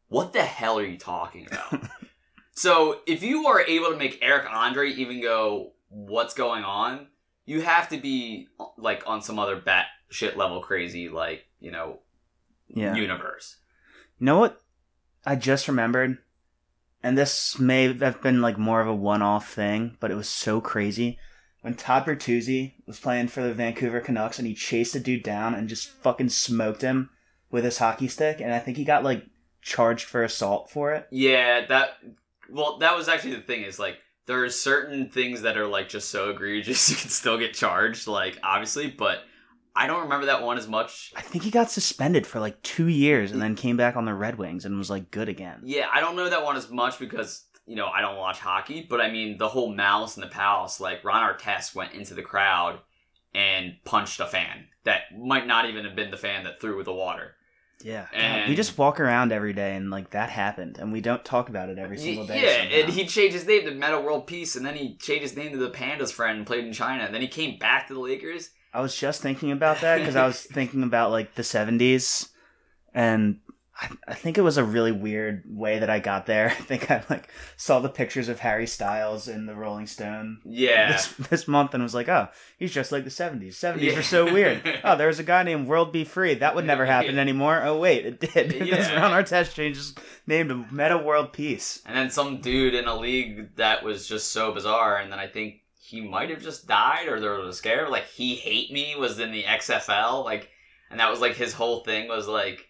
What 0.09 0.33
the 0.33 0.43
hell 0.43 0.79
are 0.79 0.85
you 0.85 0.99
talking 0.99 1.47
about? 1.47 1.89
so 2.53 3.01
if 3.07 3.23
you 3.23 3.47
are 3.47 3.61
able 3.61 3.91
to 3.91 3.97
make 3.97 4.19
Eric 4.23 4.47
Andre 4.51 4.91
even 4.91 5.23
go, 5.23 5.75
What's 5.89 6.35
going 6.35 6.65
on? 6.65 7.09
You 7.45 7.63
have 7.63 7.89
to 7.91 7.97
be 7.99 8.49
like 8.77 9.03
on 9.07 9.23
some 9.23 9.39
other 9.39 9.57
bat 9.57 9.87
shit 10.11 10.37
level 10.37 10.61
crazy, 10.61 11.09
like, 11.09 11.47
you 11.61 11.71
know, 11.71 12.01
Yeah. 12.69 12.95
universe. 12.95 13.57
You 14.19 14.27
know 14.27 14.39
what? 14.39 14.63
I 15.25 15.37
just 15.37 15.69
remembered, 15.69 16.19
and 17.03 17.17
this 17.17 17.59
may 17.59 17.93
have 17.95 18.23
been 18.23 18.41
like 18.43 18.59
more 18.59 18.81
of 18.81 18.89
a 18.89 18.95
one-off 18.95 19.53
thing, 19.53 19.97
but 20.01 20.11
it 20.11 20.15
was 20.17 20.29
so 20.29 20.61
crazy 20.61 21.19
when 21.63 21.75
Todd 21.75 22.05
Bertuzzi 22.07 22.75
was 22.87 23.01
playing 23.01 23.29
for 23.29 23.43
the 23.43 23.53
Vancouver 23.55 24.01
Canucks 24.01 24.39
and 24.39 24.47
he 24.47 24.55
chased 24.55 24.95
a 24.95 25.01
dude 25.01 25.23
down 25.23 25.55
and 25.55 25.69
just 25.69 25.89
fucking 25.89 26.29
smoked 26.29 26.83
him 26.83 27.11
with 27.51 27.65
his 27.65 27.79
hockey 27.79 28.09
stick, 28.09 28.41
and 28.41 28.53
I 28.53 28.59
think 28.59 28.77
he 28.77 28.85
got 28.85 29.05
like 29.05 29.25
charged 29.63 30.05
for 30.05 30.23
assault 30.23 30.71
for 30.71 30.93
it. 30.93 31.07
Yeah, 31.11 31.67
that 31.67 31.99
well, 32.51 32.79
that 32.79 32.97
was 32.97 33.09
actually 33.09 33.35
the 33.37 33.43
thing 33.43 33.63
is 33.63 33.79
like 33.79 33.99
there 34.29 34.45
are 34.45 34.51
certain 34.51 35.09
things 35.09 35.43
that 35.43 35.57
are 35.57 35.67
like 35.67 35.89
just 35.89 36.11
so 36.11 36.31
egregious 36.31 36.89
you 36.91 36.97
can 36.97 37.09
still 37.09 37.39
get 37.39 37.55
charged, 37.55 38.07
like 38.07 38.39
obviously, 38.43 38.87
but 38.89 39.25
I 39.75 39.87
don't 39.87 40.03
remember 40.03 40.27
that 40.27 40.43
one 40.43 40.59
as 40.59 40.69
much. 40.69 41.13
I 41.17 41.23
think 41.23 41.45
he 41.45 41.51
got 41.51 41.71
suspended 41.71 42.27
for 42.27 42.39
like 42.39 42.61
two 42.63 42.89
years 42.89 43.33
and 43.33 43.41
then 43.41 43.57
came 43.57 43.77
back 43.77 43.97
on 43.97 44.05
the 44.05 44.15
Red 44.15 44.37
Wings 44.37 44.65
and 44.65 44.77
was 44.79 44.91
like 44.91 45.11
good 45.11 45.29
again. 45.29 45.61
Yeah, 45.65 45.87
I 45.93 46.01
don't 46.01 46.15
know 46.15 46.29
that 46.29 46.45
one 46.45 46.57
as 46.57 46.71
much 46.71 46.99
because 46.99 47.47
you 47.67 47.75
know 47.75 47.87
I 47.87 48.03
don't 48.03 48.19
watch 48.19 48.39
hockey, 48.39 48.87
but 48.89 49.01
I 49.01 49.11
mean 49.11 49.39
the 49.39 49.49
whole 49.49 49.73
malice 49.73 50.17
in 50.17 50.21
the 50.21 50.29
palace, 50.29 50.79
like 50.79 51.05
Ron 51.05 51.35
Artest 51.35 51.75
went 51.75 51.95
into 51.95 52.15
the 52.15 52.23
crowd 52.23 52.81
and 53.35 53.77
punched 53.85 54.21
a 54.21 54.27
fan 54.27 54.67
that 54.85 55.17
might 55.19 55.47
not 55.47 55.69
even 55.69 55.85
have 55.87 55.97
been 55.97 56.11
the 56.11 56.17
fan 56.19 56.45
that 56.45 56.61
threw 56.61 56.85
the 56.85 56.93
water. 56.93 57.35
Yeah, 57.83 58.07
And- 58.13 58.49
we 58.49 58.57
just 58.57 58.77
walk 58.77 58.99
around 58.99 59.31
every 59.33 59.53
day 59.53 59.77
and 59.77 59.91
like 59.91 60.11
that 60.11 60.31
happened, 60.31 60.79
and 60.79 60.93
we 60.93 61.01
don't 61.01 61.25
talk 61.25 61.49
about 61.49 61.69
it 61.69 61.79
every 61.79 61.97
single 61.99 62.27
day. 62.27 62.43
Yeah, 62.43 62.63
somehow. 62.63 62.77
and 62.77 62.93
he 62.93 63.07
changed 63.07 63.35
his 63.35 63.47
name 63.47 63.65
to 63.67 63.71
Metta 63.71 64.01
World 64.01 64.27
Peace, 64.27 64.57
and 64.57 64.67
then 64.67 64.75
he 64.75 64.97
changed 64.97 65.23
his 65.23 65.37
name 65.37 65.53
to 65.53 65.59
the 65.59 65.71
Panda's 65.71 66.11
Friend 66.11 66.39
and 66.39 66.47
played 66.47 66.65
in 66.65 66.73
China. 66.73 67.05
And 67.05 67.15
then 67.15 67.21
he 67.23 67.29
came 67.29 67.59
back 67.59 67.87
to 67.89 67.95
the 67.95 68.01
Lakers. 68.01 68.51
I 68.75 68.81
was 68.81 68.97
just 68.97 69.23
thinking 69.23 69.53
about 69.53 69.81
that 69.83 69.99
because 69.99 70.17
I 70.17 70.27
was 70.27 70.41
thinking 70.53 70.83
about 70.83 71.11
like 71.13 71.35
the 71.37 71.43
'70s, 71.43 72.29
and 72.93 73.39
I, 73.81 73.91
I 74.09 74.15
think 74.15 74.39
it 74.39 74.43
was 74.43 74.57
a 74.57 74.65
really 74.65 74.91
weird 74.91 75.45
way 75.47 75.79
that 75.79 75.89
I 75.89 76.01
got 76.01 76.27
there. 76.27 76.49
I 76.51 76.55
think 76.55 76.91
I 76.91 77.05
like 77.09 77.29
saw 77.57 77.79
the 77.79 77.89
pictures 77.89 78.29
of 78.29 78.41
Harry 78.41 78.67
Styles 78.67 79.29
in 79.29 79.47
the 79.47 79.55
Rolling 79.55 79.87
Stone 79.87 80.41
Yeah. 80.45 80.91
this 80.93 81.07
this 81.31 81.47
month 81.49 81.75
and 81.75 81.83
was 81.83 81.95
like, 81.95 82.09
oh, 82.09 82.27
he's 82.59 82.73
just 82.75 82.91
like 82.91 83.05
the 83.05 83.11
'70s. 83.11 83.51
'70s 83.55 83.81
Yeah. 83.83 83.95
were 83.95 84.03
so 84.03 84.33
weird. 84.33 84.81
Oh, 84.83 84.97
there 84.99 85.07
was 85.07 85.21
a 85.21 85.25
guy 85.25 85.45
named 85.45 85.69
World 85.69 85.93
B. 85.93 86.05
Free. 86.05 86.35
That 86.35 86.55
would 86.57 86.65
never 86.65 86.85
happen 86.87 87.15
Yeah. 87.15 87.21
anymore. 87.21 87.63
Oh 87.65 87.79
wait, 87.79 88.05
it 88.05 88.21
did. 88.21 88.53
Yeah. 88.69 89.01
Ron 89.01 89.13
Artest 89.13 89.55
changed 89.55 89.79
his 89.79 89.95
name 90.27 90.49
to 90.49 90.65
Metta 90.73 90.99
World 90.99 91.33
Peace. 91.33 91.81
And 91.87 91.97
then 91.97 92.11
some 92.11 92.41
dude 92.41 92.75
in 92.75 92.87
a 92.87 92.97
league 92.97 93.55
that 93.57 93.85
was 93.85 94.09
just 94.09 94.33
so 94.33 94.53
bizarre, 94.53 94.97
and 94.99 95.13
then 95.13 95.19
I 95.21 95.29
think 95.29 95.61
he 95.81 96.01
might 96.01 96.31
have 96.31 96.43
just 96.43 96.67
died, 96.67 97.07
or 97.09 97.21
there 97.21 97.33
was 97.39 97.49
a 97.55 97.57
scare. 97.57 97.89
Like 97.89 98.07
he 98.09 98.35
hate 98.35 98.73
me 98.73 98.95
was 98.99 99.21
in 99.21 99.31
the 99.31 99.45
XFL, 99.45 100.25
like, 100.25 100.51
and 100.91 100.99
that 101.01 101.11
was 101.11 101.21
like 101.21 101.35
his 101.37 101.53
whole 101.53 101.85
thing 101.85 102.09
was 102.09 102.27
like 102.27 102.65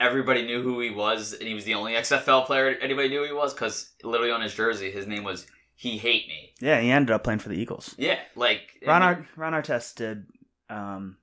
everybody 0.00 0.42
knew 0.46 0.62
who 0.62 0.80
he 0.80 0.90
was, 0.90 1.32
and 1.32 1.46
he 1.48 1.54
was 1.54 1.64
the 1.64 1.74
only 1.74 1.92
XFL 1.92 2.44
player 2.46 2.76
anybody 2.80 3.08
knew 3.08 3.20
who 3.20 3.26
he 3.26 3.32
was 3.32 3.54
because 3.54 3.92
literally 4.02 4.32
on 4.32 4.40
his 4.42 4.54
jersey 4.54 4.90
his 4.90 5.06
name 5.06 5.24
was 5.24 5.46
he 5.74 5.98
hate 5.98 6.26
me. 6.28 6.52
Yeah, 6.60 6.80
he 6.80 6.90
ended 6.90 7.12
up 7.12 7.22
playing 7.24 7.40
for 7.40 7.48
the 7.50 7.56
Eagles. 7.56 7.94
Yeah, 7.98 8.18
like 8.34 8.62
Ron, 8.86 9.02
Ar- 9.02 9.28
Ron 9.36 9.52
Artest 9.52 9.96
did 9.96 10.26
um, 10.70 11.16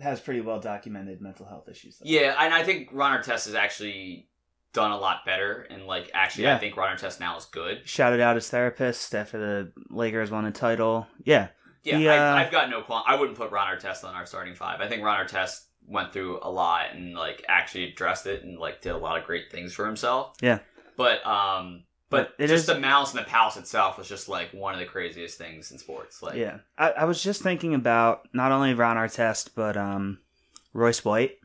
has 0.00 0.20
pretty 0.20 0.40
well 0.40 0.58
documented 0.60 1.20
mental 1.20 1.46
health 1.46 1.68
issues. 1.68 1.98
though. 1.98 2.04
Yeah, 2.08 2.34
and 2.38 2.52
I 2.52 2.64
think 2.64 2.88
Ron 2.92 3.18
Artest 3.18 3.46
has 3.46 3.54
actually 3.54 4.28
done 4.72 4.90
a 4.90 4.98
lot 4.98 5.18
better, 5.24 5.66
and 5.70 5.86
like 5.86 6.10
actually, 6.14 6.48
I 6.48 6.58
think 6.58 6.76
Ron 6.76 6.96
Artest 6.96 7.20
now 7.20 7.36
is 7.36 7.44
good. 7.44 7.82
Shouted 7.84 8.20
out 8.20 8.34
his 8.36 8.48
therapist 8.50 9.14
after 9.14 9.38
the 9.38 9.72
Lakers 9.90 10.30
won 10.30 10.44
a 10.44 10.50
title. 10.50 11.06
Yeah, 11.24 11.48
Yeah, 11.84 11.98
He, 11.98 12.08
uh, 12.08 12.14
I, 12.14 12.44
I've 12.44 12.50
got 12.50 12.68
no 12.70 12.82
qualm. 12.82 13.04
I 13.06 13.14
wouldn't 13.16 13.36
put 13.38 13.50
Ron 13.52 13.76
Artest 13.76 14.02
on 14.04 14.14
our 14.14 14.26
starting 14.26 14.54
five. 14.54 14.80
I 14.80 14.88
think 14.88 15.02
Ron 15.04 15.24
Artest 15.24 15.66
went 15.86 16.12
through 16.12 16.38
a 16.42 16.50
lot 16.50 16.86
and 16.94 17.14
like 17.14 17.44
actually 17.48 17.84
addressed 17.84 18.26
it 18.26 18.44
and 18.44 18.58
like 18.58 18.80
did 18.80 18.90
a 18.92 18.96
lot 18.98 19.18
of 19.18 19.24
great 19.26 19.50
things 19.50 19.72
for 19.72 19.86
himself. 19.86 20.36
Yeah. 20.40 20.60
But 20.96 21.24
um, 21.26 21.84
but, 22.10 22.36
But 22.38 22.46
just 22.46 22.60
is- 22.62 22.66
the 22.66 22.78
malice 22.78 23.12
in 23.12 23.16
the 23.16 23.24
palace 23.24 23.56
itself 23.56 23.96
was 23.98 24.08
just 24.08 24.28
like 24.28 24.52
one 24.52 24.74
of 24.74 24.80
the 24.80 24.86
craziest 24.86 25.38
things 25.38 25.70
in 25.72 25.78
sports. 25.78 26.22
Like 26.22 26.36
yeah. 26.36 26.58
I, 26.76 26.90
I 26.90 27.04
was 27.04 27.22
just 27.22 27.42
thinking 27.42 27.74
about 27.74 28.28
not 28.32 28.52
only 28.52 28.74
Ron 28.74 28.96
Artest, 28.96 29.50
but 29.54 29.76
um, 29.76 30.18
Royce 30.74 31.04
White. 31.04 31.38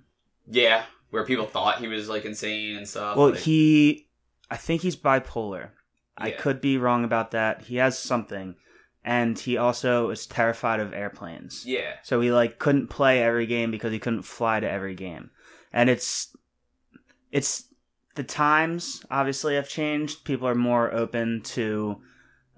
Yeah, 0.50 0.84
where 1.10 1.26
people 1.26 1.46
thought 1.46 1.80
he 1.80 1.88
was 1.88 2.10
like 2.10 2.26
insane 2.26 2.76
and 2.78 2.88
stuff. 2.88 3.16
Well, 3.18 3.30
like- 3.32 3.40
he, 3.40 4.08
I 4.52 4.58
think 4.58 4.82
he's 4.82 4.96
bipolar. 4.96 5.70
I 6.20 6.32
could 6.32 6.62
be 6.62 6.78
wrong 6.80 7.04
about 7.04 7.32
that. 7.32 7.62
He 7.62 7.76
has 7.76 7.98
something, 8.00 8.56
and 9.08 9.40
he 9.40 9.56
also 9.56 10.10
is 10.10 10.26
terrified 10.28 10.82
of 10.82 10.94
airplanes. 10.94 11.66
yeah, 11.66 11.94
So 12.04 12.20
he 12.20 12.30
like 12.30 12.60
couldn't 12.60 12.88
play 12.88 13.24
every 13.24 13.46
game 13.46 13.72
because 13.72 13.94
he 13.94 14.00
couldn't 14.00 14.24
fly 14.24 14.60
to 14.60 14.70
every 14.70 14.96
game. 14.96 15.32
And 15.72 15.90
it's 15.90 16.36
it's 17.32 17.70
the 18.16 18.24
times 18.24 19.06
obviously 19.10 19.56
have 19.56 19.70
changed. 19.70 20.26
People 20.26 20.46
are 20.46 20.56
more 20.56 20.94
open 20.94 21.42
to 21.56 22.02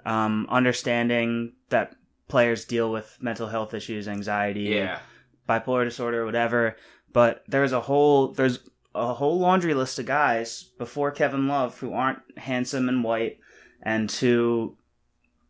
um, 0.08 0.48
understanding 0.50 1.54
that 1.70 1.96
players 2.28 2.66
deal 2.66 2.92
with 2.92 3.16
mental 3.22 3.48
health 3.48 3.76
issues, 3.76 4.08
anxiety, 4.08 4.62
yeah, 4.62 5.00
bipolar 5.48 5.86
disorder, 5.86 6.26
whatever. 6.26 6.78
But 7.14 7.44
there's 7.48 7.74
a 7.74 7.82
whole 7.82 8.30
there's 8.30 8.58
a 8.96 9.14
whole 9.14 9.38
laundry 9.38 9.76
list 9.76 10.00
of 10.00 10.08
guys 10.08 10.64
before 10.80 11.12
Kevin 11.12 11.48
Love 11.48 11.78
who 11.80 11.94
aren't 11.94 12.24
handsome 12.38 12.90
and 12.90 13.04
white 13.04 13.38
and 13.84 14.12
who 14.12 14.76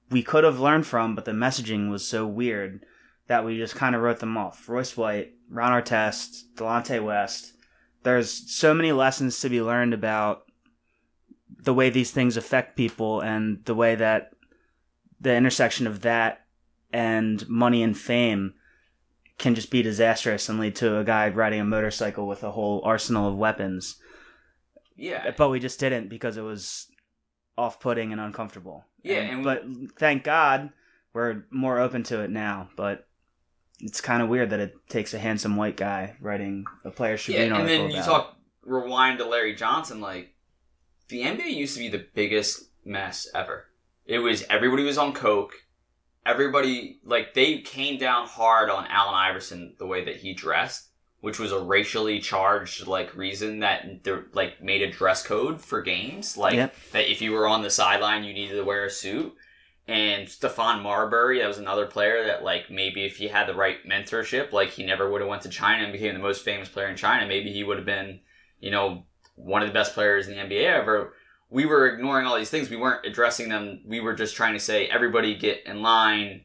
we 0.10 0.24
could 0.24 0.44
have 0.44 0.60
learned 0.60 0.86
from, 0.88 1.16
but 1.16 1.26
the 1.26 1.32
messaging 1.32 1.90
was 1.90 2.08
so 2.08 2.26
weird 2.26 2.86
that 3.28 3.46
we 3.46 3.58
just 3.58 3.76
kind 3.76 3.96
of 3.96 4.02
wrote 4.02 4.20
them 4.20 4.38
off. 4.38 4.68
Royce 4.68 4.98
White, 4.98 5.34
Ron 5.50 5.72
Artest, 5.72 6.44
Delonte 6.56 7.04
West. 7.04 7.54
There's 8.04 8.32
so 8.52 8.74
many 8.74 8.92
lessons 8.92 9.40
to 9.42 9.50
be 9.50 9.62
learned 9.62 9.94
about 9.94 10.44
the 11.62 11.74
way 11.74 11.90
these 11.90 12.12
things 12.12 12.38
affect 12.38 12.78
people 12.78 13.22
and 13.22 13.64
the 13.66 13.76
way 13.76 13.96
that 13.96 14.32
the 15.20 15.36
intersection 15.36 15.86
of 15.86 16.02
that 16.02 16.46
and 16.92 17.48
money 17.50 17.84
and 17.84 17.98
fame 17.98 18.54
can 19.38 19.56
just 19.56 19.70
be 19.70 19.82
disastrous 19.82 20.50
and 20.50 20.60
lead 20.60 20.76
to 20.78 20.98
a 20.98 21.04
guy 21.04 21.30
riding 21.30 21.60
a 21.60 21.66
motorcycle 21.66 22.28
with 22.28 22.44
a 22.44 22.52
whole 22.52 22.82
arsenal 22.84 23.30
of 23.30 23.38
weapons. 23.38 23.98
yeah. 24.96 25.32
But 25.38 25.50
we 25.50 25.60
just 25.60 25.80
didn't 25.80 26.10
because 26.10 26.38
it 26.38 26.42
was 26.42 26.88
off-putting 27.60 28.12
and 28.12 28.22
uncomfortable. 28.22 28.86
Yeah, 29.04 29.18
And- 29.20 29.30
and- 29.32 29.44
but 29.44 29.64
thank 30.00 30.24
God 30.24 30.72
we're 31.14 31.44
more 31.52 31.80
open 31.80 32.04
to 32.04 32.22
it 32.22 32.30
now. 32.30 32.70
But 32.76 33.08
it's 33.80 34.02
kind 34.02 34.22
of 34.22 34.30
weird 34.30 34.50
that 34.52 34.60
it 34.60 34.76
takes 34.90 35.14
a 35.14 35.20
handsome 35.20 35.56
white 35.56 35.78
guy 35.78 36.16
writing 36.20 36.66
a 36.84 36.92
player 36.92 37.18
Players 37.18 37.28
Yeah, 37.28 37.36
Tribune 37.48 37.54
and 37.54 37.64
article 37.64 37.88
then 37.88 37.96
you 37.96 38.04
talk 38.04 38.38
rewind 38.64 39.18
to 39.20 39.26
Larry 39.26 39.56
Johnson. 39.56 40.00
Like 40.02 40.36
the 41.10 41.22
NBA 41.24 41.50
used 41.54 41.74
to 41.76 41.80
be 41.80 41.90
the 41.90 42.06
biggest 42.14 42.70
mess 42.86 43.28
ever. 43.34 43.68
It 44.06 44.20
was 44.20 44.44
everybody 44.50 44.84
was 44.84 44.98
on 44.98 45.14
coke. 45.14 45.54
Everybody 46.26 47.00
like 47.04 47.34
they 47.34 47.60
came 47.60 47.98
down 47.98 48.28
hard 48.28 48.70
on 48.70 48.86
Allen 48.88 49.16
Iverson 49.16 49.76
the 49.80 49.88
way 49.88 50.04
that 50.06 50.18
he 50.18 50.34
dressed, 50.34 50.89
which 51.22 51.40
was 51.40 51.52
a 51.52 51.60
racially 51.60 52.20
charged 52.20 52.88
like 52.88 53.16
reason 53.16 53.60
that 53.60 54.04
they 54.04 54.14
like 54.34 54.62
made 54.64 54.82
a 54.82 54.90
dress 54.92 55.22
code 55.26 55.62
for 55.62 55.82
games. 55.82 56.38
Like 56.38 56.54
Yep. 56.56 56.76
that 56.94 57.12
if 57.12 57.22
you 57.22 57.32
were 57.32 57.48
on 57.48 57.62
the 57.62 57.70
sideline, 57.70 58.24
you 58.24 58.34
needed 58.34 58.56
to 58.56 58.64
wear 58.64 58.86
a 58.86 58.90
suit. 58.90 59.34
And 59.88 60.28
Stephon 60.28 60.84
Marbury, 60.84 61.40
that 61.40 61.48
was 61.48 61.58
another 61.58 61.88
player 61.88 62.24
that, 62.28 62.44
like, 62.44 62.70
maybe 62.70 63.06
if 63.06 63.18
he 63.18 63.28
had 63.28 63.48
the 63.48 63.56
right 63.56 63.78
mentorship, 63.90 64.52
like, 64.52 64.70
he 64.70 64.86
never 64.86 65.10
would 65.10 65.22
have 65.22 65.30
went 65.30 65.42
to 65.42 65.50
China 65.50 65.84
and 65.84 65.92
became 65.92 66.14
the 66.14 66.20
most 66.20 66.46
famous 66.46 66.70
player 66.70 66.90
in 66.90 66.96
China. 66.96 67.26
Maybe 67.26 67.52
he 67.52 67.64
would 67.64 67.78
have 67.78 67.88
been, 67.88 68.20
you 68.60 68.70
know, 68.70 69.08
one 69.34 69.64
of 69.64 69.68
the 69.68 69.74
best 69.74 69.96
players 69.96 70.28
in 70.28 70.36
the 70.36 70.40
NBA 70.44 70.64
ever. 70.66 71.16
We 71.50 71.66
were 71.66 71.88
ignoring 71.88 72.28
all 72.28 72.38
these 72.38 72.52
things. 72.52 72.70
We 72.70 72.78
weren't 72.78 73.04
addressing 73.04 73.50
them. 73.50 73.82
We 73.84 74.00
were 74.00 74.14
just 74.14 74.36
trying 74.36 74.54
to 74.54 74.60
say, 74.60 74.86
everybody 74.86 75.34
get 75.36 75.66
in 75.66 75.82
line. 75.82 76.42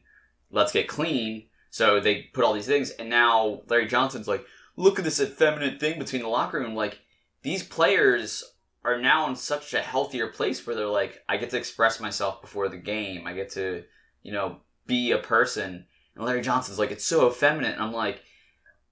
Let's 0.49 0.71
get 0.71 0.87
clean. 0.87 1.45
So 1.69 1.99
they 1.99 2.23
put 2.33 2.43
all 2.43 2.53
these 2.53 2.65
things. 2.65 2.89
And 2.89 3.11
now 3.11 3.61
Larry 3.69 3.85
Johnson's 3.85 4.27
like, 4.27 4.43
look 4.75 4.99
at 4.99 5.05
this 5.05 5.19
effeminate 5.19 5.79
thing 5.79 5.99
between 5.99 6.21
the 6.21 6.27
locker 6.27 6.59
room. 6.59 6.75
Like, 6.75 6.99
these 7.43 7.63
players 7.63 8.43
are 8.83 8.99
now 8.99 9.27
in 9.27 9.35
such 9.35 9.73
a 9.73 9.81
healthier 9.81 10.27
place 10.27 10.65
where 10.65 10.75
they're 10.75 10.87
like, 10.87 11.23
I 11.27 11.37
get 11.37 11.49
to 11.51 11.57
express 11.57 11.99
myself 11.99 12.41
before 12.41 12.69
the 12.69 12.77
game. 12.77 13.25
I 13.25 13.33
get 13.33 13.51
to, 13.51 13.83
you 14.21 14.31
know, 14.31 14.61
be 14.85 15.11
a 15.11 15.17
person. 15.17 15.85
And 16.15 16.25
Larry 16.25 16.41
Johnson's 16.41 16.79
like, 16.79 16.91
it's 16.91 17.05
so 17.05 17.29
effeminate. 17.29 17.73
And 17.73 17.81
I'm 17.81 17.93
like, 17.93 18.21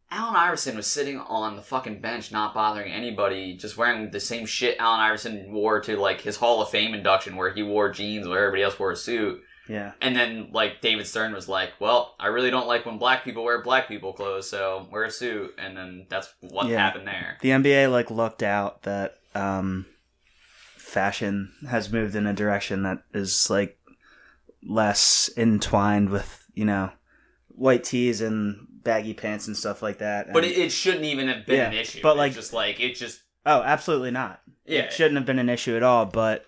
Allen 0.10 0.36
Iverson 0.36 0.76
was 0.76 0.86
sitting 0.86 1.20
on 1.20 1.56
the 1.56 1.62
fucking 1.62 2.00
bench, 2.00 2.32
not 2.32 2.54
bothering 2.54 2.92
anybody, 2.92 3.56
just 3.58 3.78
wearing 3.78 4.12
the 4.12 4.20
same 4.20 4.46
shit 4.46 4.78
Allen 4.78 5.00
Iverson 5.00 5.52
wore 5.52 5.82
to 5.82 5.98
like 5.98 6.22
his 6.22 6.36
Hall 6.38 6.62
of 6.62 6.70
Fame 6.70 6.94
induction, 6.94 7.36
where 7.36 7.52
he 7.52 7.64
wore 7.64 7.92
jeans, 7.92 8.28
where 8.28 8.40
everybody 8.40 8.62
else 8.62 8.78
wore 8.78 8.92
a 8.92 8.96
suit. 8.96 9.42
Yeah. 9.70 9.94
And 10.02 10.16
then 10.16 10.50
like 10.52 10.82
David 10.82 11.08
Stern 11.08 11.32
was 11.34 11.48
like, 11.48 11.72
"Well, 11.80 12.16
I 12.20 12.28
really 12.28 12.52
don't 12.52 12.68
like 12.68 12.86
when 12.86 12.98
black 12.98 13.24
people 13.24 13.44
wear 13.46 13.62
black 13.62 13.88
people 13.88 14.12
clothes, 14.12 14.50
so 14.50 14.88
wear 14.92 15.04
a 15.06 15.12
suit." 15.12 15.54
And 15.58 15.78
then 15.78 16.06
that's 16.10 16.34
what 16.42 16.68
Yeah. 16.68 16.78
happened 16.80 17.08
there. 17.08 17.38
The 17.42 17.52
NBA 17.52 17.90
like 17.92 18.12
looked 18.12 18.44
out 18.44 18.84
that 18.84 19.20
um, 19.36 19.86
fashion 20.78 21.54
has 21.70 21.92
moved 21.92 22.16
in 22.16 22.28
a 22.28 22.34
direction 22.34 22.84
that 22.84 23.04
is 23.14 23.50
like 23.50 23.78
less 24.62 25.30
entwined 25.38 26.10
with 26.10 26.46
you 26.54 26.66
know 26.66 26.92
white 27.50 27.84
tees 27.84 28.22
and 28.22 28.68
baggy 28.84 29.14
pants 29.14 29.48
and 29.48 29.56
stuff 29.56 29.82
like 29.82 30.00
that. 30.00 30.34
But 30.34 30.44
it, 30.44 30.58
it 30.58 30.72
shouldn't 30.72 31.06
even 31.06 31.28
have 31.30 31.46
been 31.46 31.56
Yeah, 31.58 31.68
an 31.70 31.74
issue. 31.74 32.02
but, 32.02 32.12
It's 32.12 32.18
like- 32.18 32.34
just 32.34 32.54
like 32.54 32.80
it 32.80 32.96
just 32.96 33.22
oh, 33.46 33.62
absolutely 33.62 34.12
not. 34.12 34.42
yeah. 34.66 34.82
It 34.82 34.94
shouldn't 34.94 35.16
have 35.16 35.26
been 35.26 35.40
an 35.40 35.50
issue 35.50 35.76
at 35.76 35.84
all. 35.84 36.06
But 36.06 36.46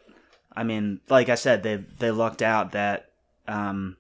I 0.56 0.64
mean, 0.64 1.02
like 1.10 1.30
I 1.30 1.36
said, 1.36 1.64
they 1.64 1.78
they 2.00 2.12
lucked 2.12 2.42
out 2.42 2.72
that 2.72 3.12
um, 3.48 3.98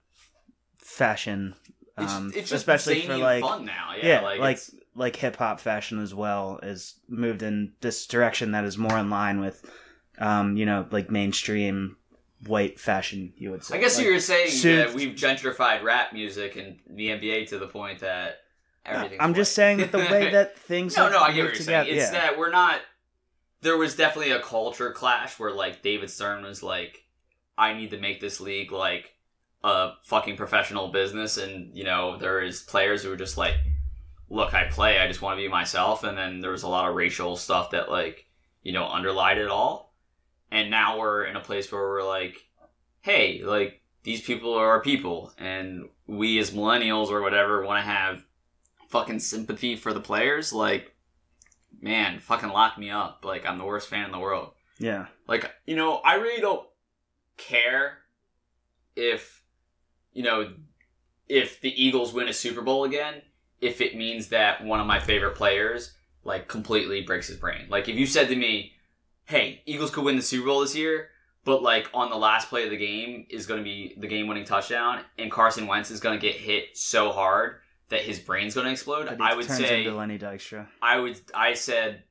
fashion, 0.77 1.55
um, 1.97 2.31
it's 2.35 2.49
just 2.49 2.53
especially 2.53 3.01
for 3.01 3.17
like 3.17 3.41
fun 3.41 3.65
now. 3.65 3.93
Yeah, 3.97 4.05
yeah, 4.05 4.21
like, 4.21 4.39
like 4.39 4.59
like 4.95 5.15
hip 5.17 5.35
hop 5.35 5.59
fashion 5.59 6.01
as 6.01 6.13
well 6.13 6.59
is 6.63 6.95
moved 7.07 7.43
in 7.43 7.73
this 7.81 8.07
direction 8.07 8.51
that 8.51 8.63
is 8.63 8.77
more 8.77 8.97
in 8.97 9.09
line 9.09 9.39
with, 9.39 9.69
um, 10.19 10.55
you 10.55 10.65
know, 10.65 10.87
like 10.91 11.11
mainstream 11.11 11.97
white 12.47 12.79
fashion. 12.79 13.33
You 13.37 13.51
would 13.51 13.63
say. 13.63 13.77
I 13.77 13.81
guess 13.81 13.97
Like, 13.97 14.05
you 14.05 14.13
were 14.13 14.19
saying 14.19 14.49
suits- 14.49 14.91
that 14.91 14.95
we've 14.95 15.15
gentrified 15.15 15.83
rap 15.83 16.13
music 16.13 16.55
and 16.55 16.79
the 16.89 17.09
NBA 17.09 17.49
to 17.49 17.57
the 17.59 17.67
point 17.67 17.99
that 17.99 18.37
everything. 18.85 19.19
I'm 19.19 19.33
just 19.33 19.53
saying 19.53 19.77
that 19.77 19.91
the 19.91 19.99
way 19.99 20.29
that 20.31 20.57
things. 20.57 20.95
no, 20.95 21.09
no, 21.09 21.19
I 21.19 21.31
get 21.31 21.43
what 21.43 21.53
you're 21.53 21.53
together, 21.53 21.85
saying. 21.85 21.97
It's 21.97 22.11
yeah. 22.11 22.19
that 22.21 22.37
we're 22.37 22.51
not. 22.51 22.79
There 23.65 23.77
was 23.77 23.95
definitely 23.95 24.31
a 24.31 24.39
culture 24.39 24.91
clash 24.91 25.39
where 25.39 25.51
like 25.51 25.81
David 25.81 26.11
Stern 26.11 26.43
was 26.43 26.61
like, 26.61 27.03
"I 27.57 27.73
need 27.73 27.89
to 27.89 27.97
make 27.97 28.21
this 28.21 28.39
league 28.39 28.71
like 28.71 29.15
a 29.63 29.93
fucking 30.03 30.37
professional 30.37 30.89
business," 30.89 31.37
and 31.37 31.75
you 31.75 31.83
know 31.83 32.15
there 32.15 32.41
is 32.41 32.61
players 32.61 33.01
who 33.01 33.11
are 33.11 33.17
just 33.17 33.39
like, 33.39 33.55
"Look, 34.29 34.53
I 34.53 34.65
play. 34.65 34.99
I 34.99 35.07
just 35.07 35.23
want 35.23 35.37
to 35.37 35.43
be 35.43 35.47
myself," 35.47 36.03
and 36.03 36.15
then 36.15 36.41
there 36.41 36.51
was 36.51 36.61
a 36.61 36.67
lot 36.67 36.87
of 36.87 36.95
racial 36.95 37.35
stuff 37.37 37.71
that 37.71 37.89
like 37.89 38.27
you 38.61 38.71
know 38.71 38.85
underlied 38.87 39.39
it 39.39 39.49
all, 39.49 39.95
and 40.51 40.69
now 40.69 40.99
we're 40.99 41.25
in 41.25 41.35
a 41.35 41.41
place 41.41 41.71
where 41.71 41.81
we're 41.81 42.07
like, 42.07 42.47
"Hey, 43.01 43.41
like." 43.43 43.81
These 44.03 44.21
people 44.21 44.53
are 44.53 44.69
our 44.69 44.81
people, 44.81 45.33
and 45.39 45.89
we 46.05 46.37
as 46.37 46.51
millennials 46.51 47.09
or 47.09 47.23
whatever 47.23 47.65
want 47.65 47.83
to 47.83 47.91
have 47.91 48.23
fucking 48.89 49.17
sympathy 49.17 49.75
for 49.75 49.93
the 49.93 49.99
players, 49.99 50.53
like, 50.53 50.94
man, 51.81 52.19
fucking 52.19 52.49
lock 52.49 52.77
me 52.77 52.89
up. 52.89 53.23
Like, 53.23 53.45
I'm 53.45 53.57
the 53.57 53.65
worst 53.65 53.87
fan 53.89 54.05
in 54.05 54.11
the 54.11 54.19
world. 54.19 54.51
yeah. 54.79 55.07
Like, 55.27 55.51
you 55.65 55.75
know, 55.75 55.95
I 55.97 56.15
really 56.15 56.41
don't 56.41 56.65
care 57.37 57.97
if, 58.95 59.43
you 60.13 60.23
know, 60.23 60.53
if 61.27 61.59
the 61.61 61.83
Eagles 61.83 62.13
win 62.13 62.27
a 62.27 62.33
Super 62.33 62.61
Bowl 62.61 62.83
again, 62.83 63.21
if 63.61 63.81
it 63.81 63.95
means 63.95 64.27
that 64.29 64.63
one 64.63 64.79
of 64.79 64.87
my 64.87 64.99
favorite 64.99 65.35
players, 65.35 65.93
like, 66.23 66.47
completely 66.47 67.01
breaks 67.01 67.27
his 67.27 67.37
brain. 67.37 67.67
Like, 67.69 67.89
if 67.89 67.95
you 67.95 68.05
said 68.05 68.27
to 68.29 68.35
me, 68.35 68.73
hey, 69.25 69.61
Eagles 69.65 69.91
could 69.91 70.03
win 70.03 70.15
the 70.15 70.21
Super 70.21 70.45
Bowl 70.47 70.61
this 70.61 70.75
year, 70.75 71.09
but, 71.43 71.63
like, 71.63 71.89
on 71.93 72.09
the 72.09 72.15
last 72.15 72.49
play 72.49 72.63
of 72.63 72.69
the 72.69 72.77
game 72.77 73.25
is 73.29 73.45
going 73.45 73.59
to 73.59 73.63
be 73.63 73.95
the 73.97 74.07
game 74.07 74.27
winning 74.27 74.45
touchdown, 74.45 75.01
and 75.17 75.31
Carson 75.31 75.67
Wentz 75.67 75.91
is 75.91 75.99
going 75.99 76.19
to 76.19 76.25
get 76.25 76.35
hit 76.35 76.77
so 76.77 77.11
hard 77.11 77.57
that 77.89 78.01
his 78.01 78.19
brain's 78.19 78.53
going 78.55 78.65
to 78.65 78.71
explode, 78.71 79.07
I 79.21 79.35
would 79.35 79.45
turns 79.47 79.59
say. 79.59 79.79
into 79.85 79.95
Lenny 79.97 80.17
Dykstra. 80.17 80.67
I 80.81 80.97
would 80.99 81.19
I 81.33 81.53
said 81.53 82.03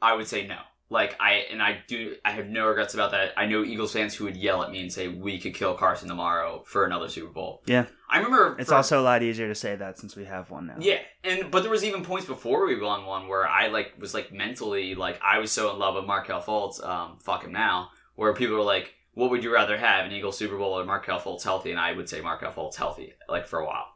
I 0.00 0.14
would 0.14 0.26
say 0.26 0.46
no. 0.46 0.58
Like 0.90 1.16
I 1.20 1.46
and 1.50 1.62
I 1.62 1.78
do 1.86 2.16
I 2.24 2.32
have 2.32 2.48
no 2.48 2.66
regrets 2.68 2.92
about 2.92 3.12
that. 3.12 3.32
I 3.36 3.46
know 3.46 3.64
Eagles 3.64 3.92
fans 3.94 4.14
who 4.14 4.24
would 4.24 4.36
yell 4.36 4.62
at 4.62 4.70
me 4.70 4.80
and 4.82 4.92
say 4.92 5.08
we 5.08 5.38
could 5.40 5.54
kill 5.54 5.74
Carson 5.74 6.08
tomorrow 6.08 6.62
for 6.66 6.84
another 6.84 7.08
Super 7.08 7.32
Bowl. 7.32 7.62
Yeah. 7.64 7.86
I 8.10 8.16
remember 8.18 8.56
It's 8.58 8.68
for- 8.68 8.74
also 8.74 9.00
a 9.00 9.02
lot 9.02 9.22
easier 9.22 9.48
to 9.48 9.54
say 9.54 9.74
that 9.74 9.98
since 9.98 10.16
we 10.16 10.26
have 10.26 10.50
one 10.50 10.66
now. 10.66 10.74
yeah, 10.78 10.98
and 11.24 11.50
but 11.50 11.62
there 11.62 11.70
was 11.70 11.82
even 11.82 12.04
points 12.04 12.26
before 12.26 12.66
we 12.66 12.78
won 12.78 13.06
one 13.06 13.26
where 13.26 13.46
I 13.48 13.68
like 13.68 13.94
was 13.98 14.12
like 14.12 14.32
mentally 14.32 14.94
like 14.94 15.18
I 15.22 15.38
was 15.38 15.50
so 15.50 15.72
in 15.72 15.78
love 15.78 15.94
with 15.94 16.04
Markelle 16.04 16.42
Fultz, 16.42 16.84
um, 16.86 17.16
fuck 17.20 17.44
him 17.44 17.52
now, 17.52 17.88
where 18.16 18.34
people 18.34 18.56
were 18.56 18.62
like, 18.62 18.92
"What 19.14 19.30
would 19.30 19.42
you 19.42 19.50
rather 19.54 19.78
have, 19.78 20.04
an 20.04 20.12
Eagles 20.12 20.36
Super 20.36 20.58
Bowl 20.58 20.78
or 20.78 20.84
Markelle 20.84 21.20
Fultz 21.20 21.42
healthy?" 21.42 21.70
And 21.70 21.80
I 21.80 21.92
would 21.92 22.06
say 22.10 22.20
Markelle 22.20 22.52
Fultz 22.52 22.76
healthy, 22.76 23.14
like 23.30 23.46
for 23.46 23.60
a 23.60 23.64
while, 23.66 23.86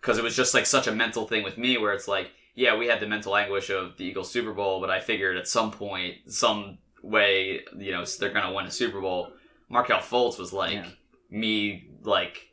because 0.00 0.18
it 0.18 0.24
was 0.24 0.36
just 0.36 0.54
like 0.54 0.66
such 0.66 0.86
a 0.86 0.92
mental 0.92 1.26
thing 1.26 1.42
with 1.44 1.58
me 1.58 1.78
where 1.78 1.92
it's 1.92 2.08
like, 2.08 2.30
yeah, 2.54 2.76
we 2.76 2.86
had 2.86 3.00
the 3.00 3.06
mental 3.06 3.36
anguish 3.36 3.70
of 3.70 3.96
the 3.96 4.04
Eagles 4.04 4.30
Super 4.30 4.52
Bowl, 4.52 4.80
but 4.80 4.90
I 4.90 5.00
figured 5.00 5.36
at 5.36 5.46
some 5.48 5.70
point, 5.70 6.16
some 6.26 6.78
way, 7.02 7.60
you 7.76 7.92
know, 7.92 8.04
they're 8.18 8.32
gonna 8.32 8.52
win 8.52 8.66
a 8.66 8.70
Super 8.70 9.00
Bowl. 9.00 9.32
Markelle 9.68 10.00
Fultz 10.00 10.38
was 10.38 10.52
like 10.52 10.72
Yeah. 10.74 10.86
me, 11.30 11.88
like 12.02 12.48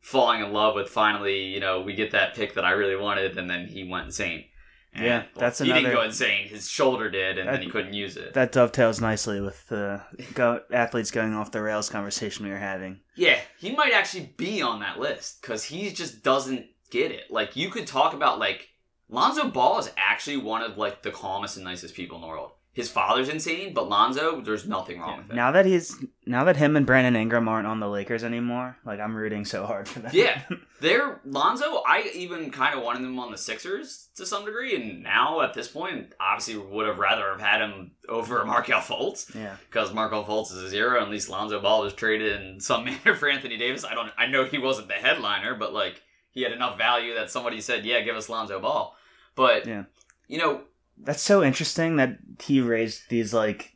falling 0.00 0.42
in 0.42 0.52
love 0.52 0.74
with 0.74 0.88
finally, 0.88 1.44
you 1.44 1.60
know, 1.60 1.80
we 1.80 1.94
get 1.94 2.12
that 2.12 2.34
pick 2.34 2.54
that 2.54 2.64
I 2.64 2.70
really 2.72 2.96
wanted, 2.96 3.36
and 3.38 3.48
then 3.50 3.66
he 3.66 3.84
went 3.84 4.06
insane. 4.06 4.44
And, 4.92 5.04
Yeah, 5.04 5.18
well, 5.18 5.40
that's 5.40 5.58
he 5.60 5.72
didn't 5.72 5.92
go 5.92 6.02
insane. 6.02 6.48
His 6.48 6.68
shoulder 6.68 7.10
did, 7.10 7.38
and 7.38 7.48
then 7.48 7.62
he 7.62 7.68
couldn't 7.68 7.92
use 7.94 8.16
it. 8.16 8.34
That 8.34 8.50
dovetails 8.52 9.00
nicely 9.00 9.40
with 9.40 9.68
the 9.68 10.00
go, 10.34 10.62
athletes 10.72 11.10
going 11.12 11.32
off 11.34 11.52
the 11.52 11.62
rails 11.62 11.88
conversation 11.88 12.44
we 12.44 12.50
were 12.50 12.58
having. 12.58 13.00
Yeah, 13.14 13.38
he 13.58 13.74
might 13.74 13.92
actually 13.92 14.32
be 14.36 14.62
on 14.62 14.80
that 14.80 14.98
list 14.98 15.40
because 15.42 15.64
he 15.64 15.90
just 15.92 16.22
doesn't 16.24 16.66
get 16.90 17.10
it. 17.12 17.30
Like 17.30 17.56
you 17.56 17.70
could 17.70 17.86
talk 17.86 18.14
about 18.14 18.38
like 18.38 18.68
Lonzo 19.08 19.48
Ball 19.48 19.78
is 19.78 19.90
actually 19.96 20.36
one 20.36 20.62
of 20.62 20.78
like 20.78 21.02
the 21.02 21.10
calmest 21.10 21.56
and 21.56 21.64
nicest 21.64 21.94
people 21.94 22.16
in 22.16 22.22
the 22.22 22.28
world. 22.28 22.52
His 22.72 22.88
father's 22.88 23.28
insane, 23.28 23.74
but 23.74 23.88
Lonzo, 23.88 24.40
there's 24.40 24.66
nothing 24.66 25.00
wrong 25.00 25.18
with 25.18 25.30
it. 25.30 25.34
Now 25.34 25.50
that 25.50 25.66
he's 25.66 25.96
now 26.24 26.44
that 26.44 26.56
him 26.56 26.76
and 26.76 26.86
Brandon 26.86 27.16
Ingram 27.16 27.48
aren't 27.48 27.66
on 27.66 27.80
the 27.80 27.88
Lakers 27.88 28.22
anymore, 28.22 28.76
like 28.86 29.00
I'm 29.00 29.16
rooting 29.16 29.44
so 29.44 29.66
hard 29.66 29.88
for 29.88 29.98
them. 29.98 30.12
Yeah, 30.14 30.42
they're 30.80 31.20
Lonzo. 31.24 31.82
I 31.84 32.08
even 32.14 32.52
kind 32.52 32.78
of 32.78 32.84
wanted 32.84 33.02
him 33.02 33.18
on 33.18 33.32
the 33.32 33.38
Sixers 33.38 34.10
to 34.14 34.24
some 34.24 34.44
degree, 34.44 34.76
and 34.76 35.02
now 35.02 35.40
at 35.40 35.52
this 35.52 35.66
point, 35.66 36.14
obviously 36.20 36.58
would 36.58 36.86
have 36.86 37.00
rather 37.00 37.30
have 37.30 37.40
had 37.40 37.60
him 37.60 37.90
over 38.08 38.44
Markelle 38.46 38.80
Fultz 38.80 39.34
yeah. 39.34 39.56
because 39.68 39.92
Markelle 39.92 40.24
Fultz 40.24 40.52
is 40.52 40.62
a 40.62 40.68
zero, 40.68 40.94
and 40.94 41.06
at 41.06 41.10
least 41.10 41.28
Lonzo 41.28 41.60
Ball 41.60 41.82
was 41.82 41.92
traded 41.92 42.40
in 42.40 42.60
some 42.60 42.84
manner 42.86 43.16
for 43.16 43.28
Anthony 43.28 43.56
Davis. 43.56 43.84
I 43.84 43.94
don't. 43.94 44.12
I 44.16 44.26
know 44.26 44.44
he 44.44 44.58
wasn't 44.58 44.86
the 44.86 44.94
headliner, 44.94 45.56
but 45.56 45.74
like 45.74 46.00
he 46.32 46.42
had 46.42 46.52
enough 46.52 46.76
value 46.78 47.14
that 47.14 47.30
somebody 47.30 47.60
said, 47.60 47.84
"Yeah, 47.84 48.00
give 48.00 48.16
us 48.16 48.28
Lonzo 48.28 48.60
Ball." 48.60 48.96
But 49.34 49.66
Yeah. 49.66 49.84
you 50.28 50.38
know, 50.38 50.62
That's 51.02 51.22
so 51.22 51.42
interesting 51.42 51.96
that 51.96 52.18
he 52.42 52.60
raised 52.60 53.08
these 53.08 53.32
like 53.32 53.72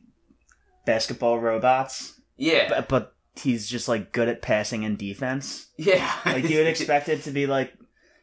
basketball 0.84 1.38
robots, 1.38 2.20
yeah, 2.36 2.68
but, 2.68 2.88
but 2.88 3.14
he's 3.36 3.66
just 3.68 3.88
like 3.88 4.12
good 4.12 4.28
at 4.28 4.42
passing 4.42 4.84
and 4.84 4.98
defense. 4.98 5.68
yeah. 5.76 6.12
Like 6.26 6.48
you 6.48 6.58
would 6.58 6.66
expect 6.74 7.08
it 7.08 7.22
to 7.22 7.30
be 7.30 7.46
like 7.46 7.72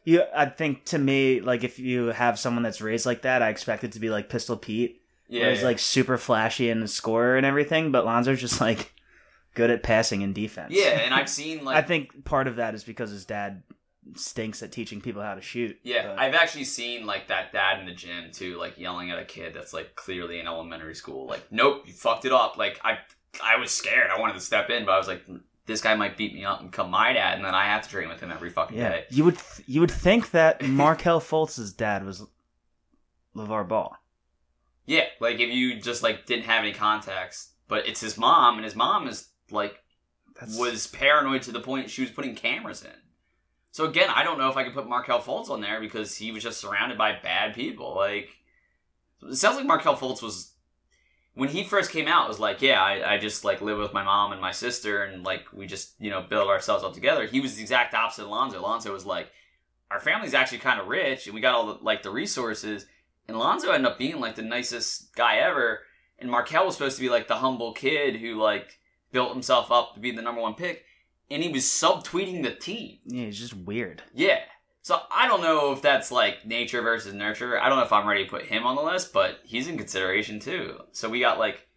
you. 0.06 0.24
I 0.36 0.46
think 0.46 0.86
to 0.86 0.98
me, 1.00 1.40
like 1.42 1.64
if 1.64 1.80
you 1.80 2.08
have 2.08 2.38
someone 2.40 2.64
that's 2.64 2.82
raised 2.82 3.06
like 3.06 3.24
that, 3.24 3.42
I 3.42 3.50
expect 3.50 3.84
it 3.84 3.94
to 3.94 4.00
be 4.00 4.10
like 4.10 4.30
Pistol 4.30 4.58
Pete, 4.58 5.02
yeah, 5.28 5.42
where 5.42 5.50
he's 5.52 5.62
yeah. 5.62 5.68
like 5.68 5.80
super 5.80 6.18
flashy 6.18 6.70
and 6.70 6.84
a 6.84 6.88
scorer 6.88 7.38
and 7.38 7.46
everything. 7.46 7.92
But 7.92 8.06
Lonzo's 8.06 8.40
just 8.42 8.62
like 8.62 8.94
good 9.56 9.70
at 9.72 9.84
passing 9.84 10.24
and 10.24 10.34
defense. 10.36 10.72
yeah, 10.74 11.00
and 11.00 11.14
I've 11.14 11.30
seen 11.30 11.64
like 11.66 11.76
I 11.78 11.82
think 11.82 12.24
part 12.24 12.48
of 12.48 12.58
that 12.58 12.76
is 12.76 12.84
because 12.84 13.10
his 13.12 13.26
dad 13.26 13.64
stinks 14.16 14.62
at 14.64 14.72
teaching 14.72 15.02
people 15.02 15.22
how 15.22 15.36
to 15.36 15.42
shoot. 15.42 15.78
Yeah, 15.84 16.08
but- 16.08 16.20
I've 16.20 16.34
actually 16.34 16.66
seen 16.66 17.06
like 17.06 17.28
that 17.28 17.52
dad 17.52 17.80
in 17.80 17.86
the 17.86 17.94
gym 17.94 18.32
too, 18.32 18.58
like 18.58 18.78
yelling 18.78 19.12
at 19.12 19.20
a 19.20 19.26
kid 19.26 19.54
that's 19.54 19.74
like 19.74 19.96
clearly 19.96 20.40
in 20.40 20.48
elementary 20.48 20.96
school. 20.96 21.28
Like, 21.28 21.52
nope, 21.52 21.84
you 21.86 21.94
fucked 21.94 22.26
it 22.26 22.32
up. 22.32 22.58
Like, 22.58 22.80
I, 22.84 23.00
I 23.44 23.58
was 23.58 23.72
scared. 23.72 24.10
I 24.10 24.20
wanted 24.20 24.34
to 24.34 24.42
step 24.42 24.70
in, 24.70 24.86
but 24.86 24.92
I 24.92 24.98
was 24.98 25.08
like, 25.08 25.26
this 25.66 25.82
guy 25.82 25.96
might 25.96 26.18
beat 26.18 26.34
me 26.34 26.44
up 26.46 26.62
and 26.62 26.72
become 26.72 26.90
my 26.90 27.14
dad, 27.14 27.36
and 27.36 27.46
then 27.46 27.56
I 27.56 27.66
have 27.66 27.84
to 27.84 27.90
train 27.90 28.10
with 28.10 28.20
him 28.20 28.32
every 28.32 28.50
fucking 28.50 28.78
yeah. 28.78 28.90
day. 28.90 29.06
You 29.10 29.26
would 29.26 29.38
th- 29.38 29.68
you 29.68 29.80
would 29.82 29.92
think 29.92 30.32
that 30.32 30.62
Markelle 30.68 31.22
Fultz's 31.22 31.74
dad 31.74 32.06
was 32.06 32.26
LeVar 33.36 33.68
Ball. 33.68 33.96
Yeah, 34.86 35.06
like 35.20 35.40
if 35.40 35.50
you 35.54 35.80
just 35.80 36.04
like 36.04 36.26
didn't 36.26 36.46
have 36.46 36.64
any 36.64 36.74
context, 36.74 37.52
but 37.68 37.88
it's 37.88 38.02
his 38.02 38.18
mom, 38.18 38.56
and 38.56 38.66
his 38.66 38.76
mom 38.76 39.08
is 39.08 39.30
like 39.52 39.82
That's 40.40 40.58
was 40.58 40.88
paranoid 40.88 41.44
to 41.44 41.52
the 41.52 41.62
point 41.62 41.90
she 41.90 42.02
was 42.02 42.12
putting 42.12 42.36
cameras 42.36 42.84
in. 42.84 42.92
So 43.72 43.86
again, 43.86 44.10
I 44.14 44.24
don't 44.24 44.38
know 44.38 44.50
if 44.50 44.58
I 44.58 44.64
could 44.64 44.74
put 44.74 44.88
Markelle 44.88 45.22
Fultz 45.22 45.50
on 45.50 45.62
there 45.62 45.80
because 45.80 46.16
he 46.16 46.32
was 46.32 46.44
just 46.44 46.60
surrounded 46.60 46.98
by 46.98 47.18
bad 47.22 47.56
people. 47.56 47.96
Like 47.96 48.30
it 49.24 49.36
sounds 49.36 49.58
like 49.58 49.66
Markelle 49.66 49.96
Fultz 49.96 50.22
was 50.22 50.52
when 51.34 51.50
he 51.50 51.64
first 51.64 51.92
came 51.92 52.08
out. 52.08 52.28
Was 52.28 52.40
like, 52.40 52.62
yeah, 52.62 52.82
I, 52.82 53.14
I 53.14 53.18
just 53.18 53.46
like 53.46 53.62
live 53.62 53.78
with 53.78 53.94
my 53.94 54.04
mom 54.04 54.34
and 54.34 54.42
my 54.42 54.52
sister, 54.52 55.04
and 55.04 55.24
like 55.24 55.46
we 55.54 55.68
just 55.68 55.94
you 56.00 56.10
know 56.10 56.22
build 56.22 56.50
ourselves 56.50 56.84
up 56.84 56.94
together. 56.94 57.26
He 57.26 57.40
was 57.40 57.56
the 57.56 57.62
exact 57.62 57.94
opposite 57.94 58.24
of 58.24 58.30
Lonzo. 58.30 58.62
Lonzo 58.62 58.92
was 58.92 59.06
like, 59.06 59.32
our 59.90 60.00
family's 60.00 60.34
actually 60.34 60.60
kind 60.60 60.82
of 60.82 60.88
rich, 60.88 61.26
and 61.26 61.34
we 61.34 61.42
got 61.42 61.56
all 61.56 61.68
the 61.68 61.84
like 61.84 62.04
the 62.04 62.12
resources. 62.12 62.86
And 63.28 63.38
Lonzo 63.38 63.72
ended 63.72 63.90
up 63.92 63.98
being 63.98 64.20
like 64.20 64.36
the 64.36 64.42
nicest 64.42 65.16
guy 65.16 65.38
ever. 65.38 65.82
And 66.20 66.30
Markelle 66.30 66.66
was 66.66 66.76
supposed 66.76 66.98
to 66.98 67.02
be 67.02 67.10
like 67.10 67.28
the 67.28 67.36
humble 67.36 67.74
kid 67.74 68.18
who 68.18 68.36
like 68.36 68.80
built 69.12 69.32
himself 69.32 69.72
up 69.72 69.94
to 69.94 70.00
be 70.00 70.12
the 70.12 70.22
number 70.22 70.42
one 70.42 70.56
pick, 70.56 70.84
and 71.32 71.42
he 71.42 71.50
was 71.50 71.64
subtweeting 71.64 72.44
the 72.44 72.52
team. 72.52 73.00
yeah, 73.06 73.26
he's 73.26 73.40
just 73.40 73.56
weird. 73.56 74.04
Yeah. 74.14 74.40
So 74.84 75.00
I 75.12 75.28
don't 75.28 75.42
know 75.42 75.72
if 75.74 75.82
that's 75.82 76.12
like 76.12 76.46
nature 76.46 76.82
versus 76.82 77.14
nurture. 77.14 77.60
I 77.60 77.70
don't 77.70 77.78
know 77.78 77.86
if 77.86 77.94
I'm 77.94 78.08
ready 78.08 78.24
to 78.26 78.30
put 78.30 78.44
him 78.46 78.66
on 78.66 78.76
the 78.76 78.82
list, 78.82 79.14
but 79.14 79.40
he's 79.44 79.68
in 79.68 79.78
consideration 79.78 80.40
too. 80.40 80.80
So 80.92 81.08
we 81.08 81.20
got 81.20 81.38
like 81.38 81.68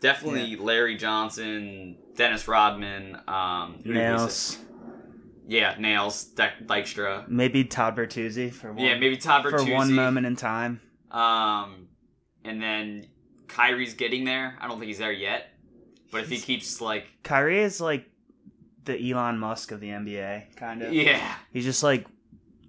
definitely 0.00 0.56
Larry 0.56 0.96
Johnson, 0.96 1.98
Dennis 2.16 2.46
Rodman, 2.46 3.18
um? 3.26 3.80
Nails. 3.84 4.58
Yeah, 5.48 5.74
Nails, 5.78 6.30
Dyk- 6.36 6.66
Dykstra. 6.66 7.28
Maybe 7.28 7.64
Todd 7.64 7.96
Bertuzzi 7.96 8.52
for 8.52 8.72
one, 8.72 8.84
Yeah, 8.84 8.96
maybe 8.96 9.16
Todd 9.16 9.44
Bertuzzi 9.44 9.66
for 9.66 9.74
one 9.74 9.92
moment 9.92 10.24
in 10.26 10.36
time. 10.36 10.80
Um, 11.10 11.88
and 12.44 12.62
then 12.62 13.06
Kyrie's 13.48 13.94
getting 13.94 14.24
there. 14.24 14.56
I 14.60 14.68
don't 14.68 14.78
think 14.78 14.88
he's 14.88 14.98
there 14.98 15.12
yet, 15.12 15.48
but 16.12 16.22
if 16.22 16.30
he 16.30 16.38
keeps 16.38 16.80
like, 16.80 17.06
Kyrie 17.24 17.60
is 17.60 17.80
like 17.80 18.06
the 18.84 19.10
Elon 19.12 19.38
Musk 19.38 19.70
of 19.72 19.80
the 19.80 19.88
NBA, 19.88 20.56
kind 20.56 20.82
of. 20.82 20.92
yeah, 20.92 21.34
He's 21.52 21.64
just 21.64 21.82
like 21.82 22.06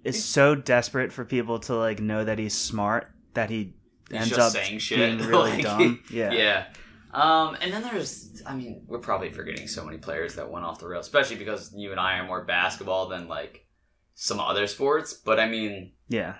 is 0.04 0.22
so 0.24 0.54
desperate 0.54 1.12
for 1.12 1.24
people 1.24 1.58
to 1.60 1.74
like 1.74 1.98
know 2.00 2.24
that 2.24 2.38
he's 2.38 2.54
smart 2.56 3.10
that 3.32 3.48
he 3.50 3.74
he's 4.10 4.20
ends 4.20 4.38
up 4.38 4.52
saying 4.52 4.78
shit. 4.78 4.98
being 5.18 5.18
really 5.30 5.52
Like, 5.52 5.62
dumb. 5.62 6.00
Yeah. 6.10 6.32
yeah. 6.32 6.66
Um, 7.12 7.56
and 7.60 7.72
then 7.72 7.82
there's, 7.82 8.42
I 8.44 8.54
mean, 8.56 8.82
we're 8.88 8.98
probably 8.98 9.30
forgetting 9.30 9.66
so 9.68 9.84
many 9.84 9.98
players 9.98 10.34
that 10.34 10.50
went 10.50 10.64
off 10.66 10.80
the 10.80 10.88
rails, 10.88 11.06
especially 11.06 11.36
because 11.36 11.72
you 11.74 11.90
and 11.92 12.00
I 12.00 12.18
are 12.18 12.26
more 12.26 12.44
basketball 12.44 13.08
than 13.08 13.28
like 13.28 13.66
some 14.14 14.40
other 14.40 14.66
sports. 14.66 15.14
But 15.14 15.38
I 15.40 15.48
mean, 15.48 15.92
Yeah. 16.08 16.34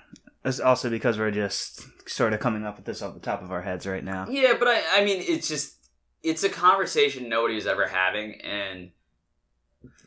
It's 0.44 0.60
also 0.60 0.90
because 0.90 1.16
we're 1.18 1.30
just 1.30 1.86
sort 2.08 2.32
of 2.34 2.40
coming 2.40 2.66
up 2.66 2.76
with 2.76 2.84
this 2.84 3.00
off 3.02 3.14
the 3.14 3.20
top 3.20 3.40
of 3.42 3.50
our 3.50 3.62
heads 3.62 3.86
right 3.86 4.04
now. 4.04 4.26
yeah, 4.28 4.54
but 4.58 4.68
I, 4.68 4.82
I 4.96 5.04
mean, 5.04 5.22
it's 5.26 5.48
just, 5.48 5.88
it's 6.22 6.44
a 6.44 6.50
conversation 6.50 7.28
nobody 7.30 7.54
was 7.54 7.66
ever 7.66 7.86
having. 7.86 8.40
And 8.42 8.90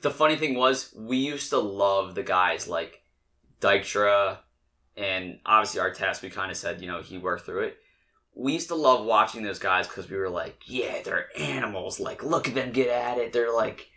the 0.01 0.11
funny 0.11 0.35
thing 0.35 0.55
was, 0.55 0.93
we 0.95 1.17
used 1.17 1.49
to 1.51 1.59
love 1.59 2.15
the 2.15 2.23
guys 2.23 2.67
like 2.67 3.01
Dykstra 3.61 4.37
and 4.95 5.39
obviously 5.45 5.81
Artest. 5.81 6.21
We 6.21 6.29
kind 6.29 6.51
of 6.51 6.57
said, 6.57 6.81
you 6.81 6.87
know, 6.87 7.01
he 7.01 7.17
worked 7.17 7.45
through 7.45 7.61
it. 7.63 7.77
We 8.35 8.53
used 8.53 8.67
to 8.69 8.75
love 8.75 9.05
watching 9.05 9.43
those 9.43 9.59
guys 9.59 9.87
because 9.87 10.09
we 10.09 10.17
were 10.17 10.29
like, 10.29 10.61
yeah, 10.65 11.01
they're 11.03 11.27
animals. 11.37 11.99
Like, 11.99 12.23
look 12.23 12.47
at 12.47 12.53
them 12.55 12.71
get 12.71 12.89
at 12.89 13.17
it. 13.17 13.33
They're 13.33 13.53
like, 13.53 13.87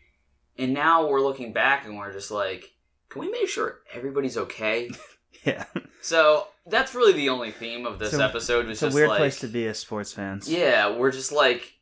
and 0.56 0.72
now 0.72 1.06
we're 1.08 1.20
looking 1.20 1.52
back 1.52 1.84
and 1.84 1.96
we're 1.98 2.12
just 2.12 2.30
like, 2.30 2.70
can 3.10 3.20
we 3.20 3.30
make 3.30 3.48
sure 3.48 3.80
everybody's 3.92 4.36
okay? 4.36 4.90
Yeah. 5.44 5.64
So 6.02 6.48
that's 6.66 6.94
really 6.94 7.12
the 7.14 7.30
only 7.30 7.50
theme 7.50 7.86
of 7.86 7.98
this 7.98 8.12
a- 8.12 8.22
episode. 8.22 8.66
Was 8.66 8.72
It's 8.74 8.82
a 8.82 8.86
just 8.86 8.94
weird 8.94 9.08
like, 9.08 9.18
place 9.18 9.38
to 9.40 9.46
be 9.46 9.66
as 9.68 9.78
sports 9.78 10.12
fans. 10.12 10.50
yeah, 10.50 10.94
we're 10.94 11.12
just 11.12 11.32
like 11.32 11.72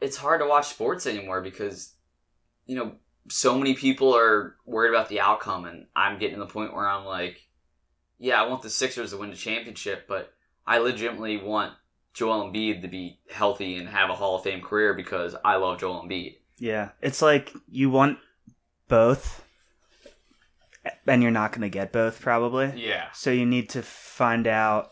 it's 0.00 0.16
hard 0.16 0.40
to 0.40 0.48
watch 0.48 0.66
sports 0.68 1.06
anymore 1.06 1.40
because 1.40 1.92
you 2.66 2.74
know 2.76 2.92
so 3.28 3.58
many 3.58 3.74
people 3.74 4.14
are 4.14 4.56
worried 4.66 4.90
about 4.90 5.08
the 5.08 5.20
outcome, 5.20 5.64
and 5.64 5.86
I'm 5.94 6.18
getting 6.18 6.36
to 6.36 6.40
the 6.40 6.46
point 6.46 6.74
where 6.74 6.88
I'm 6.88 7.04
like, 7.04 7.48
yeah, 8.18 8.40
I 8.40 8.46
want 8.46 8.62
the 8.62 8.70
Sixers 8.70 9.10
to 9.10 9.16
win 9.16 9.30
the 9.30 9.36
championship, 9.36 10.06
but 10.08 10.32
I 10.66 10.78
legitimately 10.78 11.38
want 11.38 11.74
Joel 12.12 12.50
Embiid 12.50 12.82
to 12.82 12.88
be 12.88 13.18
healthy 13.30 13.76
and 13.76 13.88
have 13.88 14.10
a 14.10 14.14
Hall 14.14 14.36
of 14.36 14.44
Fame 14.44 14.62
career 14.62 14.94
because 14.94 15.34
I 15.44 15.56
love 15.56 15.80
Joel 15.80 16.04
Embiid. 16.04 16.36
Yeah. 16.58 16.90
It's 17.02 17.20
like 17.20 17.52
you 17.68 17.90
want 17.90 18.18
both 18.88 19.44
and 21.06 21.22
you're 21.22 21.32
not 21.32 21.52
going 21.52 21.62
to 21.62 21.68
get 21.68 21.92
both 21.92 22.20
probably. 22.20 22.72
Yeah, 22.76 23.06
So 23.12 23.30
you 23.30 23.46
need 23.46 23.70
to 23.70 23.82
find 23.82 24.46
out 24.46 24.90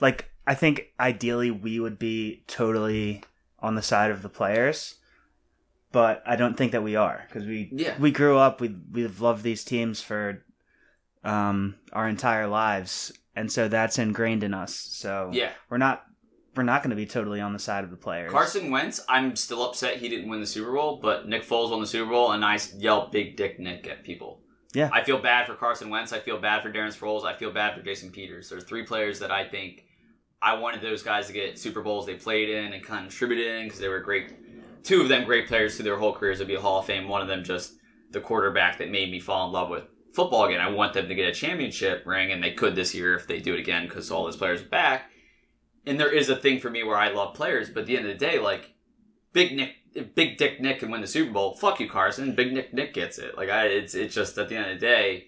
like 0.00 0.30
I 0.46 0.54
think 0.54 0.92
ideally 0.98 1.50
we 1.50 1.80
would 1.80 1.98
be 1.98 2.44
totally 2.46 3.22
on 3.60 3.74
the 3.74 3.82
side 3.82 4.10
of 4.10 4.22
the 4.22 4.28
players, 4.28 4.96
but 5.92 6.22
I 6.26 6.36
don't 6.36 6.56
think 6.56 6.72
that 6.72 6.82
we 6.82 6.96
are 6.96 7.24
because 7.28 7.46
we 7.46 7.70
Yeah. 7.72 7.94
we 7.98 8.10
grew 8.10 8.38
up 8.38 8.60
we 8.60 8.74
we've 8.90 9.20
loved 9.20 9.42
these 9.42 9.64
teams 9.64 10.00
for 10.00 10.44
um 11.22 11.76
our 11.92 12.08
entire 12.08 12.46
lives 12.48 13.12
and 13.34 13.50
so 13.50 13.68
that's 13.68 13.98
ingrained 13.98 14.42
in 14.42 14.54
us. 14.54 14.74
So 14.74 15.30
yeah. 15.32 15.50
we're 15.70 15.78
not 15.78 16.04
we're 16.54 16.62
not 16.64 16.82
going 16.82 16.90
to 16.90 16.96
be 16.96 17.06
totally 17.06 17.40
on 17.40 17.54
the 17.54 17.58
side 17.58 17.82
of 17.82 17.90
the 17.90 17.96
players. 17.96 18.30
Carson 18.30 18.70
Wentz, 18.70 19.00
I'm 19.08 19.36
still 19.36 19.64
upset 19.66 19.96
he 19.96 20.08
didn't 20.08 20.28
win 20.28 20.40
the 20.40 20.46
Super 20.46 20.72
Bowl, 20.72 20.98
but 21.00 21.26
Nick 21.26 21.44
Foles 21.44 21.70
won 21.70 21.80
the 21.80 21.86
Super 21.86 22.10
Bowl, 22.10 22.32
and 22.32 22.44
I 22.44 22.58
yell 22.76 23.08
"Big 23.10 23.36
Dick 23.36 23.58
Nick" 23.58 23.88
at 23.88 24.04
people. 24.04 24.42
Yeah. 24.74 24.90
I 24.92 25.02
feel 25.02 25.18
bad 25.18 25.46
for 25.46 25.54
Carson 25.54 25.88
Wentz. 25.90 26.12
I 26.12 26.18
feel 26.18 26.38
bad 26.38 26.62
for 26.62 26.70
Darren 26.70 26.94
Sproles. 26.94 27.24
I 27.24 27.34
feel 27.34 27.52
bad 27.52 27.74
for 27.74 27.82
Jason 27.82 28.10
Peters. 28.10 28.48
There's 28.50 28.64
three 28.64 28.84
players 28.84 29.18
that 29.20 29.30
I 29.30 29.46
think 29.48 29.84
I 30.40 30.54
wanted 30.54 30.82
those 30.82 31.02
guys 31.02 31.26
to 31.28 31.32
get 31.32 31.58
Super 31.58 31.82
Bowls 31.82 32.06
they 32.06 32.14
played 32.14 32.48
in 32.50 32.72
and 32.72 32.84
contributed 32.84 33.46
in 33.46 33.64
because 33.64 33.80
they 33.80 33.88
were 33.88 34.00
great. 34.00 34.32
Two 34.82 35.02
of 35.02 35.08
them 35.08 35.24
great 35.24 35.46
players 35.48 35.74
through 35.76 35.84
their 35.84 35.98
whole 35.98 36.12
careers 36.12 36.38
would 36.38 36.48
be 36.48 36.54
a 36.54 36.60
Hall 36.60 36.80
of 36.80 36.86
Fame. 36.86 37.08
One 37.08 37.20
of 37.22 37.28
them 37.28 37.44
just 37.44 37.74
the 38.10 38.20
quarterback 38.20 38.78
that 38.78 38.90
made 38.90 39.10
me 39.10 39.20
fall 39.20 39.46
in 39.46 39.52
love 39.52 39.68
with 39.70 39.84
football 40.12 40.44
again. 40.44 40.60
I 40.60 40.70
want 40.70 40.92
them 40.94 41.08
to 41.08 41.14
get 41.14 41.28
a 41.28 41.32
championship 41.32 42.04
ring, 42.06 42.30
and 42.32 42.42
they 42.42 42.52
could 42.52 42.74
this 42.74 42.94
year 42.94 43.14
if 43.14 43.26
they 43.26 43.38
do 43.40 43.54
it 43.54 43.60
again 43.60 43.86
because 43.86 44.10
all 44.10 44.24
those 44.24 44.36
players 44.36 44.60
are 44.62 44.66
back. 44.68 45.10
And 45.86 45.98
there 45.98 46.12
is 46.12 46.28
a 46.28 46.36
thing 46.36 46.60
for 46.60 46.70
me 46.70 46.82
where 46.84 46.96
I 46.98 47.10
love 47.10 47.34
players, 47.34 47.70
but 47.70 47.80
at 47.80 47.86
the 47.86 47.96
end 47.96 48.06
of 48.06 48.12
the 48.18 48.24
day, 48.26 48.38
like 48.38 48.72
Big 49.32 49.54
Nick, 49.56 50.14
Big 50.14 50.36
Dick 50.36 50.60
Nick 50.60 50.80
can 50.80 50.90
win 50.90 51.00
the 51.00 51.06
Super 51.06 51.32
Bowl. 51.32 51.54
Fuck 51.54 51.80
you, 51.80 51.88
Carson. 51.88 52.34
Big 52.34 52.52
Nick 52.52 52.72
Nick 52.74 52.92
gets 52.94 53.18
it. 53.18 53.36
Like 53.36 53.48
I, 53.50 53.66
it's 53.66 53.94
it's 53.94 54.14
just 54.14 54.36
at 54.38 54.48
the 54.48 54.56
end 54.56 54.70
of 54.70 54.78
the 54.80 54.86
day, 54.86 55.26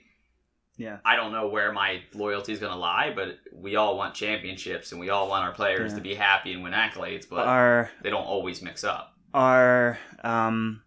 Yeah. 0.77 0.99
I 1.05 1.17
don't 1.17 1.33
know 1.33 1.49
where 1.49 1.73
my 1.73 2.03
loyalty 2.15 2.53
is 2.53 2.59
going 2.61 2.73
to 2.73 2.79
lie, 2.79 3.13
but 3.15 3.39
we 3.53 3.77
all 3.77 3.97
want 3.97 4.15
championships 4.15 4.93
and 4.93 5.01
we 5.01 5.11
all 5.11 5.29
want 5.29 5.45
our 5.45 5.53
players 5.53 5.93
Yeah. 5.93 5.97
to 5.97 6.03
be 6.03 6.15
happy 6.15 6.53
and 6.53 6.63
win 6.63 6.73
accolades, 6.73 7.29
but 7.29 7.47
Our 7.47 7.91
they 8.03 8.11
don't 8.11 8.25
always 8.27 8.63
mix 8.63 8.85
up. 8.85 9.14
Our 9.35 9.99
um, 10.23 10.83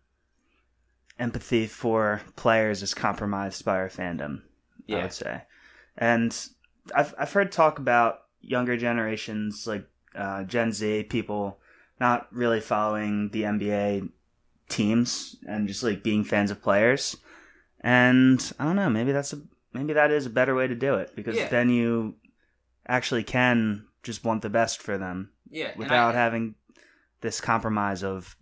empathy 1.19 1.67
for 1.67 2.21
players 2.35 2.81
is 2.81 2.93
compromised 2.93 3.65
by 3.65 3.75
our 3.77 3.89
fandom. 3.89 4.41
I 4.89 5.01
would 5.01 5.13
say, 5.13 5.41
and 5.97 6.35
I've 6.95 7.13
I've 7.19 7.33
heard 7.33 7.51
talk 7.51 7.77
about 7.77 8.19
younger 8.39 8.77
generations 8.77 9.67
like 9.67 9.85
uh, 10.15 10.43
Gen 10.45 10.71
Z 10.71 11.03
people 11.09 11.59
not 11.99 12.27
really 12.33 12.61
following 12.61 13.29
the 13.31 13.43
NBA 13.43 14.09
teams 14.69 15.35
and 15.47 15.67
just 15.67 15.83
like 15.83 16.03
being 16.03 16.23
fans 16.23 16.51
of 16.51 16.61
players. 16.61 17.17
And 17.81 18.39
I 18.59 18.63
don't 18.63 18.77
know, 18.77 18.89
maybe 18.89 19.11
that's 19.11 19.33
a 19.33 19.41
maybe 19.73 19.91
that 19.93 20.09
is 20.11 20.25
a 20.25 20.29
better 20.29 20.55
way 20.55 20.67
to 20.67 20.75
do 20.75 20.95
it 20.95 21.13
because 21.15 21.35
Yeah. 21.35 21.49
then 21.49 21.69
you 21.69 22.15
actually 22.87 23.23
can 23.23 23.87
just 24.03 24.23
want 24.23 24.41
the 24.41 24.49
best 24.49 24.81
for 24.81 24.97
them 24.97 25.31
Yeah. 25.49 25.71
without 25.75 26.15
I- 26.15 26.19
having 26.19 26.55
this 27.19 27.41
compromise 27.41 28.03
of 28.05 28.36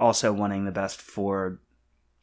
also 0.00 0.32
wanting 0.32 0.64
the 0.64 0.72
best 0.72 1.00
for 1.00 1.60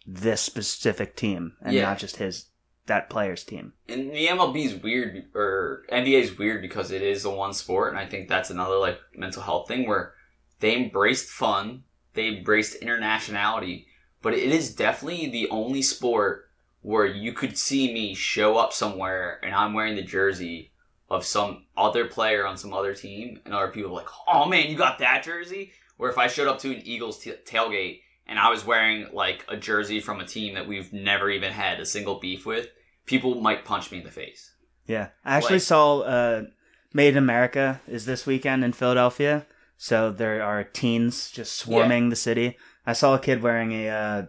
this 0.06 0.42
specific 0.42 1.16
team 1.16 1.56
and 1.62 1.74
Yeah. 1.76 1.84
not 1.84 2.00
just 2.00 2.18
his 2.18 2.46
that 2.88 3.10
player's 3.10 3.44
team. 3.44 3.74
and 3.88 4.12
the 4.12 4.28
MLB 4.28 4.66
is 4.66 4.76
weird 4.76 5.24
or 5.36 5.86
NBA 5.92 6.20
is 6.20 6.38
weird 6.38 6.62
because 6.62 6.92
it 6.92 7.02
is 7.04 7.24
the 7.24 7.30
one 7.30 7.54
sport, 7.54 7.90
and 7.92 8.00
I 8.00 8.06
think 8.08 8.28
that's 8.28 8.50
another 8.50 8.76
like 8.78 9.00
mental 9.16 9.44
health 9.44 9.68
thing 9.68 9.88
where 9.88 10.14
they 10.60 10.76
embraced 10.76 11.30
fun, 11.30 11.84
they 12.16 12.28
embraced 12.28 12.82
internationality, 12.82 13.86
but 14.22 14.34
it 14.34 14.52
is 14.52 14.76
definitely 14.76 15.28
the 15.30 15.48
only 15.50 15.82
sport 15.84 16.50
where 16.82 17.06
you 17.06 17.32
could 17.34 17.58
see 17.58 17.94
me 17.94 18.16
show 18.16 18.58
up 18.58 18.74
somewhere 18.74 19.40
and 19.44 19.54
I'm 19.54 19.74
wearing 19.74 19.96
the 19.96 20.02
jersey 20.04 20.72
of 21.10 21.24
some 21.26 21.66
other 21.78 22.06
player 22.06 22.48
on 22.48 22.58
some 22.58 22.74
other 22.74 22.96
team, 22.96 23.40
and 23.46 23.54
other 23.54 23.68
people 23.72 23.92
are 23.92 23.96
like, 24.02 24.08
"Oh 24.28 24.46
man, 24.48 24.70
you 24.70 24.76
got 24.78 24.98
that 25.00 25.24
jersey?" 25.24 25.72
Or 26.02 26.10
if 26.10 26.18
I 26.18 26.26
showed 26.28 26.48
up 26.48 26.58
to 26.60 26.72
an 26.74 26.82
Eagles 26.84 27.20
t- 27.20 27.32
tailgate 27.46 28.00
and 28.26 28.40
I 28.40 28.50
was 28.50 28.66
wearing 28.66 29.06
like 29.14 29.46
a 29.48 29.56
jersey 29.56 30.00
from 30.00 30.20
a 30.20 30.26
team 30.26 30.56
that 30.56 30.68
we've 30.68 30.92
never 30.92 31.30
even 31.30 31.52
had 31.52 31.80
a 31.80 31.86
single 31.86 32.16
beef 32.20 32.44
with, 32.44 32.70
people 33.06 33.40
might 33.40 33.66
punch 33.66 33.92
me 33.92 34.00
in 34.00 34.04
the 34.04 34.10
face. 34.10 34.52
Yeah, 34.88 35.10
I 35.24 35.38
actually 35.38 35.54
Like- 35.56 35.62
saw 35.62 36.00
uh, 36.00 36.44
Made 36.92 37.10
in 37.10 37.18
America 37.18 37.82
is 37.88 38.06
this 38.06 38.26
weekend 38.26 38.64
in 38.66 38.74
Philadelphia, 38.74 39.46
so 39.78 40.12
there 40.12 40.42
are 40.44 40.64
teens 40.64 41.32
just 41.32 41.54
swarming 41.58 42.10
the 42.10 42.16
city. 42.16 42.58
I 42.86 42.94
saw 42.94 43.14
a 43.14 43.20
kid 43.20 43.44
wearing 43.44 43.72
a 43.72 43.90
uh, 43.90 44.26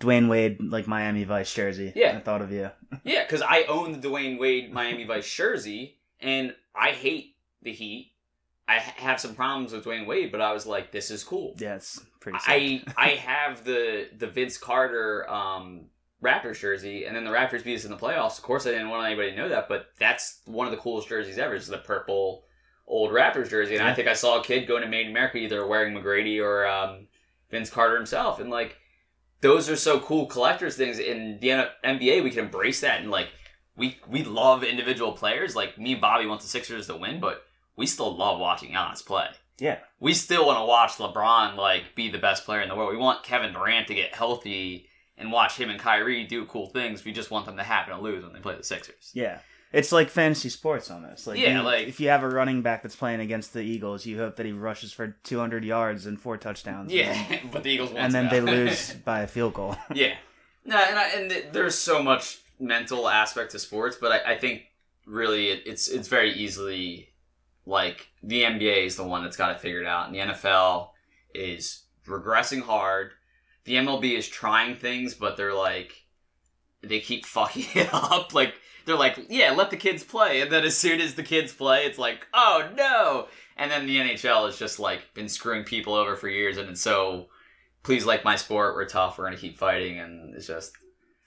Dwyane 0.00 0.28
Wade 0.28 0.58
like 0.60 0.86
Miami 0.86 1.24
Vice 1.24 1.52
jersey. 1.52 1.92
Yeah. 1.96 2.16
I 2.16 2.20
thought 2.20 2.42
of 2.42 2.52
you. 2.52 2.70
Yeah, 3.04 3.24
because 3.24 3.42
I 3.42 3.64
own 3.64 3.92
the 4.00 4.06
Dwyane 4.08 4.38
Wade 4.38 4.70
Miami 4.72 5.04
Vice 5.04 5.32
jersey, 5.34 5.98
and 6.20 6.54
I 6.76 6.90
hate 6.92 7.36
the 7.62 7.72
Heat. 7.72 8.09
I 8.70 8.78
have 8.78 9.18
some 9.18 9.34
problems 9.34 9.72
with 9.72 9.84
Dwyane 9.84 10.06
Wade, 10.06 10.30
but 10.30 10.40
I 10.40 10.52
was 10.52 10.64
like, 10.64 10.92
this 10.92 11.10
is 11.10 11.24
cool. 11.24 11.56
Yeah, 11.58 11.80
pretty. 12.20 12.38
Sick. 12.38 12.48
I 12.48 12.84
I 12.96 13.08
have 13.10 13.64
the 13.64 14.08
the 14.16 14.28
Vince 14.28 14.56
Carter 14.56 15.28
um, 15.28 15.86
Raptors 16.22 16.60
jersey, 16.60 17.04
and 17.04 17.16
then 17.16 17.24
the 17.24 17.32
Raptors 17.32 17.64
beat 17.64 17.74
us 17.74 17.84
in 17.84 17.90
the 17.90 17.96
playoffs. 17.96 18.38
Of 18.38 18.44
course, 18.44 18.68
I 18.68 18.70
didn't 18.70 18.90
want 18.90 19.04
anybody 19.04 19.32
to 19.32 19.36
know 19.36 19.48
that, 19.48 19.68
but 19.68 19.86
that's 19.98 20.42
one 20.44 20.68
of 20.68 20.70
the 20.70 20.76
coolest 20.76 21.08
jerseys 21.08 21.36
ever. 21.36 21.56
Is 21.56 21.66
the 21.66 21.78
purple 21.78 22.44
old 22.86 23.10
Raptors 23.10 23.50
jersey, 23.50 23.74
and 23.74 23.84
I 23.84 23.92
think 23.92 24.06
I 24.06 24.12
saw 24.12 24.38
a 24.38 24.44
kid 24.44 24.68
going 24.68 24.82
to 24.82 24.88
Made 24.88 25.06
in 25.06 25.10
America 25.10 25.38
either 25.38 25.66
wearing 25.66 25.92
McGrady 25.92 26.40
or 26.40 26.64
um, 26.64 27.08
Vince 27.50 27.70
Carter 27.70 27.96
himself, 27.96 28.38
and 28.38 28.50
like 28.50 28.78
those 29.40 29.68
are 29.68 29.74
so 29.76 29.98
cool 29.98 30.26
collectors 30.26 30.76
things. 30.76 31.00
In 31.00 31.38
the 31.40 31.68
NBA, 31.84 32.22
we 32.22 32.30
can 32.30 32.44
embrace 32.44 32.82
that, 32.82 33.00
and 33.00 33.10
like 33.10 33.30
we 33.76 33.98
we 34.08 34.22
love 34.22 34.62
individual 34.62 35.10
players. 35.10 35.56
Like 35.56 35.76
me 35.76 35.92
and 35.92 36.00
Bobby 36.00 36.26
want 36.26 36.40
the 36.40 36.46
Sixers 36.46 36.86
to 36.86 36.94
win, 36.96 37.18
but 37.18 37.42
we 37.80 37.86
still 37.86 38.16
love 38.16 38.38
watching 38.38 38.70
Giannis 38.72 39.04
play 39.04 39.26
yeah, 39.58 39.76
we 39.98 40.14
still 40.14 40.46
want 40.46 40.58
to 40.58 40.64
watch 40.64 40.92
LeBron 40.92 41.54
like 41.56 41.94
be 41.94 42.08
the 42.10 42.16
best 42.18 42.46
player 42.46 42.62
in 42.62 42.68
the 42.70 42.74
world. 42.74 42.90
We 42.92 42.96
want 42.96 43.22
Kevin 43.22 43.52
Durant 43.52 43.88
to 43.88 43.94
get 43.94 44.14
healthy 44.14 44.86
and 45.18 45.30
watch 45.30 45.58
him 45.58 45.68
and 45.68 45.78
Kyrie 45.78 46.24
do 46.24 46.46
cool 46.46 46.68
things. 46.68 47.04
We 47.04 47.12
just 47.12 47.30
want 47.30 47.44
them 47.44 47.58
to 47.58 47.62
happen 47.62 47.94
to 47.94 48.00
lose 48.00 48.24
when 48.24 48.32
they 48.32 48.40
play 48.40 48.56
the 48.56 48.64
Sixers. 48.64 49.10
yeah. 49.12 49.40
It's 49.70 49.92
like 49.92 50.08
fantasy 50.08 50.48
sports 50.48 50.90
almost. 50.90 51.26
Like 51.26 51.38
Yeah, 51.38 51.58
you- 51.58 51.62
like- 51.62 51.86
if 51.88 52.00
you 52.00 52.08
have 52.08 52.22
a 52.22 52.28
running 52.30 52.62
back 52.62 52.82
that's 52.82 52.96
playing 52.96 53.20
against 53.20 53.52
the 53.52 53.60
Eagles, 53.60 54.06
you 54.06 54.16
hope 54.16 54.36
that 54.36 54.46
he 54.46 54.52
rushes 54.52 54.94
for 54.94 55.08
200 55.24 55.62
yards 55.62 56.06
and 56.06 56.18
four 56.18 56.38
touchdowns. 56.38 56.90
Yeah, 56.90 57.40
but 57.52 57.62
the 57.62 57.68
Eagles 57.70 57.92
and 57.94 58.14
then 58.14 58.30
they 58.30 58.40
lose 58.56 58.94
by 58.94 59.20
a 59.20 59.26
field 59.26 59.52
goal. 59.52 59.76
yeah, 59.94 60.14
no, 60.64 60.76
and 60.78 60.98
I, 60.98 61.08
and 61.10 61.30
th- 61.30 61.44
there's 61.52 61.74
so 61.76 62.02
much 62.02 62.38
mental 62.58 63.10
aspect 63.10 63.50
to 63.52 63.58
sports, 63.58 63.98
but 64.00 64.10
I, 64.10 64.32
I 64.32 64.38
think 64.38 64.62
really 65.06 65.50
it, 65.50 65.64
it's 65.66 65.86
it's 65.88 66.08
very 66.08 66.32
easily 66.32 67.09
like 67.66 68.10
the 68.22 68.42
NBA 68.42 68.86
is 68.86 68.96
the 68.96 69.04
one 69.04 69.22
that's 69.22 69.36
got 69.36 69.52
it 69.52 69.60
figured 69.60 69.86
out, 69.86 70.06
and 70.06 70.14
the 70.14 70.20
NFL 70.20 70.90
is 71.34 71.84
regressing 72.06 72.62
hard. 72.62 73.12
The 73.64 73.74
MLB 73.74 74.16
is 74.16 74.28
trying 74.28 74.76
things, 74.76 75.14
but 75.14 75.36
they're 75.36 75.54
like 75.54 76.06
they 76.82 77.00
keep 77.00 77.26
fucking 77.26 77.66
it 77.74 77.92
up. 77.92 78.34
Like 78.34 78.54
they're 78.86 78.96
like, 78.96 79.26
yeah, 79.28 79.52
let 79.52 79.70
the 79.70 79.76
kids 79.76 80.02
play, 80.02 80.40
and 80.40 80.50
then 80.50 80.64
as 80.64 80.76
soon 80.76 81.00
as 81.00 81.14
the 81.14 81.22
kids 81.22 81.52
play, 81.52 81.84
it's 81.84 81.98
like, 81.98 82.26
oh 82.34 82.68
no. 82.76 83.28
And 83.56 83.70
then 83.70 83.86
the 83.86 83.98
NHL 83.98 84.46
has 84.46 84.58
just 84.58 84.80
like 84.80 85.12
been 85.14 85.28
screwing 85.28 85.64
people 85.64 85.94
over 85.94 86.16
for 86.16 86.28
years, 86.28 86.56
and 86.56 86.70
it's 86.70 86.80
so 86.80 87.28
please 87.82 88.06
like 88.06 88.24
my 88.24 88.36
sport. 88.36 88.74
We're 88.74 88.86
tough. 88.86 89.18
We're 89.18 89.24
gonna 89.24 89.36
keep 89.36 89.58
fighting, 89.58 89.98
and 89.98 90.34
it's 90.34 90.46
just. 90.46 90.72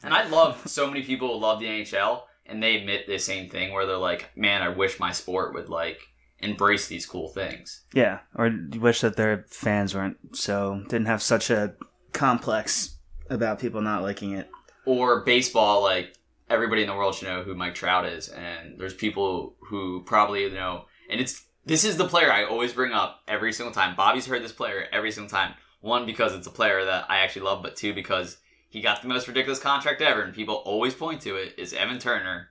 And 0.03 0.13
I 0.13 0.27
love 0.27 0.61
so 0.65 0.87
many 0.87 1.03
people 1.03 1.39
love 1.39 1.59
the 1.59 1.67
NHL, 1.67 2.23
and 2.45 2.61
they 2.61 2.75
admit 2.75 3.07
the 3.07 3.17
same 3.17 3.49
thing 3.49 3.71
where 3.71 3.85
they're 3.85 3.95
like, 3.97 4.31
man, 4.35 4.61
I 4.61 4.67
wish 4.67 4.99
my 4.99 5.13
sport 5.13 5.53
would 5.53 5.69
like 5.69 6.01
embrace 6.43 6.87
these 6.87 7.05
cool 7.05 7.29
things. 7.29 7.81
Yeah, 7.93 8.19
or 8.35 8.51
wish 8.77 9.01
that 9.01 9.15
their 9.15 9.45
fans 9.47 9.95
weren't 9.95 10.35
so 10.35 10.83
didn't 10.89 11.07
have 11.07 11.21
such 11.21 11.49
a 11.49 11.75
complex 12.11 12.97
about 13.29 13.59
people 13.59 13.81
not 13.81 14.03
liking 14.03 14.33
it. 14.33 14.49
or 14.85 15.21
baseball, 15.21 15.81
like 15.81 16.15
everybody 16.49 16.81
in 16.81 16.87
the 16.87 16.95
world 16.95 17.15
should 17.15 17.27
know 17.27 17.43
who 17.43 17.55
Mike 17.55 17.75
Trout 17.75 18.05
is, 18.05 18.29
and 18.29 18.79
there's 18.79 18.93
people 18.93 19.55
who 19.69 20.03
probably 20.05 20.49
know. 20.49 20.85
And 21.09 21.19
it's 21.19 21.45
this 21.65 21.83
is 21.83 21.97
the 21.97 22.07
player 22.07 22.31
I 22.31 22.43
always 22.43 22.73
bring 22.73 22.91
up 22.91 23.21
every 23.27 23.53
single 23.53 23.73
time. 23.73 23.95
Bobby's 23.95 24.27
heard 24.27 24.43
this 24.43 24.51
player 24.51 24.85
every 24.91 25.11
single 25.11 25.29
time. 25.29 25.53
One 25.81 26.05
because 26.05 26.33
it's 26.33 26.47
a 26.47 26.51
player 26.51 26.85
that 26.85 27.05
I 27.09 27.19
actually 27.19 27.43
love, 27.43 27.61
but 27.63 27.75
two 27.75 27.93
because 27.93 28.37
he 28.69 28.81
got 28.81 29.01
the 29.01 29.07
most 29.07 29.27
ridiculous 29.27 29.59
contract 29.59 30.01
ever, 30.01 30.21
and 30.21 30.33
people 30.33 30.55
always 30.55 30.93
point 30.93 31.21
to 31.21 31.35
it. 31.35 31.55
Is 31.57 31.73
Evan 31.73 31.99
Turner? 31.99 32.49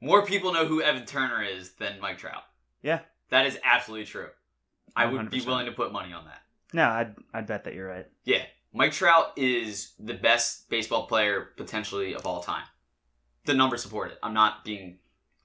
More 0.00 0.24
people 0.24 0.52
know 0.52 0.66
who 0.66 0.82
Evan 0.82 1.06
Turner 1.06 1.42
is 1.42 1.72
than 1.72 2.00
Mike 2.00 2.18
Trout. 2.18 2.42
Yeah. 2.82 3.00
that 3.30 3.46
is 3.46 3.58
absolutely 3.64 4.06
true. 4.06 4.28
I 4.94 5.06
would 5.06 5.30
be 5.30 5.40
100%. 5.40 5.46
willing 5.46 5.66
to 5.66 5.72
put 5.72 5.92
money 5.92 6.12
on 6.12 6.24
that. 6.26 6.42
No, 6.72 6.84
I'd 6.88 7.14
I'd 7.34 7.46
bet 7.46 7.64
that 7.64 7.74
you're 7.74 7.86
right. 7.88 8.06
Yeah, 8.24 8.42
Mike 8.72 8.92
Trout 8.92 9.32
is 9.36 9.92
the 9.98 10.14
best 10.14 10.68
baseball 10.70 11.06
player 11.06 11.48
potentially 11.56 12.14
of 12.14 12.26
all 12.26 12.42
time. 12.42 12.64
The 13.44 13.54
numbers 13.54 13.82
support 13.82 14.10
it. 14.12 14.18
I'm 14.22 14.34
not 14.34 14.64
being 14.64 14.98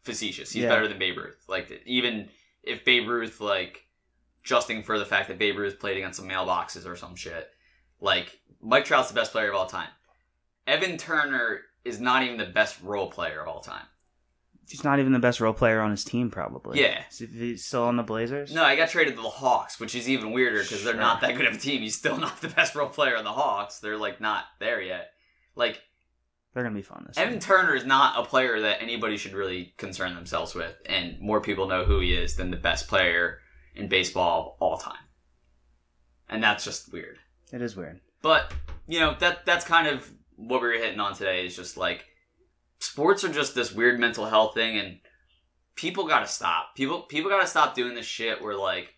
facetious. 0.03 0.51
He's 0.51 0.63
Yeah. 0.63 0.69
better 0.69 0.87
than 0.87 0.97
Babe 0.99 1.17
Ruth. 1.17 1.43
Like 1.47 1.83
even 1.85 2.29
if 2.63 2.83
Babe 2.85 3.07
Ruth 3.07 3.39
like 3.41 3.85
justing 4.45 4.83
for 4.83 4.97
the 4.97 5.05
fact 5.05 5.27
that 5.27 5.37
Babe 5.37 5.57
Ruth 5.57 5.79
played 5.79 5.97
against 5.97 6.17
some 6.19 6.27
mailboxes 6.29 6.85
or 6.87 6.95
some 6.95 7.15
shit, 7.15 7.49
like 7.99 8.39
Mike 8.61 8.85
Trout's 8.85 9.09
the 9.09 9.13
best 9.15 9.31
player 9.31 9.49
of 9.49 9.55
all 9.55 9.67
time. 9.67 9.89
Evan 10.65 10.97
Turner 10.97 11.61
is 11.83 11.99
not 11.99 12.23
even 12.23 12.37
the 12.37 12.45
best 12.45 12.81
role 12.81 13.09
player 13.11 13.41
of 13.41 13.47
all 13.47 13.59
time. 13.61 13.85
He's 14.67 14.83
not 14.83 14.99
even 14.99 15.11
the 15.11 15.19
best 15.19 15.41
role 15.41 15.53
player 15.53 15.81
on 15.81 15.91
his 15.91 16.05
team, 16.05 16.31
probably. 16.31 16.79
Yeah. 16.79 17.01
Is 17.09 17.19
he 17.19 17.57
still 17.57 17.83
on 17.83 17.97
the 17.97 18.03
Blazers? 18.03 18.53
No, 18.53 18.63
I 18.63 18.77
got 18.77 18.89
traded 18.89 19.15
to 19.17 19.21
the 19.21 19.27
Hawks, 19.27 19.79
which 19.79 19.95
is 19.95 20.07
even 20.07 20.31
weirder 20.31 20.61
because 20.61 20.83
they're 20.83 20.93
not 20.93 21.19
that 21.21 21.35
good 21.35 21.45
of 21.45 21.55
a 21.55 21.57
team. 21.57 21.81
He's 21.81 21.97
still 21.97 22.17
not 22.19 22.39
the 22.39 22.47
best 22.47 22.73
role 22.73 22.87
player 22.87 23.17
on 23.17 23.23
the 23.23 23.31
Hawks. 23.31 23.79
They're 23.79 23.97
like 23.97 24.21
not 24.21 24.45
there 24.59 24.81
yet. 24.81 25.11
Like 25.55 25.81
they're 26.53 26.63
gonna 26.63 26.75
be 26.75 26.81
fun 26.81 27.05
this 27.07 27.17
Evan 27.17 27.33
year. 27.33 27.41
Turner 27.41 27.75
is 27.75 27.85
not 27.85 28.19
a 28.19 28.27
player 28.27 28.61
that 28.61 28.81
anybody 28.81 29.17
should 29.17 29.33
really 29.33 29.73
concern 29.77 30.15
themselves 30.15 30.53
with, 30.53 30.75
and 30.85 31.19
more 31.19 31.41
people 31.41 31.67
know 31.67 31.85
who 31.85 31.99
he 31.99 32.13
is 32.13 32.35
than 32.35 32.51
the 32.51 32.57
best 32.57 32.87
player 32.87 33.39
in 33.75 33.87
baseball 33.87 34.57
all 34.59 34.77
time. 34.77 34.95
And 36.29 36.41
that's 36.41 36.63
just 36.63 36.91
weird. 36.91 37.17
It 37.51 37.61
is 37.61 37.75
weird. 37.75 37.99
But 38.21 38.53
you 38.87 38.99
know 38.99 39.15
that 39.19 39.45
that's 39.45 39.65
kind 39.65 39.87
of 39.87 40.09
what 40.35 40.61
we 40.61 40.67
were 40.67 40.73
hitting 40.73 40.99
on 40.99 41.13
today. 41.13 41.45
Is 41.45 41.55
just 41.55 41.77
like 41.77 42.05
sports 42.81 43.23
are 43.23 43.31
just 43.31 43.55
this 43.55 43.71
weird 43.71 43.99
mental 43.99 44.25
health 44.25 44.53
thing, 44.53 44.77
and 44.77 44.99
people 45.75 46.05
got 46.07 46.19
to 46.19 46.27
stop. 46.27 46.75
People 46.75 47.01
people 47.03 47.29
got 47.31 47.41
to 47.41 47.47
stop 47.47 47.73
doing 47.75 47.95
this 47.95 48.05
shit 48.05 48.41
where 48.41 48.55
like 48.55 48.93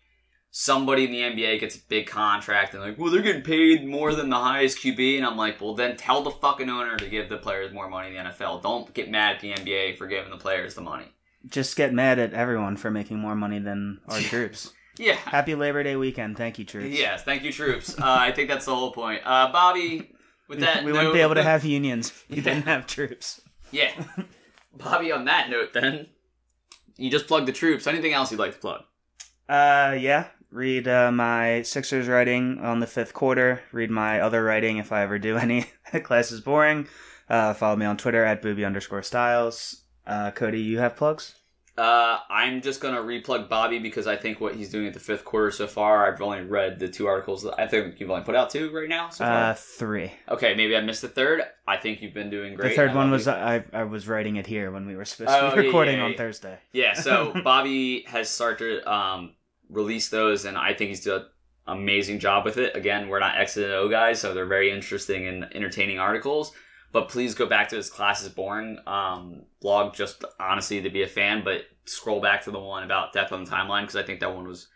somebody 0.50 1.04
in 1.04 1.10
the 1.10 1.20
NBA 1.20 1.58
gets 1.60 1.76
a 1.76 1.80
big 1.88 2.06
contract 2.06 2.74
and 2.74 2.82
like, 2.82 2.98
well, 2.98 3.10
they're 3.10 3.22
getting 3.22 3.42
paid 3.42 3.84
more 3.86 4.14
than 4.14 4.28
the 4.30 4.36
highest 4.36 4.78
QB, 4.78 5.16
and 5.16 5.26
I'm 5.26 5.36
like, 5.36 5.60
well, 5.60 5.74
then 5.74 5.96
tell 5.96 6.22
the 6.22 6.30
fucking 6.30 6.70
owner 6.70 6.96
to 6.96 7.08
give 7.08 7.28
the 7.28 7.38
players 7.38 7.72
more 7.72 7.88
money 7.88 8.08
in 8.08 8.24
the 8.24 8.30
NFL. 8.30 8.62
Don't 8.62 8.92
get 8.94 9.10
mad 9.10 9.36
at 9.36 9.40
the 9.40 9.52
NBA 9.52 9.96
for 9.98 10.06
giving 10.06 10.30
the 10.30 10.36
players 10.38 10.74
the 10.74 10.80
money. 10.80 11.06
Just 11.46 11.76
get 11.76 11.92
mad 11.92 12.18
at 12.18 12.32
everyone 12.32 12.76
for 12.76 12.90
making 12.90 13.18
more 13.18 13.34
money 13.34 13.58
than 13.58 14.00
our 14.08 14.18
troops. 14.20 14.72
Yeah. 14.96 15.14
Happy 15.14 15.56
Labor 15.56 15.82
Day 15.82 15.96
weekend. 15.96 16.36
Thank 16.36 16.58
you, 16.60 16.64
troops. 16.64 16.96
Yes, 16.96 17.24
thank 17.24 17.42
you, 17.42 17.50
troops. 17.52 17.98
Uh, 17.98 18.04
I 18.04 18.30
think 18.30 18.48
that's 18.48 18.64
the 18.64 18.74
whole 18.74 18.92
point. 18.92 19.22
Uh, 19.24 19.50
Bobby, 19.50 20.12
with 20.48 20.60
that, 20.60 20.84
we 20.84 20.92
wouldn't 20.92 21.12
be 21.12 21.20
able 21.20 21.34
to 21.34 21.42
have 21.42 21.64
unions 21.64 22.10
if 22.10 22.24
we 22.30 22.36
Yeah. 22.36 22.42
didn't 22.44 22.64
have 22.66 22.86
troops. 22.86 23.40
Yeah. 23.74 23.92
Bobby, 24.72 25.10
on 25.10 25.24
that 25.24 25.50
note, 25.50 25.72
then 25.72 26.06
you 26.96 27.10
just 27.10 27.26
plugged 27.26 27.48
the 27.48 27.52
troops. 27.52 27.86
Anything 27.86 28.12
else 28.12 28.30
you'd 28.30 28.40
like 28.40 28.52
to 28.52 28.58
plug? 28.58 28.82
Uh, 29.48 29.96
yeah. 29.98 30.28
Read 30.50 30.86
uh, 30.86 31.10
my 31.10 31.62
Sixers 31.62 32.06
writing 32.06 32.60
on 32.60 32.78
the 32.78 32.86
fifth 32.86 33.12
quarter. 33.12 33.62
Read 33.72 33.90
my 33.90 34.20
other 34.20 34.44
writing 34.44 34.76
if 34.78 34.92
I 34.92 35.02
ever 35.02 35.18
do 35.18 35.36
any. 35.46 35.66
Class 36.04 36.30
is 36.30 36.40
boring. 36.40 36.86
Uh, 37.28 37.52
follow 37.54 37.74
me 37.74 37.84
on 37.86 37.96
Twitter 37.96 38.24
at 38.24 38.40
booby 38.40 38.64
underscore 38.64 39.02
styles. 39.02 39.82
Uh, 40.06 40.30
Cody, 40.30 40.60
you 40.60 40.78
have 40.78 40.94
plugs? 40.96 41.34
Uh, 41.76 42.18
I'm 42.30 42.62
just 42.62 42.80
gonna 42.80 43.00
replug 43.00 43.48
Bobby 43.48 43.80
because 43.80 44.06
I 44.06 44.14
think 44.16 44.40
what 44.40 44.54
he's 44.54 44.70
doing 44.70 44.86
at 44.86 44.94
the 44.94 45.00
fifth 45.00 45.24
quarter 45.24 45.50
so 45.50 45.66
far. 45.66 46.06
I've 46.06 46.20
only 46.22 46.42
read 46.42 46.78
the 46.78 46.86
two 46.88 47.08
articles. 47.08 47.42
That 47.42 47.58
I 47.58 47.66
think 47.66 47.98
you've 47.98 48.10
only 48.10 48.22
put 48.22 48.36
out 48.36 48.50
two 48.50 48.70
right 48.70 48.88
now. 48.88 49.08
So 49.08 49.24
far. 49.24 49.50
Uh, 49.50 49.54
three. 49.54 50.12
okay, 50.28 50.54
maybe 50.54 50.76
I 50.76 50.80
missed 50.82 51.02
the 51.02 51.08
third. 51.08 51.42
I 51.66 51.76
think 51.76 52.00
you've 52.00 52.14
been 52.14 52.30
doing 52.30 52.54
great. 52.54 52.68
the 52.70 52.76
third 52.76 52.94
one 52.94 53.10
was 53.10 53.26
you. 53.26 53.32
I, 53.32 53.64
I 53.72 53.82
was 53.84 54.06
writing 54.06 54.36
it 54.36 54.46
here 54.46 54.70
when 54.70 54.86
we 54.86 54.94
were 54.94 55.04
supposed 55.04 55.30
Oh, 55.32 55.50
to 55.50 55.56
yeah, 55.56 55.60
be 55.62 55.66
recording 55.66 55.96
yeah, 55.98 56.04
on 56.04 56.10
yeah. 56.12 56.16
Thursday. 56.16 56.58
Yeah, 56.72 56.92
so 56.92 57.32
Bobby 57.44 58.04
has 58.06 58.28
started 58.30 58.82
to 58.82 58.92
um, 58.92 59.32
release 59.68 60.10
those, 60.10 60.44
and 60.44 60.56
I 60.56 60.74
think 60.74 60.90
he's 60.90 61.04
done 61.04 61.22
an 61.66 61.78
amazing 61.78 62.20
job 62.20 62.44
with 62.44 62.56
it. 62.58 62.76
Again, 62.76 63.08
we're 63.08 63.18
not 63.18 63.36
X 63.36 63.56
and 63.56 63.66
O 63.66 63.88
guys, 63.88 64.20
so 64.20 64.32
they're 64.32 64.46
very 64.46 64.70
interesting 64.70 65.26
and 65.26 65.44
entertaining 65.56 65.98
articles. 65.98 66.52
But 66.94 67.08
please 67.08 67.34
go 67.34 67.44
back 67.44 67.68
to 67.70 67.76
his 67.76 67.90
Class 67.90 68.22
is 68.22 68.28
Boring 68.28 68.78
um, 68.86 69.42
blog, 69.60 69.94
just 69.94 70.24
honestly 70.38 70.80
to 70.80 70.88
be 70.88 71.02
a 71.02 71.08
fan, 71.08 71.42
but 71.44 71.62
scroll 71.86 72.20
back 72.20 72.44
to 72.44 72.52
the 72.52 72.60
one 72.60 72.84
about 72.84 73.12
Death 73.12 73.32
on 73.32 73.44
the 73.44 73.50
Timeline, 73.50 73.82
because 73.82 73.96
I 73.96 74.04
think 74.04 74.20
that 74.20 74.32
one 74.34 74.46
was 74.46 74.68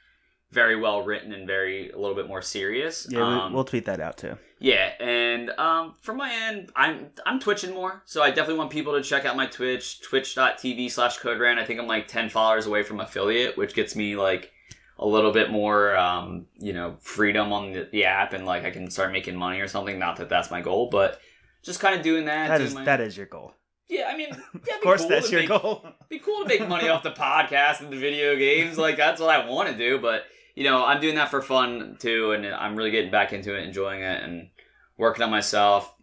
very 0.51 0.75
well 0.75 1.03
written 1.03 1.33
and 1.33 1.47
very 1.47 1.91
a 1.91 1.97
little 1.97 2.17
bit 2.17 2.27
more 2.27 2.43
serious. 2.43 3.07
Yeah, 3.09 3.21
Um, 3.21 3.51
we, 3.53 3.55
we'll 3.55 3.65
tweet 3.65 3.85
that 3.85 4.01
out 4.01 4.17
too. 4.17 4.37
yeah, 4.59 4.95
and 4.99 5.51
um, 5.51 5.95
from 6.01 6.17
my 6.17 6.33
end, 6.33 6.73
I'm 6.75 7.11
I'm 7.25 7.39
twitching 7.39 7.73
more, 7.73 8.03
so 8.05 8.21
I 8.21 8.31
definitely 8.31 8.59
want 8.59 8.71
people 8.73 8.95
to 8.95 9.03
check 9.03 9.25
out 9.25 9.37
my 9.37 9.47
Twitch, 9.47 10.01
twitch.tv 10.01 10.91
slash 10.91 11.21
coderan. 11.21 11.59
I 11.59 11.65
think 11.65 11.79
I'm 11.79 11.87
like 11.87 12.09
10 12.09 12.31
followers 12.31 12.67
away 12.67 12.83
from 12.83 12.99
affiliate, 12.99 13.57
which 13.57 13.75
gets 13.75 13.95
me 13.95 14.17
like 14.17 14.51
a 14.99 15.07
little 15.07 15.31
bit 15.31 15.53
more, 15.53 15.97
um, 15.97 16.47
you 16.59 16.73
know, 16.73 16.97
freedom 16.99 17.53
on 17.53 17.73
the, 17.75 17.89
the 17.93 18.07
app, 18.07 18.33
and 18.33 18.45
like 18.45 18.65
I 18.65 18.73
can 18.73 18.91
start 18.91 19.13
making 19.13 19.37
money 19.37 19.61
or 19.61 19.69
something. 19.69 20.01
Not 20.01 20.17
that 20.17 20.29
that's 20.29 20.51
my 20.51 20.61
goal, 20.63 20.89
but 20.91 21.21
just 21.63 21.81
kind 21.81 21.95
of 21.97 22.03
doing 22.03 22.25
that. 22.27 22.49
That 22.49 22.59
doing 22.59 22.69
is 22.69 22.75
my- 22.75 22.85
that 22.85 23.01
is 23.01 23.17
your 23.17 23.27
goal. 23.27 23.55
yeah, 23.89 24.09
I 24.13 24.17
mean, 24.17 24.29
yeah, 24.67 24.75
Of 24.77 24.81
course, 24.83 25.01
cool 25.03 25.09
that's 25.11 25.31
your 25.31 25.41
make- 25.41 25.49
goal. 25.51 25.87
be 26.09 26.19
cool 26.19 26.43
to 26.43 26.49
make 26.49 26.67
money 26.69 26.89
off 26.89 27.03
the 27.03 27.11
podcast 27.13 27.81
and 27.81 27.93
the 27.93 27.97
video 27.97 28.37
games. 28.37 28.77
Like 28.79 28.97
that's 28.97 29.21
what 29.21 29.31
I 29.31 29.49
want 29.49 29.69
to 29.71 29.77
do. 29.77 29.99
But 29.99 30.25
you 30.55 30.65
know, 30.65 30.85
I'm 30.85 31.01
doing 31.01 31.15
that 31.17 31.31
for 31.31 31.41
fun 31.43 31.97
too, 32.01 32.33
and 32.33 32.47
I'm 32.47 32.75
really 32.77 32.91
getting 32.91 33.11
back 33.11 33.33
into 33.33 33.57
it, 33.57 33.63
enjoying 33.65 34.03
it, 34.03 34.23
and 34.23 34.49
working 34.97 35.23
on 35.23 35.31
myself. 35.31 35.95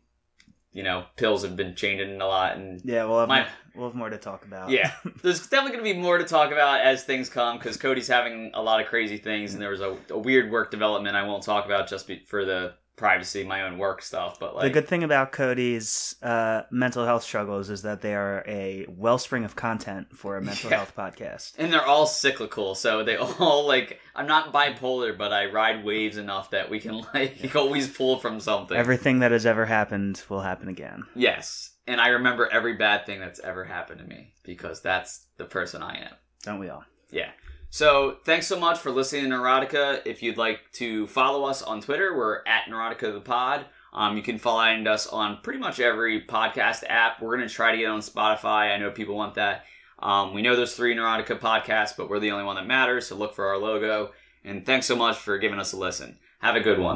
You 0.72 0.84
know, 0.84 1.06
pills 1.16 1.44
have 1.44 1.56
been 1.56 1.74
changing 1.74 2.20
a 2.20 2.28
lot, 2.28 2.58
and 2.58 2.82
Yeah, 2.84 3.06
we'll 3.06 3.20
have 3.22 3.30
My- 3.30 3.40
more, 3.44 3.50
we'll 3.76 3.88
have 3.90 3.96
more 3.96 4.10
to 4.10 4.18
talk 4.18 4.44
about. 4.46 4.70
yeah, 4.72 4.92
there's 5.24 5.48
definitely 5.48 5.78
going 5.78 5.86
to 5.86 5.94
be 5.94 5.98
more 6.02 6.18
to 6.18 6.26
talk 6.26 6.52
about 6.52 6.82
as 6.82 7.06
things 7.06 7.30
come 7.30 7.58
because 7.58 7.78
Cody's 7.78 8.10
having 8.10 8.52
a 8.54 8.62
lot 8.62 8.82
of 8.82 8.88
crazy 8.88 9.18
things, 9.18 9.54
and 9.54 9.62
there 9.62 9.70
was 9.70 9.80
a, 9.80 9.96
a 10.10 10.18
weird 10.18 10.52
work 10.52 10.72
development 10.72 11.16
I 11.16 11.24
won't 11.24 11.44
talk 11.44 11.64
about 11.66 11.88
just 11.88 12.08
be, 12.08 12.24
for 12.28 12.44
the 12.44 12.74
privacy, 12.96 13.44
my 13.44 13.64
own 13.64 13.78
work 13.78 14.02
stuff. 14.02 14.40
But 14.40 14.56
like, 14.56 14.64
the 14.64 14.70
good 14.70 14.88
thing 14.88 15.04
about 15.04 15.32
Cody's 15.32 16.16
uh, 16.24 16.64
mental 16.72 17.06
health 17.06 17.24
struggles 17.24 17.70
is 17.70 17.82
that 17.82 18.02
they 18.02 18.16
are 18.16 18.44
a 18.48 18.86
wellspring 18.88 19.44
of 19.44 19.56
content 19.56 20.16
for 20.16 20.38
a 20.38 20.42
mental 20.42 20.70
Yeah. 20.70 20.78
health 20.78 20.94
podcast. 20.96 21.54
and 21.58 21.72
they're 21.74 21.86
all 21.86 22.06
cyclical, 22.06 22.76
so 22.76 23.04
they 23.04 23.16
all 23.40 23.66
like. 23.68 24.00
I'm 24.18 24.28
not 24.28 24.54
bipolar, 24.54 25.18
but 25.18 25.34
I 25.34 25.48
ride 25.48 25.84
waves 25.84 26.16
enough 26.16 26.52
that 26.52 26.70
we 26.70 26.80
can 26.80 27.02
like 27.14 27.54
always 27.56 27.90
pull 27.90 28.18
from 28.20 28.40
something. 28.40 28.78
Everything 28.78 29.20
that 29.20 29.32
has 29.32 29.46
ever 29.46 29.66
happened 29.66 30.22
will 30.30 30.40
happen 30.42 30.70
again. 30.70 31.04
Yes. 31.16 31.72
And 31.88 32.00
I 32.02 32.08
remember 32.08 32.48
every 32.48 32.74
bad 32.78 33.06
thing 33.06 33.20
that's 33.20 33.40
ever 33.42 33.64
happened 33.66 34.00
to 34.00 34.08
me 34.08 34.34
because 34.44 34.82
that's 34.82 35.28
the 35.38 35.46
person 35.46 35.84
I 35.84 35.98
am. 36.06 36.14
Don't 36.44 36.60
we 36.60 36.70
all? 36.70 36.84
Yeah. 37.12 37.30
So 37.76 38.16
thanks 38.24 38.48
so 38.48 38.58
much 38.58 38.80
for 38.80 38.90
listening 38.90 39.30
to 39.30 39.36
Neurotica. 39.36 40.02
If 40.06 40.24
you'd 40.24 40.38
like 40.38 40.62
to 40.76 41.08
follow 41.08 41.44
us 41.44 41.62
on 41.62 41.82
Twitter, 41.82 42.16
we're 42.16 42.40
at 42.48 42.68
Neurotica 42.70 43.12
the 43.12 43.20
Pod. 43.20 43.66
Um, 43.92 44.16
you 44.16 44.24
can 44.24 44.38
find 44.38 44.88
us 44.88 45.08
on 45.08 45.40
pretty 45.44 45.60
much 45.60 45.82
every 45.82 46.22
podcast 46.22 46.86
app. 46.88 47.22
We're 47.22 47.36
going 47.36 47.46
to 47.46 47.54
try 47.54 47.74
to 47.74 47.78
get 47.78 47.90
on 47.90 48.00
Spotify. 48.00 48.74
I 48.74 48.78
know 48.78 48.92
people 48.92 49.18
want 49.18 49.36
that. 49.36 49.66
Um, 50.00 50.34
we 50.34 50.42
know 50.42 50.56
there's 50.56 50.74
three 50.74 50.96
Neurotica 50.96 51.38
podcasts, 51.38 51.98
but 51.98 52.10
we're 52.10 52.22
the 52.22 52.32
only 52.32 52.46
one 52.46 52.56
that 52.56 52.66
matters. 52.66 53.08
So 53.08 53.18
look 53.18 53.36
for 53.36 53.48
our 53.48 53.58
logo. 53.58 54.12
And 54.46 54.66
thanks 54.66 54.86
so 54.86 54.96
much 54.96 55.18
for 55.18 55.38
giving 55.38 55.60
us 55.60 55.74
a 55.74 55.78
listen. 55.78 56.18
Have 56.40 56.56
a 56.56 56.62
good 56.62 56.80
one. 56.80 56.94